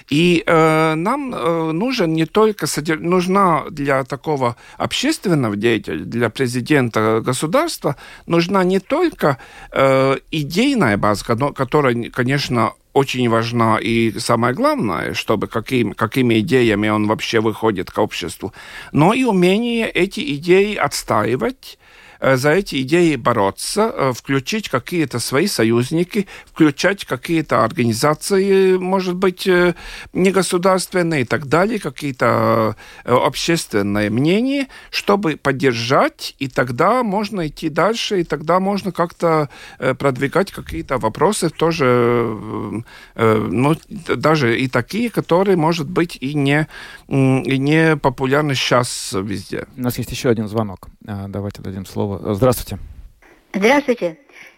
И 0.10 0.44
э, 0.46 0.96
нам 0.96 1.34
э, 1.34 1.72
нужен 1.72 2.14
не 2.14 2.26
только 2.26 2.66
содер... 2.68 3.00
нужна 3.00 3.66
для 3.70 4.04
такого 4.04 4.56
общественного 4.78 5.56
деятеля, 5.56 6.06
для 6.06 6.30
президента 6.30 7.22
государства, 7.22 7.96
нужна 8.26 8.64
не 8.64 8.80
только 8.80 9.38
э, 9.72 10.18
идейная 10.32 10.98
база, 10.98 11.26
которая, 11.54 12.10
конечно, 12.10 12.74
очень 12.94 13.30
важна 13.30 13.78
и 13.80 14.18
самое 14.20 14.54
главное, 14.54 15.14
чтобы 15.14 15.48
каким, 15.48 15.94
какими 15.94 16.40
идеями 16.40 16.90
он 16.90 17.08
вообще 17.08 17.42
выходит 17.42 17.92
к 17.92 17.98
обществу, 18.00 18.54
но 18.92 19.14
и 19.14 19.24
умение 19.24 19.88
эти 19.90 20.36
идеи 20.36 20.76
отстаивать, 20.76 21.78
за 22.22 22.52
эти 22.52 22.82
идеи 22.82 23.16
бороться, 23.16 23.92
э, 23.94 24.14
включить 24.14 24.70
какие-то 24.70 25.20
свои 25.20 25.48
союзники, 25.48 26.28
включать 26.46 27.06
какие-то 27.06 27.64
организации, 27.64 28.78
может 28.78 29.16
быть, 29.16 29.48
э, 29.48 29.76
негосударственные 30.14 31.22
и 31.22 31.26
так 31.26 31.48
далее, 31.48 31.80
какие-то 31.80 32.76
общественные 33.04 34.10
мнения, 34.10 34.68
чтобы 34.90 35.38
поддержать, 35.38 36.36
и 36.40 36.48
тогда 36.48 37.04
можно 37.04 37.48
идти 37.48 37.70
дальше, 37.70 38.22
и 38.22 38.24
тогда 38.24 38.60
можно 38.60 38.92
как-то 38.92 39.50
продвигать 40.00 40.52
какие-то 40.52 40.98
вопросы 40.98 41.50
тоже, 41.50 42.84
ну, 43.16 43.76
даже 43.94 44.60
и 44.60 44.68
такие, 44.68 45.10
которые, 45.10 45.58
может 45.58 45.90
быть, 45.90 46.18
и 46.20 46.34
не, 46.34 46.68
и 47.08 47.58
не 47.58 47.98
популярны 47.98 48.56
сейчас 48.56 49.14
везде. 49.14 49.68
У 49.78 49.82
нас 49.82 49.98
есть 49.98 50.12
еще 50.12 50.30
один 50.30 50.48
звонок. 50.48 50.88
Давайте 51.02 51.62
дадим 51.62 51.86
слово 51.86 52.07
слово. 52.08 52.34
Здравствуйте. 52.34 52.80
Здравствуйте. 53.54 54.18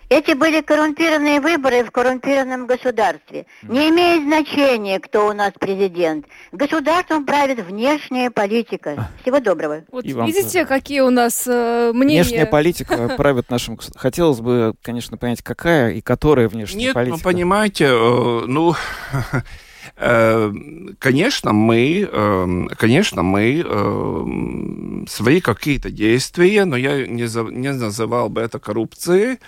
Эти 0.10 0.34
были 0.34 0.62
коррумпированные 0.62 1.40
выборы 1.40 1.84
в 1.84 1.92
коррумпированном 1.92 2.66
государстве. 2.66 3.46
Не 3.62 3.90
имеет 3.90 4.24
значения, 4.24 5.00
кто 5.00 5.28
у 5.28 5.34
нас 5.34 5.54
президент. 5.60 6.26
Государством 6.52 7.28
правит 7.28 7.60
внешняя 7.60 8.32
политика. 8.32 9.08
Всего 9.22 9.40
доброго. 9.40 9.84
Вот 9.92 10.06
И 10.06 10.14
видите, 10.14 10.60
вам... 10.60 10.68
какие 10.68 11.02
у 11.02 11.12
нас 11.12 11.46
э, 11.46 11.92
мнения? 11.94 12.24
Внешняя 12.24 12.48
политика 12.48 13.08
правит 13.18 13.52
нашим 13.52 13.76
государством. 13.76 14.02
Хотелось 14.02 14.40
бы, 14.40 14.74
конечно, 14.82 15.16
понять, 15.18 15.44
какая 15.44 15.92
и 15.92 16.02
которая 16.02 16.48
внешняя 16.48 16.86
Нет, 16.86 16.94
политика. 16.96 17.18
Нет, 17.18 17.26
ну, 17.26 17.32
понимаете, 17.32 17.86
э, 17.86 18.42
ну... 18.48 18.74
Э, 19.96 20.52
конечно, 21.00 21.54
мы, 21.54 22.08
э, 22.12 22.68
конечно, 22.78 23.24
мы 23.24 23.64
э, 23.66 25.06
свои 25.08 25.42
какие-то 25.42 25.90
действия, 25.90 26.66
но 26.66 26.78
я 26.78 27.06
не, 27.06 27.24
не 27.52 27.74
называл 27.74 28.30
бы 28.30 28.42
это 28.42 28.60
коррупцией. 28.60 29.40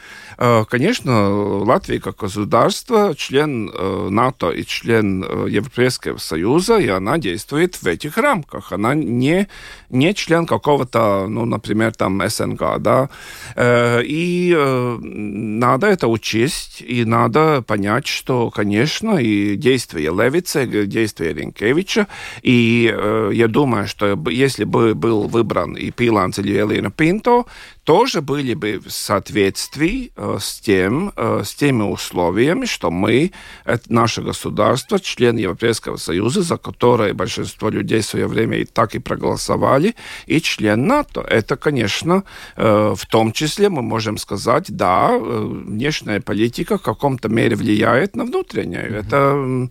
Конечно, 0.69 1.59
Латвия 1.63 1.99
как 1.99 2.17
государство, 2.17 3.13
член 3.15 3.71
НАТО 4.09 4.49
и 4.49 4.65
член 4.65 5.21
Европейского 5.47 6.17
Союза, 6.17 6.77
и 6.77 6.87
она 6.87 7.17
действует 7.17 7.75
в 7.75 7.85
этих 7.85 8.17
рамках. 8.17 8.71
Она 8.71 8.95
не, 8.95 9.47
не 9.89 10.13
член 10.15 10.47
какого-то, 10.47 11.27
ну, 11.27 11.45
например, 11.45 11.93
там 11.93 12.27
СНГ, 12.27 12.79
да. 12.79 13.09
И 13.57 14.55
надо 15.01 15.87
это 15.87 16.07
учесть, 16.07 16.81
и 16.81 17.05
надо 17.05 17.61
понять, 17.61 18.07
что, 18.07 18.49
конечно, 18.49 19.17
и 19.17 19.55
действия 19.55 20.09
Левице, 20.21 20.65
действия 20.85 21.33
Ренкевича. 21.33 22.07
И 22.41 22.91
э, 22.93 23.31
я 23.33 23.47
думаю, 23.47 23.87
что 23.87 24.17
если 24.29 24.63
бы 24.63 24.95
был 24.95 25.27
выбран 25.27 25.75
и 25.75 25.91
Пиланс 25.91 26.39
или 26.39 26.53
Элина 26.53 26.91
Пинто, 26.91 27.45
тоже 27.83 28.21
были 28.21 28.53
бы 28.53 28.79
в 28.79 28.91
соответствии 28.91 30.11
э, 30.15 30.37
с, 30.39 30.59
тем, 30.59 31.11
э, 31.15 31.41
с 31.43 31.55
теми 31.55 31.83
условиями, 31.83 32.65
что 32.65 32.91
мы, 32.91 33.31
это 33.65 33.91
наше 33.93 34.21
государство, 34.21 34.99
член 34.99 35.37
Европейского 35.37 35.97
Союза, 35.97 36.41
за 36.41 36.57
которое 36.57 37.13
большинство 37.13 37.69
людей 37.69 38.01
в 38.01 38.05
свое 38.05 38.27
время 38.27 38.59
и 38.59 38.65
так 38.65 38.95
и 38.95 38.99
проголосовали, 38.99 39.95
и 40.27 40.39
член 40.41 40.85
НАТО. 40.85 41.21
Это, 41.21 41.55
конечно, 41.55 42.23
э, 42.55 42.93
в 42.95 43.05
том 43.07 43.31
числе 43.31 43.69
мы 43.69 43.81
можем 43.81 44.17
сказать, 44.17 44.65
да, 44.69 45.17
внешняя 45.17 46.21
политика 46.21 46.77
в 46.77 46.81
каком-то 46.81 47.29
мере 47.29 47.55
влияет 47.55 48.15
на 48.15 48.25
внутреннюю. 48.25 48.91
Mm-hmm. 48.91 49.07
Это 49.07 49.69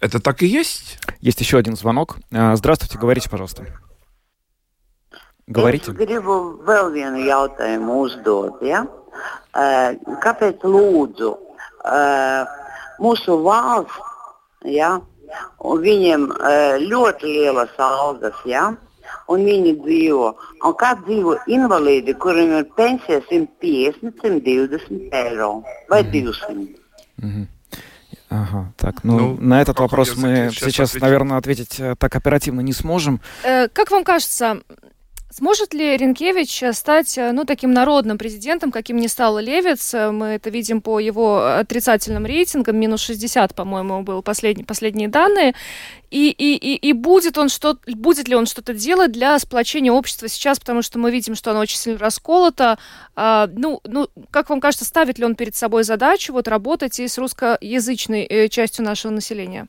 это 0.00 0.20
так 0.20 0.42
и 0.42 0.46
есть? 0.46 0.98
Есть 1.20 1.40
еще 1.40 1.58
один 1.58 1.76
звонок. 1.76 2.16
А, 2.32 2.56
здравствуйте, 2.56 2.98
говорите, 2.98 3.30
пожалуйста. 3.30 3.66
Говорите. 5.46 5.90
Es 5.90 5.96
gribu 5.98 6.56
vēl 6.64 6.88
vienu 6.94 7.20
jautājumu 7.20 7.98
uzdot. 8.06 8.62
Ja? 8.64 8.86
Kāpēc 9.52 10.64
lūdzu 10.64 11.34
mūsu 13.04 13.36
valsts, 13.44 13.98
ja? 14.64 14.94
un 15.60 15.82
viņiem 15.84 16.30
ļoti 16.88 17.28
lielas 17.28 17.76
algas, 17.76 18.40
ja? 18.48 18.70
un 19.28 19.44
viņi 19.44 19.74
dzīvo. 19.84 20.30
Un 20.64 20.76
kā 20.80 20.94
dzīvo 21.04 21.36
invalīdi, 21.44 22.16
kuriem 22.16 22.56
ir 22.62 22.70
pensija 22.78 23.20
150, 23.28 24.16
120 24.24 25.12
eiro 25.12 25.50
vai 25.90 26.02
200? 26.08 26.56
Mm 27.20 27.28
-hmm. 27.28 27.46
Ага, 28.34 28.72
так, 28.76 29.04
ну, 29.04 29.18
ну 29.18 29.36
на 29.40 29.62
этот 29.62 29.78
вопрос 29.78 30.16
мы 30.16 30.50
сейчас, 30.50 30.72
сейчас 30.72 30.94
наверное, 30.94 31.36
ответить 31.36 31.78
э, 31.78 31.94
так 31.96 32.16
оперативно 32.16 32.62
не 32.62 32.72
сможем. 32.72 33.20
Э, 33.44 33.68
как 33.68 33.92
вам 33.92 34.02
кажется, 34.02 34.60
Сможет 35.36 35.74
ли 35.74 35.96
Ренкевич 35.96 36.62
стать 36.76 37.18
э, 37.18 37.32
ну, 37.32 37.44
таким 37.44 37.72
народным 37.72 38.18
президентом, 38.18 38.70
каким 38.70 38.98
не 38.98 39.08
стал 39.08 39.36
Левиц? 39.40 39.92
Мы 39.92 40.26
это 40.26 40.48
видим 40.48 40.80
по 40.80 41.00
его 41.00 41.44
отрицательным 41.56 42.24
рейтингам. 42.24 42.76
Минус 42.76 43.00
60, 43.00 43.52
по-моему, 43.52 44.04
был 44.04 44.22
последний, 44.22 44.62
последние 44.62 45.08
данные. 45.08 45.56
И, 46.12 46.30
и, 46.30 46.54
и, 46.54 46.76
и 46.76 46.92
будет, 46.92 47.36
он 47.36 47.48
что, 47.48 47.76
будет 47.84 48.28
ли 48.28 48.36
он 48.36 48.46
что-то 48.46 48.74
делать 48.74 49.10
для 49.10 49.36
сплочения 49.40 49.90
общества 49.90 50.28
сейчас, 50.28 50.60
потому 50.60 50.82
что 50.82 51.00
мы 51.00 51.10
видим, 51.10 51.34
что 51.34 51.50
оно 51.50 51.58
очень 51.58 51.78
сильно 51.78 51.98
расколото. 51.98 52.78
А, 53.16 53.48
ну, 53.52 53.80
ну, 53.82 54.08
как 54.30 54.50
вам 54.50 54.60
кажется, 54.60 54.84
ставит 54.84 55.18
ли 55.18 55.24
он 55.24 55.34
перед 55.34 55.56
собой 55.56 55.82
задачу 55.82 56.32
вот, 56.32 56.46
работать 56.46 57.00
и 57.00 57.08
с 57.08 57.18
русскоязычной 57.18 58.22
э, 58.22 58.46
частью 58.46 58.84
нашего 58.84 59.10
населения? 59.10 59.66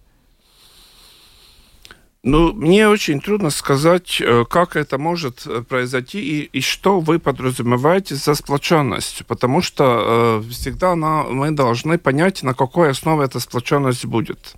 Ну, 2.27 2.53
мне 2.53 2.89
очень 2.89 3.21
трудно 3.21 3.51
сказать, 3.51 4.19
э, 4.19 4.45
как 4.49 4.75
это 4.75 4.97
может 4.97 5.45
э, 5.45 5.61
произойти 5.61 6.19
и, 6.19 6.57
и 6.57 6.59
что 6.59 6.99
вы 6.99 7.19
подразумеваете 7.19 8.15
за 8.15 8.33
сплоченностью, 8.33 9.27
потому 9.27 9.61
что 9.61 10.41
э, 10.43 10.51
всегда 10.51 10.95
на, 10.95 11.21
мы 11.25 11.51
должны 11.51 11.99
понять, 11.99 12.41
на 12.41 12.55
какой 12.55 12.89
основе 12.89 13.25
эта 13.25 13.39
сплоченность 13.39 14.05
будет. 14.05 14.55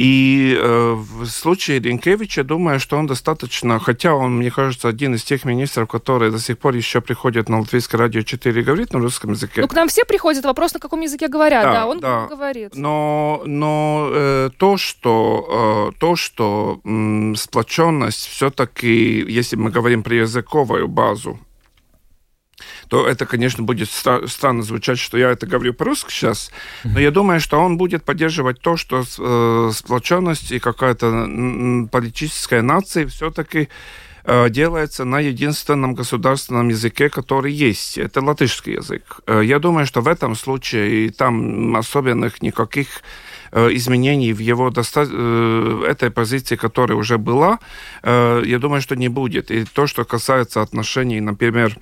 И 0.00 0.56
э, 0.58 0.94
в 0.94 1.26
случае 1.26 1.78
Ренкевича, 1.78 2.42
думаю, 2.42 2.80
что 2.80 2.96
он 2.96 3.06
достаточно, 3.06 3.78
хотя 3.78 4.14
он, 4.14 4.38
мне 4.38 4.50
кажется, 4.50 4.88
один 4.88 5.14
из 5.14 5.22
тех 5.22 5.44
министров, 5.44 5.90
которые 5.90 6.30
до 6.30 6.38
сих 6.38 6.56
пор 6.56 6.74
еще 6.74 7.02
приходят 7.02 7.50
на 7.50 7.60
Латвийское 7.60 8.00
радио 8.00 8.22
4 8.22 8.62
и 8.62 8.64
говорит 8.64 8.94
на 8.94 9.00
русском 9.00 9.32
языке. 9.32 9.60
Ну, 9.60 9.68
к 9.68 9.74
нам 9.74 9.88
все 9.88 10.06
приходят, 10.06 10.46
вопрос, 10.46 10.72
на 10.72 10.80
каком 10.80 11.02
языке 11.02 11.28
говорят, 11.28 11.64
да, 11.64 11.72
да 11.72 11.86
он 11.86 12.00
да. 12.00 12.26
говорит. 12.28 12.74
Но, 12.74 13.42
но 13.44 14.08
э, 14.10 14.50
то, 14.56 14.78
что, 14.78 15.90
э, 15.92 15.98
то, 16.00 16.16
что 16.16 16.80
э, 16.82 17.34
сплоченность 17.36 18.26
все-таки, 18.26 19.20
если 19.28 19.56
мы 19.56 19.70
говорим 19.70 20.02
про 20.02 20.14
языковую 20.14 20.88
базу, 20.88 21.38
то 22.88 23.06
это, 23.06 23.26
конечно, 23.26 23.64
будет 23.64 23.88
стра- 23.88 24.26
странно 24.28 24.62
звучать, 24.62 24.98
что 24.98 25.18
я 25.18 25.30
это 25.30 25.46
говорю 25.46 25.74
по-русски 25.74 26.10
сейчас, 26.12 26.50
но 26.84 27.00
я 27.00 27.10
думаю, 27.10 27.40
что 27.40 27.58
он 27.58 27.76
будет 27.76 28.04
поддерживать 28.04 28.60
то, 28.60 28.76
что 28.76 29.04
э, 29.18 29.72
сплоченность 29.74 30.52
и 30.52 30.58
какая-то 30.58 31.28
политическая 31.90 32.62
нация 32.62 33.06
все-таки 33.06 33.68
э, 34.24 34.50
делается 34.50 35.04
на 35.04 35.20
единственном 35.20 35.94
государственном 35.94 36.68
языке, 36.68 37.08
который 37.08 37.52
есть. 37.52 37.98
Это 37.98 38.20
латышский 38.20 38.74
язык. 38.74 39.20
Э, 39.26 39.42
я 39.44 39.58
думаю, 39.58 39.86
что 39.86 40.00
в 40.00 40.08
этом 40.08 40.34
случае 40.36 41.10
там 41.10 41.76
особенных 41.76 42.42
никаких 42.42 43.02
изменений 43.52 44.32
в 44.32 44.38
его 44.38 44.70
доста... 44.70 45.00
этой 45.88 46.10
позиции, 46.10 46.54
которая 46.54 46.96
уже 46.96 47.18
была, 47.18 47.58
я 48.04 48.58
думаю, 48.60 48.80
что 48.80 48.94
не 48.94 49.08
будет. 49.08 49.50
И 49.50 49.64
то, 49.64 49.88
что 49.88 50.04
касается 50.04 50.62
отношений, 50.62 51.20
например, 51.20 51.76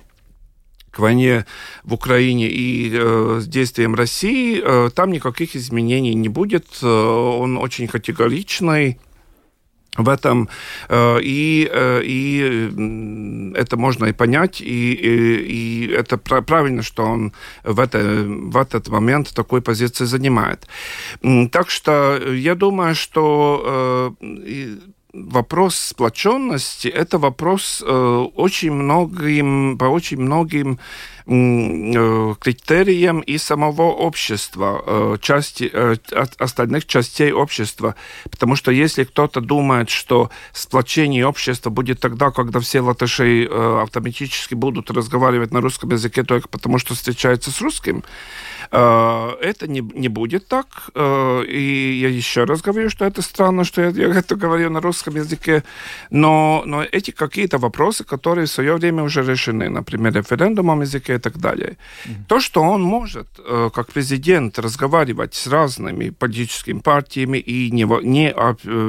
к 0.91 0.99
войне 0.99 1.45
в 1.83 1.93
Украине 1.93 2.47
и 2.49 2.91
э, 2.93 3.39
с 3.41 3.47
действием 3.47 3.95
России, 3.95 4.61
э, 4.63 4.89
там 4.93 5.11
никаких 5.11 5.55
изменений 5.55 6.15
не 6.15 6.29
будет. 6.29 6.65
Э, 6.81 6.87
он 6.87 7.57
очень 7.57 7.87
категоричный. 7.87 8.97
в 9.97 10.07
этом, 10.07 10.47
и, 10.89 11.69
и 12.03 13.53
это 13.55 13.75
можно 13.75 14.05
и 14.05 14.13
понять, 14.13 14.61
и, 14.61 14.93
и, 14.93 15.87
и 15.87 15.87
это 15.91 16.17
правильно, 16.17 16.83
что 16.83 17.03
он 17.03 17.33
в, 17.63 17.79
это, 17.79 18.23
в 18.25 18.55
этот 18.55 18.87
момент 18.87 19.33
такой 19.33 19.61
позиции 19.61 20.05
занимает. 20.05 20.67
Так 21.51 21.69
что 21.69 22.17
я 22.33 22.55
думаю, 22.55 22.95
что 22.95 24.15
вопрос 25.13 25.75
сплоченности– 25.75 26.87
это 26.87 27.17
вопрос 27.17 27.83
э, 27.85 28.25
очень 28.35 28.71
многим, 28.71 29.77
по 29.77 29.85
очень 29.85 30.19
многим 30.19 30.79
э, 31.25 32.35
критериям 32.39 33.21
и 33.21 33.37
самого 33.37 33.91
общества, 33.91 34.83
э, 34.85 35.17
части, 35.21 35.69
э, 35.71 35.95
остальных 36.37 36.85
частей 36.85 37.31
общества. 37.31 37.95
Потому 38.29 38.55
что 38.55 38.71
если 38.71 39.03
кто-то 39.03 39.41
думает, 39.41 39.89
что 39.89 40.29
сплочение 40.53 41.25
общества 41.25 41.69
будет 41.69 41.99
тогда, 41.99 42.29
когда 42.31 42.59
все 42.59 42.81
латыши 42.81 43.45
э, 43.45 43.81
автоматически 43.81 44.53
будут 44.53 44.91
разговаривать 44.91 45.51
на 45.51 45.61
русском 45.61 45.89
языке 45.91 46.23
только 46.23 46.47
потому, 46.47 46.77
что 46.77 46.93
встречаются 46.93 47.51
с 47.51 47.61
русским, 47.61 48.03
это 48.71 49.67
не, 49.67 49.81
не 49.81 50.09
будет 50.09 50.47
так. 50.47 50.89
Э, 50.95 51.43
и 51.43 51.99
я 52.01 52.09
еще 52.09 52.43
раз 52.43 52.61
говорю, 52.61 52.89
что 52.89 53.05
это 53.05 53.21
странно, 53.21 53.63
что 53.63 53.81
я, 53.81 53.89
я 53.89 54.19
это 54.19 54.35
говорю 54.35 54.69
на 54.69 54.81
русском 54.81 55.15
языке. 55.15 55.63
Но, 56.11 56.63
но 56.65 56.83
эти 56.83 57.11
какие-то 57.11 57.57
вопросы, 57.57 58.03
которые 58.03 58.45
в 58.45 58.51
свое 58.51 58.75
время 58.75 59.03
уже 59.03 59.23
решены, 59.23 59.69
например, 59.69 60.13
референдумом 60.13 60.81
языке 60.81 61.15
и 61.15 61.17
так 61.17 61.37
далее. 61.37 61.77
Mm-hmm. 62.05 62.13
То, 62.27 62.39
что 62.39 62.61
он 62.61 62.81
может, 62.81 63.27
э, 63.39 63.69
как 63.73 63.91
президент, 63.91 64.59
разговаривать 64.59 65.33
с 65.33 65.47
разными 65.47 66.11
политическими 66.11 66.79
партиями 66.79 67.37
и 67.37 67.71
не, 67.71 67.83
не, 68.03 68.33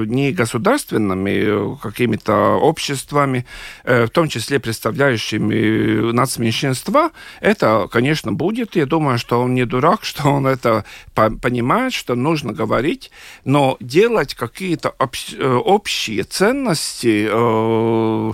не 0.06 0.32
государственными 0.32 1.76
какими-то 1.78 2.56
обществами, 2.56 3.46
в 3.84 4.08
том 4.08 4.28
числе 4.28 4.58
представляющими 4.58 6.12
нацменьшинства, 6.12 7.10
это, 7.40 7.88
конечно, 7.90 8.32
будет. 8.32 8.76
Я 8.76 8.86
думаю, 8.86 9.18
что 9.18 9.40
он 9.40 9.54
не 9.54 9.64
дурак, 9.70 10.04
что 10.04 10.28
он 10.28 10.46
это 10.46 10.84
понимает, 11.14 11.92
что 11.92 12.14
нужно 12.14 12.52
говорить, 12.52 13.10
но 13.44 13.76
делать 13.80 14.34
какие-то 14.34 14.94
э, 14.98 15.46
общие 15.46 16.24
ценности, 16.24 17.28
э, 17.30 18.32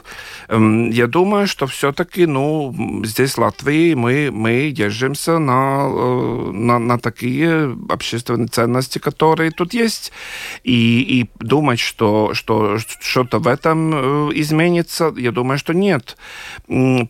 эм, 0.48 0.90
я 0.90 1.06
думаю, 1.06 1.46
что 1.46 1.66
все-таки, 1.66 2.26
ну, 2.26 2.74
здесь 3.04 3.34
в 3.34 3.38
Латвии 3.38 3.94
мы, 3.94 4.30
мы 4.32 4.70
держимся 4.70 5.38
на, 5.38 5.88
э, 5.88 6.50
на, 6.52 6.78
на 6.78 6.98
такие 6.98 7.76
общественные 7.88 8.48
ценности, 8.48 8.98
которые 8.98 9.50
тут 9.50 9.74
есть, 9.74 10.12
и, 10.64 11.20
и 11.20 11.30
думать, 11.40 11.80
что, 11.80 12.34
что 12.34 12.78
что-то 12.78 13.38
в 13.38 13.46
этом 13.46 14.30
изменится, 14.32 15.12
я 15.16 15.32
думаю, 15.32 15.58
что 15.58 15.72
нет. 15.74 16.16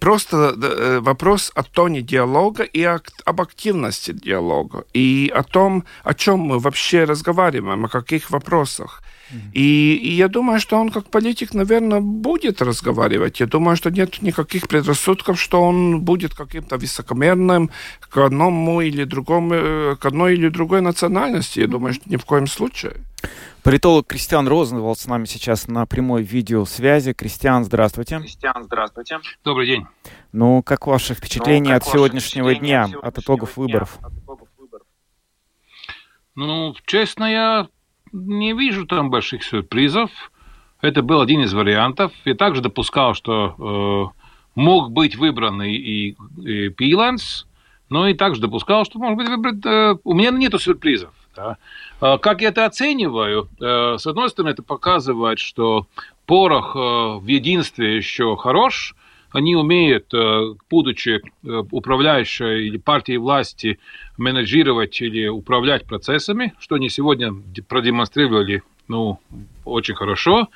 Просто 0.01 0.55
вопрос 1.01 1.53
о 1.55 1.63
тоне 1.63 2.03
диалога 2.03 2.65
и 2.65 2.83
об 2.83 3.41
активности 3.41 4.16
диалога 4.17 4.85
и 4.93 5.31
о 5.35 5.43
том, 5.43 5.85
о 6.05 6.15
чем 6.15 6.41
мы 6.41 6.59
вообще 6.59 7.05
разговариваем, 7.05 7.85
о 7.85 7.89
каких 7.89 8.31
вопросах. 8.31 9.03
И, 9.53 9.95
и 9.97 10.13
я 10.13 10.29
думаю, 10.29 10.61
что 10.61 10.77
он 10.77 10.91
как 10.91 11.11
политик, 11.11 11.55
наверное, 11.55 12.01
будет 12.01 12.63
разговаривать. 12.63 13.41
Я 13.41 13.47
думаю, 13.47 13.77
что 13.77 13.91
нет 13.91 14.23
никаких 14.23 14.69
предрассудков, 14.69 15.41
что 15.41 15.63
он 15.63 16.01
будет 16.01 16.35
каким-то 16.35 16.77
высокомерным 16.77 17.71
к 18.01 18.17
одному 18.19 18.81
или 18.81 19.05
другому, 19.05 19.55
э, 19.55 19.97
к 19.97 20.07
одной 20.07 20.35
или 20.35 20.49
другой 20.49 20.81
национальности. 20.81 21.61
Я 21.61 21.67
думаю, 21.67 21.95
что 21.95 22.09
ни 22.09 22.17
в 22.17 22.25
коем 22.25 22.47
случае. 22.47 22.95
Политолог 23.63 24.07
Кристиан 24.07 24.47
Розенвал 24.47 24.95
с 24.95 25.07
нами 25.07 25.25
сейчас 25.25 25.67
на 25.67 25.87
прямой 25.87 26.23
видеосвязи. 26.23 27.13
Кристиан, 27.13 27.65
здравствуйте. 27.65 28.21
Кристиан, 28.21 28.63
здравствуйте. 28.63 29.19
Добрый 29.43 29.67
день. 29.67 29.87
Ну, 30.33 30.63
как 30.63 30.87
ваши 30.87 31.15
впечатления 31.15 31.75
ну, 31.75 31.81
как 31.81 31.89
от 31.89 31.93
сегодняшнего 31.93 32.55
дня, 32.55 32.85
от, 32.85 32.91
сегодняшнего 32.91 33.09
от 33.09 33.19
итогов 33.19 33.55
дня, 33.55 33.63
выборов? 33.65 33.99
От 34.03 34.13
итогов 34.13 34.49
выборов? 34.57 34.87
Ну, 36.37 36.75
честно, 36.87 37.25
я 37.25 37.69
не 38.17 38.53
вижу 38.53 38.87
там 38.87 39.11
больших 39.11 39.43
сюрпризов. 39.45 40.11
Это 40.81 41.03
был 41.03 41.21
один 41.21 41.43
из 41.43 41.53
вариантов. 41.53 42.13
Я 42.25 42.35
также 42.35 42.61
допускал, 42.63 43.15
что 43.15 44.13
э, 44.17 44.21
мог 44.55 44.91
быть 44.91 45.17
выбран 45.17 45.63
и, 45.63 45.73
и, 45.73 46.17
и 46.39 46.69
Пиланс, 46.71 47.47
но 47.89 48.09
и 48.09 48.15
также 48.15 48.41
допускал, 48.41 48.85
что 48.85 48.99
может 48.99 49.17
быть 49.17 49.29
выбран... 49.29 49.63
Э, 49.65 49.97
у 50.05 50.15
меня 50.15 50.31
нет 50.31 50.61
сюрпризов. 50.61 51.13
Да? 51.37 51.59
А 52.01 52.19
как 52.19 52.41
я 52.41 52.49
это 52.49 52.65
оцениваю? 52.65 53.49
Э, 53.61 53.97
с 53.99 54.07
одной 54.07 54.31
стороны, 54.31 54.51
это 54.51 54.63
показывает, 54.63 55.39
что 55.39 55.87
порох 56.25 56.75
э, 56.75 56.79
в 56.79 57.27
единстве 57.27 57.97
еще 57.97 58.37
хорош, 58.37 58.95
они 59.33 59.55
умеют, 59.55 60.13
э, 60.15 60.55
будучи 60.71 61.21
управляющей 61.43 62.67
или 62.67 62.79
партией 62.79 63.19
власти, 63.19 63.79
менеджировать 64.19 65.01
или 65.01 65.29
управлять 65.29 65.87
процессами, 65.87 66.55
что 66.59 66.77
они 66.77 66.89
сегодня 66.89 67.35
продемонстрировали 67.69 68.63
ну, 68.89 69.19
очень 69.65 69.95
хорошо. 69.95 70.49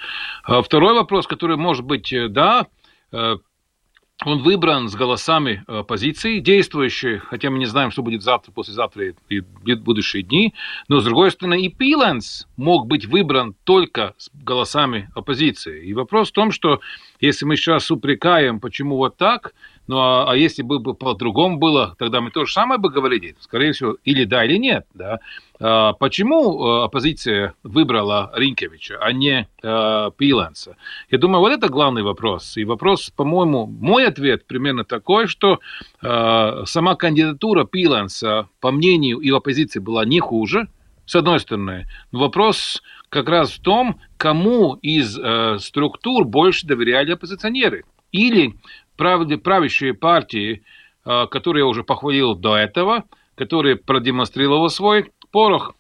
А 0.45 0.63
второй 0.63 0.95
вопрос, 0.95 1.27
который 1.27 1.57
может 1.57 1.85
быть, 1.85 2.15
да, 2.31 2.67
он 3.13 4.43
выбран 4.43 4.89
с 4.89 4.95
голосами 4.95 5.65
оппозиции, 5.67 6.41
действующие, 6.41 7.21
хотя 7.21 7.51
мы 7.51 7.59
не 7.59 7.67
знаем, 7.67 7.91
что 7.91 8.03
будет 8.03 8.23
завтра, 8.23 8.53
послезавтра 8.53 9.15
и 9.29 9.41
будущие 9.41 10.23
дни, 10.23 10.55
но 10.89 11.01
с 11.01 11.05
другой 11.05 11.31
стороны 11.31 11.63
и 11.63 11.69
Пиленс 11.71 12.47
мог 12.57 12.87
быть 12.87 13.07
выбран 13.07 13.55
только 13.65 14.15
с 14.19 14.31
голосами 14.35 15.11
оппозиции. 15.15 15.87
И 15.87 15.95
вопрос 15.95 16.29
в 16.29 16.33
том, 16.33 16.53
что 16.53 16.81
если 17.21 17.45
мы 17.45 17.57
сейчас 17.57 17.91
упрекаем, 17.91 18.61
почему 18.61 18.97
вот 18.97 19.16
так, 19.16 19.55
ну 19.87 19.99
а, 19.99 20.31
а 20.31 20.37
если 20.37 20.62
бы 20.62 20.95
по-другому 20.95 21.59
было, 21.59 21.95
тогда 21.99 22.21
мы 22.21 22.31
то 22.31 22.45
же 22.45 22.53
самое 22.53 22.81
бы 22.81 22.91
говорили, 22.91 23.37
скорее 23.41 23.73
всего, 23.73 23.97
или 24.05 24.25
да, 24.25 24.45
или 24.45 24.57
нет. 24.57 24.87
Да? 24.95 25.18
А, 25.59 25.93
почему 25.93 26.64
э, 26.64 26.85
оппозиция 26.85 27.55
выбрала 27.62 28.33
Ринкевича, 28.35 28.99
а 29.01 29.12
не 29.12 29.49
э, 29.62 30.11
Пиленса? 30.16 30.77
Я 31.11 31.18
думаю, 31.18 31.41
вот 31.41 31.53
это 31.53 31.68
главный 31.68 32.03
вопрос. 32.03 32.57
И 32.57 32.64
вопрос, 32.64 33.11
по-моему, 33.11 33.66
мой 33.66 34.07
ответ 34.07 34.47
примерно 34.47 34.85
такой, 34.85 35.27
что 35.27 35.61
э, 36.03 36.62
сама 36.64 36.95
кандидатура 36.95 37.64
Пиленса, 37.64 38.49
по 38.61 38.71
мнению 38.71 39.18
и 39.18 39.31
оппозиции, 39.31 39.81
была 39.81 40.05
не 40.05 40.21
хуже, 40.21 40.68
с 41.11 41.17
одной 41.17 41.41
стороны. 41.41 41.89
Вопрос 42.13 42.83
как 43.09 43.29
раз 43.29 43.51
в 43.51 43.61
том, 43.61 44.01
кому 44.17 44.75
из 44.75 45.19
э, 45.19 45.59
структур 45.59 46.25
больше 46.25 46.69
доверяли 46.69 47.11
оппозиционеры. 47.11 47.85
Или 48.13 48.55
правящие 48.97 49.93
партии, 49.93 50.63
э, 51.05 51.27
которые 51.27 51.63
я 51.63 51.67
уже 51.67 51.83
похвалил 51.83 52.37
до 52.37 52.57
этого, 52.57 53.07
которые 53.35 53.75
продемонстрировали 53.75 54.69
свой 54.69 55.11
порох, 55.33 55.75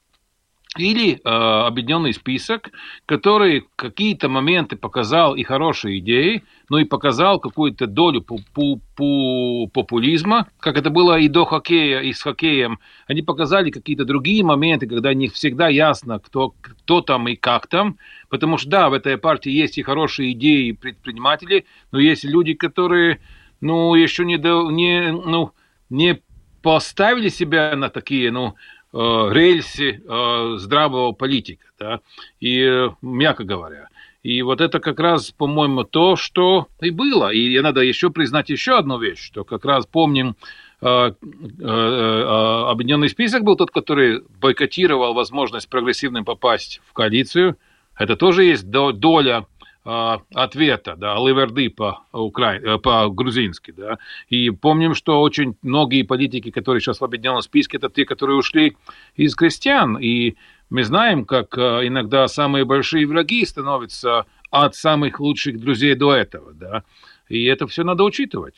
или 0.76 1.14
э, 1.14 1.18
объединенный 1.24 2.12
список, 2.12 2.70
который 3.06 3.68
какие-то 3.76 4.28
моменты 4.28 4.74
показал 4.74 5.36
и 5.36 5.44
хорошие 5.44 6.00
идеи, 6.00 6.42
но 6.70 6.78
и 6.78 6.84
показал 6.84 7.38
какую-то 7.40 7.86
долю 7.86 8.22
пу 8.22 8.38
-пу 8.54 8.80
-пу 8.96 9.68
популизма, 9.68 10.46
как 10.60 10.78
это 10.78 10.88
было 10.88 11.18
и 11.18 11.28
до 11.28 11.44
хоккея, 11.44 12.00
и 12.00 12.12
с 12.12 12.22
хоккеем. 12.22 12.78
Они 13.06 13.22
показали 13.22 13.70
какие-то 13.70 14.04
другие 14.04 14.42
моменты, 14.42 14.86
когда 14.86 15.12
не 15.12 15.28
всегда 15.28 15.68
ясно, 15.68 16.18
кто, 16.20 16.54
кто 16.62 17.02
там 17.02 17.28
и 17.28 17.36
как 17.36 17.66
там, 17.66 17.98
потому 18.30 18.56
что, 18.56 18.70
да, 18.70 18.88
в 18.88 18.94
этой 18.94 19.18
партии 19.18 19.50
есть 19.50 19.76
и 19.76 19.82
хорошие 19.82 20.32
идеи, 20.32 20.68
и 20.68 20.72
предприниматели, 20.72 21.66
но 21.92 21.98
есть 21.98 22.24
люди, 22.24 22.54
которые, 22.54 23.20
ну, 23.60 23.94
еще 23.94 24.24
не, 24.24 24.38
до, 24.38 24.70
не, 24.70 25.12
ну, 25.12 25.50
не 25.90 26.22
поставили 26.62 27.30
себя 27.30 27.74
на 27.76 27.88
такие, 27.90 28.30
ну, 28.30 28.54
Э, 28.92 29.28
рельсы 29.30 30.02
э, 30.04 30.54
здравого 30.58 31.12
политика, 31.12 31.66
да, 31.78 32.00
и, 32.40 32.60
э, 32.60 32.88
мягко 33.02 33.44
говоря. 33.44 33.88
И 34.22 34.42
вот 34.42 34.60
это 34.60 34.80
как 34.80 35.00
раз, 35.00 35.30
по-моему, 35.30 35.84
то, 35.84 36.14
что 36.14 36.66
и 36.80 36.90
было. 36.90 37.32
И 37.32 37.58
надо 37.60 37.80
еще 37.80 38.10
признать 38.10 38.50
еще 38.50 38.76
одну 38.76 38.98
вещь, 38.98 39.24
что 39.24 39.44
как 39.44 39.64
раз 39.64 39.86
помним, 39.86 40.36
объединенный 40.80 43.08
список 43.08 43.44
был 43.44 43.56
тот, 43.56 43.70
который 43.70 44.20
бойкотировал 44.40 45.14
возможность 45.14 45.70
прогрессивным 45.70 46.24
попасть 46.24 46.82
в 46.86 46.92
коалицию. 46.92 47.56
Это 47.98 48.16
тоже 48.16 48.44
есть 48.44 48.70
доля 48.70 49.46
ответа, 49.84 50.94
да, 50.96 51.14
ливерды 51.14 51.70
по. 51.70 52.04
Э, 52.12 52.78
по 52.78 53.08
грузински, 53.08 53.72
да. 53.72 53.98
И 54.28 54.50
помним, 54.50 54.94
что 54.94 55.20
очень 55.22 55.56
многие 55.62 56.02
политики, 56.02 56.50
которые 56.50 56.80
сейчас 56.80 57.00
в 57.00 57.04
объединенном 57.04 57.42
списке, 57.42 57.78
это 57.78 57.88
те, 57.88 58.04
которые 58.04 58.36
ушли 58.36 58.76
из 59.16 59.34
крестьян. 59.34 59.96
И 59.98 60.36
мы 60.68 60.84
знаем, 60.84 61.24
как 61.24 61.56
э, 61.56 61.86
иногда 61.86 62.28
самые 62.28 62.64
большие 62.64 63.06
враги 63.06 63.44
становятся 63.44 64.26
от 64.50 64.74
самых 64.74 65.20
лучших 65.20 65.58
друзей 65.58 65.94
до 65.94 66.12
этого, 66.12 66.52
да. 66.52 66.84
И 67.28 67.44
это 67.44 67.66
все 67.66 67.84
надо 67.84 68.04
учитывать. 68.04 68.56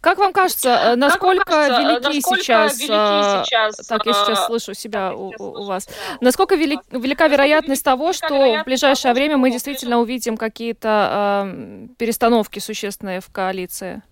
Как 0.00 0.18
вам 0.18 0.32
кажется, 0.32 0.94
насколько, 0.96 1.44
кажется, 1.44 1.80
велики, 1.82 2.16
насколько 2.16 2.42
сейчас, 2.42 2.78
велики 2.80 3.44
сейчас, 3.44 3.76
так 3.86 4.04
я 4.06 4.12
сейчас 4.12 4.46
слышу 4.46 4.74
себя 4.74 5.14
у, 5.14 5.32
у 5.38 5.64
вас, 5.64 5.88
насколько 6.20 6.56
велик, 6.56 6.80
велика 6.90 7.28
вероятность 7.28 7.84
того, 7.84 8.12
что 8.12 8.28
в 8.28 8.64
ближайшее 8.64 9.14
время 9.14 9.36
мы 9.36 9.52
действительно 9.52 10.00
увидим 10.00 10.36
какие-то 10.36 11.46
э, 11.46 11.86
перестановки 11.98 12.58
существенные 12.58 13.20
в 13.20 13.30
коалиции? 13.30 14.02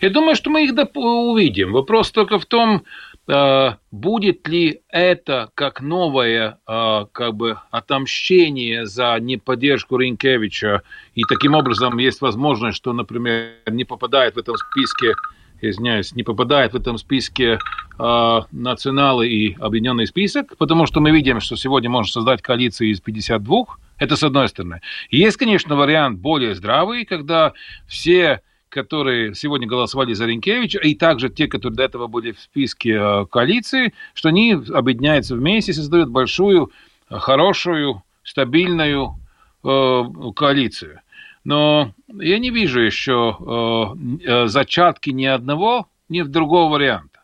Я 0.00 0.10
думаю, 0.10 0.34
что 0.34 0.50
мы 0.50 0.64
их 0.64 0.74
увидим. 0.94 1.72
Вопрос 1.72 2.10
только 2.10 2.38
в 2.38 2.44
том, 2.44 2.84
Э, 3.13 3.13
будет 3.26 4.46
ли 4.48 4.82
это 4.88 5.50
как 5.54 5.80
новое 5.80 6.58
э, 6.66 7.06
как 7.10 7.34
бы 7.34 7.58
отомщение 7.70 8.84
за 8.86 9.16
неподдержку 9.18 9.96
Ринкевича, 9.96 10.82
и 11.14 11.22
таким 11.24 11.54
образом 11.54 11.96
есть 11.98 12.20
возможность, 12.20 12.76
что, 12.76 12.92
например, 12.92 13.54
не 13.66 13.84
попадает 13.84 14.34
в 14.34 14.38
этом 14.38 14.56
списке 14.56 15.14
извиняюсь, 15.60 16.14
не 16.14 16.22
попадает 16.22 16.72
в 16.72 16.76
этом 16.76 16.98
списке 16.98 17.58
э, 17.98 18.40
националы 18.52 19.28
и 19.28 19.54
объединенный 19.58 20.06
список, 20.06 20.56
потому 20.58 20.86
что 20.86 21.00
мы 21.00 21.10
видим, 21.10 21.40
что 21.40 21.56
сегодня 21.56 21.90
можно 21.90 22.12
создать 22.12 22.42
коалицию 22.42 22.90
из 22.90 23.00
52, 23.00 23.64
это 23.98 24.16
с 24.16 24.22
одной 24.22 24.48
стороны. 24.48 24.80
Есть, 25.10 25.36
конечно, 25.36 25.76
вариант 25.76 26.18
более 26.18 26.54
здравый, 26.54 27.04
когда 27.04 27.52
все 27.86 28.42
которые 28.74 29.34
сегодня 29.34 29.68
голосовали 29.68 30.14
за 30.14 30.26
Ренкевича, 30.26 30.80
и 30.80 30.94
также 30.94 31.28
те, 31.28 31.46
которые 31.46 31.76
до 31.76 31.84
этого 31.84 32.08
были 32.08 32.32
в 32.32 32.40
списке 32.40 32.90
э, 32.90 33.26
коалиции, 33.26 33.94
что 34.14 34.30
они 34.30 34.52
объединяются 34.52 35.36
вместе 35.36 35.70
и 35.70 35.74
создают 35.74 36.08
большую, 36.10 36.72
э, 37.08 37.18
хорошую, 37.18 38.02
стабильную 38.24 39.14
э, 39.62 40.02
коалицию. 40.34 41.00
Но 41.44 41.92
я 42.08 42.38
не 42.38 42.50
вижу 42.50 42.80
еще 42.80 43.36
э, 43.38 44.26
э, 44.26 44.46
зачатки 44.48 45.10
ни 45.10 45.24
одного, 45.26 45.86
ни 46.08 46.22
другого 46.22 46.72
варианта. 46.72 47.20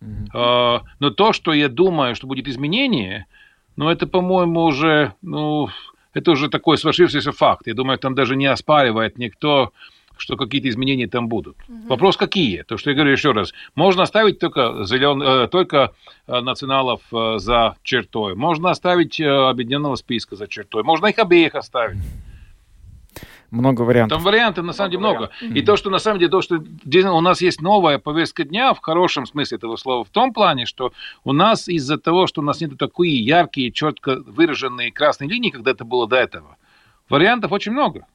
Mm-hmm. 0.00 0.26
Э, 0.34 0.80
но 1.00 1.10
то, 1.10 1.32
что 1.32 1.52
я 1.52 1.68
думаю, 1.68 2.14
что 2.14 2.28
будет 2.28 2.46
изменение, 2.46 3.26
ну, 3.74 3.88
это, 3.88 4.06
по-моему, 4.06 4.62
уже, 4.62 5.14
ну, 5.22 5.68
это 6.14 6.30
уже 6.30 6.48
такой 6.48 6.78
сложившийся 6.78 7.32
факт. 7.32 7.66
Я 7.66 7.74
думаю, 7.74 7.98
там 7.98 8.14
даже 8.14 8.36
не 8.36 8.46
оспаривает 8.46 9.18
никто 9.18 9.72
что 10.22 10.36
какие-то 10.36 10.68
изменения 10.68 11.08
там 11.08 11.28
будут. 11.28 11.56
Угу. 11.68 11.88
Вопрос 11.88 12.16
какие? 12.16 12.62
То, 12.62 12.76
что 12.76 12.90
я 12.90 12.96
говорю 12.96 13.10
еще 13.10 13.32
раз, 13.32 13.52
можно 13.74 14.04
оставить 14.04 14.38
только, 14.38 14.84
зелен... 14.84 15.20
Э, 15.20 15.48
только 15.48 15.92
э, 16.28 16.40
националов 16.40 17.00
э, 17.12 17.38
за 17.38 17.76
чертой, 17.82 18.36
можно 18.36 18.70
оставить 18.70 19.20
объединенного 19.20 19.96
списка 19.96 20.36
за 20.36 20.46
чертой, 20.46 20.84
можно 20.84 21.06
их 21.06 21.18
обеих 21.18 21.56
оставить. 21.56 21.98
Много 23.50 23.82
вариантов. 23.82 24.18
Там 24.18 24.24
вариантов 24.24 24.64
на 24.64 24.72
самом 24.72 24.92
деле 24.92 25.00
много. 25.00 25.30
Mm-hmm. 25.42 25.58
И 25.58 25.62
то, 25.62 25.76
что 25.76 25.90
на 25.90 25.98
самом 25.98 26.20
деле, 26.20 26.30
то, 26.30 26.40
что 26.40 26.54
у 26.56 27.20
нас 27.20 27.42
есть 27.42 27.60
новая 27.60 27.98
повестка 27.98 28.44
дня, 28.44 28.72
в 28.72 28.78
хорошем 28.78 29.26
смысле 29.26 29.58
этого 29.58 29.76
слова, 29.76 30.04
в 30.04 30.08
том 30.08 30.32
плане, 30.32 30.66
что 30.66 30.92
у 31.24 31.32
нас 31.32 31.68
из-за 31.68 31.98
того, 31.98 32.28
что 32.28 32.42
у 32.42 32.44
нас 32.44 32.60
нет 32.60 32.78
такие 32.78 33.22
яркие, 33.22 33.72
четко 33.72 34.22
выраженные 34.24 34.92
красные 34.92 35.28
линии, 35.28 35.50
когда 35.50 35.72
это 35.72 35.84
было 35.84 36.06
до 36.06 36.16
этого, 36.16 36.56
вариантов 37.08 37.50
очень 37.50 37.72
много. 37.72 38.06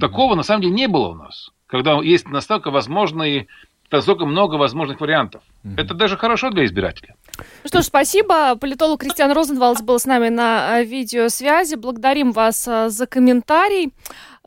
Такого 0.00 0.34
на 0.34 0.42
самом 0.42 0.62
деле 0.62 0.74
не 0.74 0.86
было 0.86 1.08
у 1.08 1.14
нас, 1.14 1.50
когда 1.66 1.94
есть 2.02 2.28
настолько 2.28 2.70
возможные 2.70 3.46
настолько 3.90 4.26
много 4.26 4.56
возможных 4.56 5.00
вариантов. 5.00 5.42
Mm-hmm. 5.64 5.80
Это 5.80 5.94
даже 5.94 6.16
хорошо 6.16 6.50
для 6.50 6.64
избирателя. 6.66 7.14
Ну 7.38 7.68
что 7.68 7.80
ж, 7.80 7.84
спасибо. 7.86 8.56
Политолог 8.56 9.00
Кристиан 9.00 9.32
Розенвалдс 9.32 9.82
был 9.82 9.98
с 9.98 10.04
нами 10.04 10.28
на 10.28 10.80
э, 10.80 10.84
видеосвязи. 10.84 11.76
Благодарим 11.76 12.32
вас 12.32 12.68
э, 12.68 12.90
за 12.90 13.06
комментарий. 13.06 13.92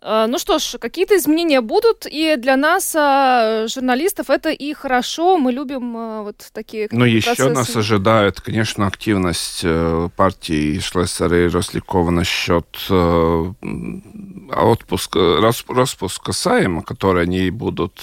Э, 0.01 0.25
ну 0.27 0.39
что 0.39 0.57
ж, 0.59 0.77
какие-то 0.79 1.15
изменения 1.17 1.61
будут, 1.61 2.07
и 2.09 2.35
для 2.37 2.57
нас, 2.57 2.95
э, 2.95 3.67
журналистов, 3.67 4.29
это 4.29 4.49
и 4.49 4.73
хорошо. 4.73 5.37
Мы 5.37 5.51
любим 5.51 5.95
э, 5.95 6.21
вот 6.23 6.49
такие 6.53 6.87
Но 6.91 7.05
процессы. 7.05 7.29
еще 7.31 7.49
нас 7.49 7.75
ожидает, 7.75 8.41
конечно, 8.41 8.87
активность 8.87 9.63
партии 10.15 10.79
Шлессера 10.79 11.45
и 11.45 11.47
Рослякова 11.47 12.09
насчет 12.09 12.65
отпуска, 14.51 15.37
распуска 15.67 16.33
Сайма, 16.33 16.81
который 16.83 17.23
они 17.23 17.51
будут 17.51 18.01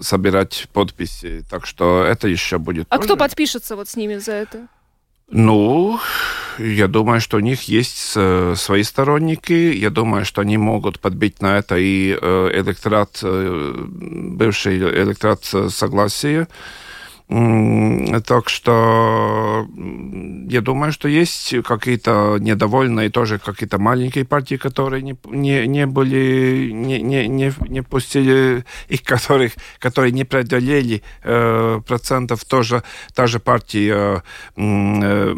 собирать 0.00 0.68
подписи. 0.72 1.44
Так 1.48 1.66
что 1.66 2.02
это 2.04 2.28
еще 2.28 2.58
будет. 2.58 2.86
А 2.90 2.96
тоже. 2.96 3.06
кто 3.06 3.16
подпишется 3.16 3.76
вот 3.76 3.88
с 3.88 3.96
ними 3.96 4.16
за 4.16 4.32
это? 4.32 4.68
Ну, 5.30 6.00
я 6.58 6.88
думаю, 6.88 7.20
что 7.20 7.36
у 7.36 7.40
них 7.40 7.62
есть 7.64 8.12
э, 8.16 8.54
свои 8.56 8.82
сторонники. 8.82 9.52
Я 9.52 9.90
думаю, 9.90 10.24
что 10.24 10.40
они 10.40 10.56
могут 10.56 11.00
подбить 11.00 11.42
на 11.42 11.58
это 11.58 11.76
и 11.76 12.18
э, 12.20 12.50
электорат, 12.54 13.20
э, 13.22 13.74
бывший 13.76 14.78
электорат 14.78 15.44
согласия. 15.44 16.48
Так 17.28 18.48
что 18.48 19.68
я 20.48 20.62
думаю, 20.62 20.92
что 20.92 21.08
есть 21.08 21.54
какие-то 21.62 22.38
недовольные 22.40 23.10
тоже 23.10 23.38
какие-то 23.38 23.78
маленькие 23.78 24.24
партии, 24.24 24.54
которые 24.54 25.02
не, 25.02 25.14
не, 25.26 25.66
не 25.66 25.84
были, 25.84 26.70
не, 26.72 27.02
не, 27.02 27.28
не, 27.28 27.52
не 27.68 27.82
пустили 27.82 28.64
их, 28.88 29.02
которых, 29.02 29.52
которые 29.78 30.12
не 30.12 30.24
преодолели 30.24 31.02
э, 31.22 31.80
процентов 31.86 32.46
тоже, 32.46 32.82
та 33.14 33.26
же 33.26 33.40
партия 33.40 34.22
э, 34.56 34.62
э, 34.62 35.34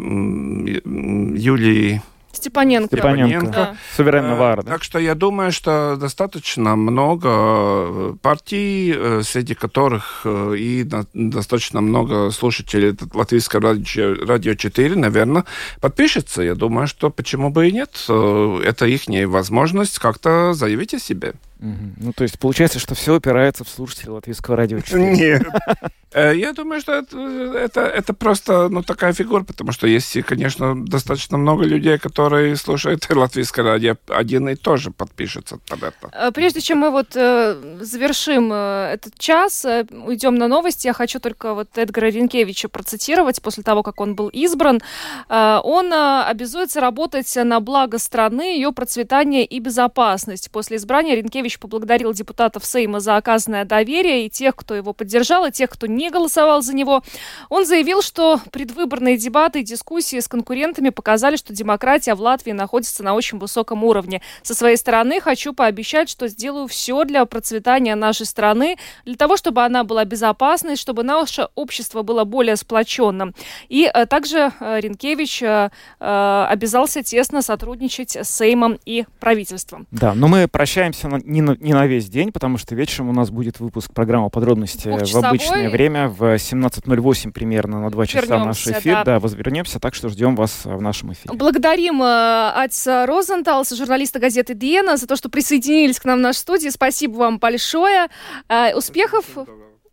Юлии 1.35 2.01
Степаненко. 2.31 2.95
Степаненко. 2.95 3.51
Да. 3.51 3.75
Суверенного 3.95 4.57
да. 4.57 4.61
Так 4.63 4.83
что 4.83 4.99
я 4.99 5.15
думаю, 5.15 5.51
что 5.51 5.97
достаточно 5.99 6.75
много 6.75 7.29
э, 7.29 8.13
партий, 8.21 8.93
э, 8.95 9.21
среди 9.23 9.53
которых 9.53 10.21
э, 10.25 10.55
и 10.57 10.83
достаточно 11.13 11.81
много 11.81 12.31
слушателей 12.31 12.95
Латвийского 13.13 13.61
радио, 13.61 14.25
радио 14.25 14.53
4, 14.55 14.95
наверное, 14.95 15.45
подпишется. 15.79 16.41
Я 16.41 16.55
думаю, 16.55 16.87
что 16.87 17.09
почему 17.09 17.49
бы 17.49 17.67
и 17.67 17.71
нет. 17.71 17.91
Это 18.07 18.85
их 18.85 19.01
возможность 19.27 19.99
как-то 19.99 20.53
заявить 20.53 20.93
о 20.93 20.99
себе. 20.99 21.33
Ну, 21.59 22.13
то 22.13 22.23
есть 22.23 22.39
получается, 22.39 22.79
что 22.79 22.95
все 22.95 23.15
опирается 23.15 23.63
в 23.63 23.69
слушателей 23.69 24.11
латвийского 24.11 24.55
радио 24.55 24.79
4. 24.79 25.15
Нет. 25.15 25.45
Э, 26.13 26.35
я 26.35 26.53
думаю, 26.53 26.81
что 26.81 26.93
это, 26.93 27.17
это, 27.55 27.81
это 27.81 28.13
просто 28.13 28.69
ну, 28.69 28.83
такая 28.83 29.13
фигура, 29.13 29.43
потому 29.43 29.71
что 29.71 29.87
есть, 29.87 30.21
конечно, 30.23 30.75
достаточно 30.85 31.37
много 31.37 31.63
людей, 31.63 31.97
которые 31.97 32.55
слушают 32.55 33.07
латвийское 33.09 33.63
радио 33.63 33.95
один 34.07 34.49
и 34.49 34.55
тоже 34.55 34.91
подпишется 34.91 35.57
под 35.69 35.83
это. 35.83 36.09
Э, 36.11 36.31
прежде 36.31 36.59
чем 36.59 36.79
мы 36.79 36.91
вот 36.91 37.15
э, 37.15 37.55
завершим 37.81 38.51
этот 38.51 39.17
час, 39.17 39.65
уйдем 40.05 40.35
на 40.35 40.47
новости, 40.47 40.87
я 40.87 40.93
хочу 40.93 41.19
только 41.19 41.53
вот 41.53 41.77
Эдгара 41.77 42.07
Ренкевича 42.07 42.67
процитировать 42.67 43.41
после 43.41 43.63
того, 43.63 43.83
как 43.83 44.01
он 44.01 44.15
был 44.15 44.27
избран. 44.29 44.81
Он 45.29 45.93
обязуется 45.93 46.81
работать 46.81 47.33
на 47.35 47.59
благо 47.59 47.97
страны, 47.97 48.55
ее 48.55 48.71
процветание 48.71 49.45
и 49.45 49.59
безопасность. 49.59 50.51
После 50.51 50.77
избрания 50.77 51.15
Ренкевич 51.15 51.59
поблагодарил 51.59 52.13
депутатов 52.13 52.65
Сейма 52.65 52.99
за 52.99 53.17
оказанное 53.17 53.65
доверие 53.65 54.25
и 54.25 54.29
тех, 54.29 54.55
кто 54.55 54.75
его 54.75 54.93
поддержал, 54.93 55.45
и 55.45 55.51
тех, 55.51 55.69
кто 55.69 55.87
не 55.87 56.00
не 56.01 56.09
голосовал 56.09 56.61
за 56.61 56.75
него. 56.75 57.03
Он 57.49 57.65
заявил, 57.65 58.01
что 58.01 58.39
предвыборные 58.51 59.17
дебаты 59.17 59.61
и 59.61 59.63
дискуссии 59.63 60.19
с 60.19 60.27
конкурентами 60.27 60.89
показали, 60.89 61.35
что 61.35 61.53
демократия 61.53 62.15
в 62.15 62.21
Латвии 62.21 62.51
находится 62.51 63.03
на 63.03 63.13
очень 63.13 63.37
высоком 63.37 63.83
уровне. 63.83 64.21
Со 64.41 64.53
своей 64.55 64.77
стороны 64.77 65.21
хочу 65.21 65.53
пообещать, 65.53 66.09
что 66.09 66.27
сделаю 66.27 66.67
все 66.67 67.03
для 67.03 67.25
процветания 67.25 67.95
нашей 67.95 68.25
страны, 68.25 68.77
для 69.05 69.15
того, 69.15 69.37
чтобы 69.37 69.63
она 69.63 69.83
была 69.83 70.03
безопасной, 70.05 70.75
чтобы 70.75 71.03
наше 71.03 71.49
общество 71.55 72.01
было 72.01 72.23
более 72.23 72.55
сплоченным. 72.55 73.35
И 73.69 73.89
э, 73.93 74.05
также 74.07 74.51
э, 74.59 74.79
Ренкевич 74.79 75.43
э, 75.43 75.69
обязался 75.99 77.03
тесно 77.03 77.41
сотрудничать 77.41 78.15
с 78.15 78.29
Сеймом 78.29 78.79
и 78.85 79.05
правительством. 79.19 79.87
Да, 79.91 80.13
но 80.15 80.27
мы 80.27 80.47
прощаемся 80.47 81.07
не, 81.25 81.41
на, 81.41 81.55
не 81.59 81.73
на 81.73 81.85
весь 81.85 82.09
день, 82.09 82.31
потому 82.31 82.57
что 82.57 82.73
вечером 82.73 83.09
у 83.09 83.13
нас 83.13 83.29
будет 83.29 83.59
выпуск 83.59 83.93
программы 83.93 84.29
«Подробности» 84.29 84.87
в 84.87 85.15
обычное 85.23 85.69
время 85.69 85.90
время 85.91 86.07
в 86.09 86.21
17.08 86.35 87.31
примерно 87.31 87.81
на 87.81 87.89
2 87.89 88.05
часа 88.05 88.25
Вернемся, 88.25 88.45
наш 88.45 88.79
эфир. 88.79 88.95
Да. 88.95 89.03
да, 89.03 89.19
возвернемся, 89.19 89.79
так 89.79 89.93
что 89.93 90.09
ждем 90.09 90.35
вас 90.35 90.61
в 90.65 90.81
нашем 90.81 91.13
эфире. 91.13 91.33
Благодарим 91.35 92.01
э, 92.01 92.51
Атиса 92.55 93.05
Розенталса, 93.05 93.75
журналиста 93.75 94.19
газеты 94.19 94.53
«Диена», 94.53 94.97
за 94.97 95.07
то, 95.07 95.15
что 95.15 95.29
присоединились 95.29 95.99
к 95.99 96.05
нам 96.05 96.19
в 96.19 96.21
нашей 96.21 96.39
студии. 96.39 96.69
Спасибо 96.69 97.17
вам 97.17 97.39
большое. 97.39 98.07
Э, 98.47 98.73
успехов, 98.75 99.25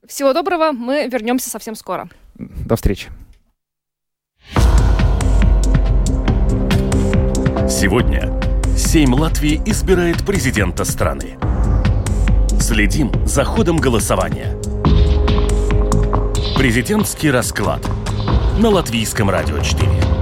всего 0.06 0.32
доброго. 0.32 0.72
Мы 0.72 1.08
вернемся 1.08 1.50
совсем 1.50 1.74
скоро. 1.74 2.08
До 2.36 2.76
встречи. 2.76 3.08
Сегодня 7.68 8.32
Сейм 8.76 9.12
Латвии 9.14 9.60
избирает 9.66 10.24
президента 10.24 10.84
страны. 10.84 11.36
Следим 12.60 13.10
за 13.26 13.44
ходом 13.44 13.76
голосования– 13.76 14.56
Президентский 16.58 17.30
расклад 17.30 17.88
на 18.58 18.68
Латвийском 18.68 19.30
радио 19.30 19.60
4. 19.60 20.17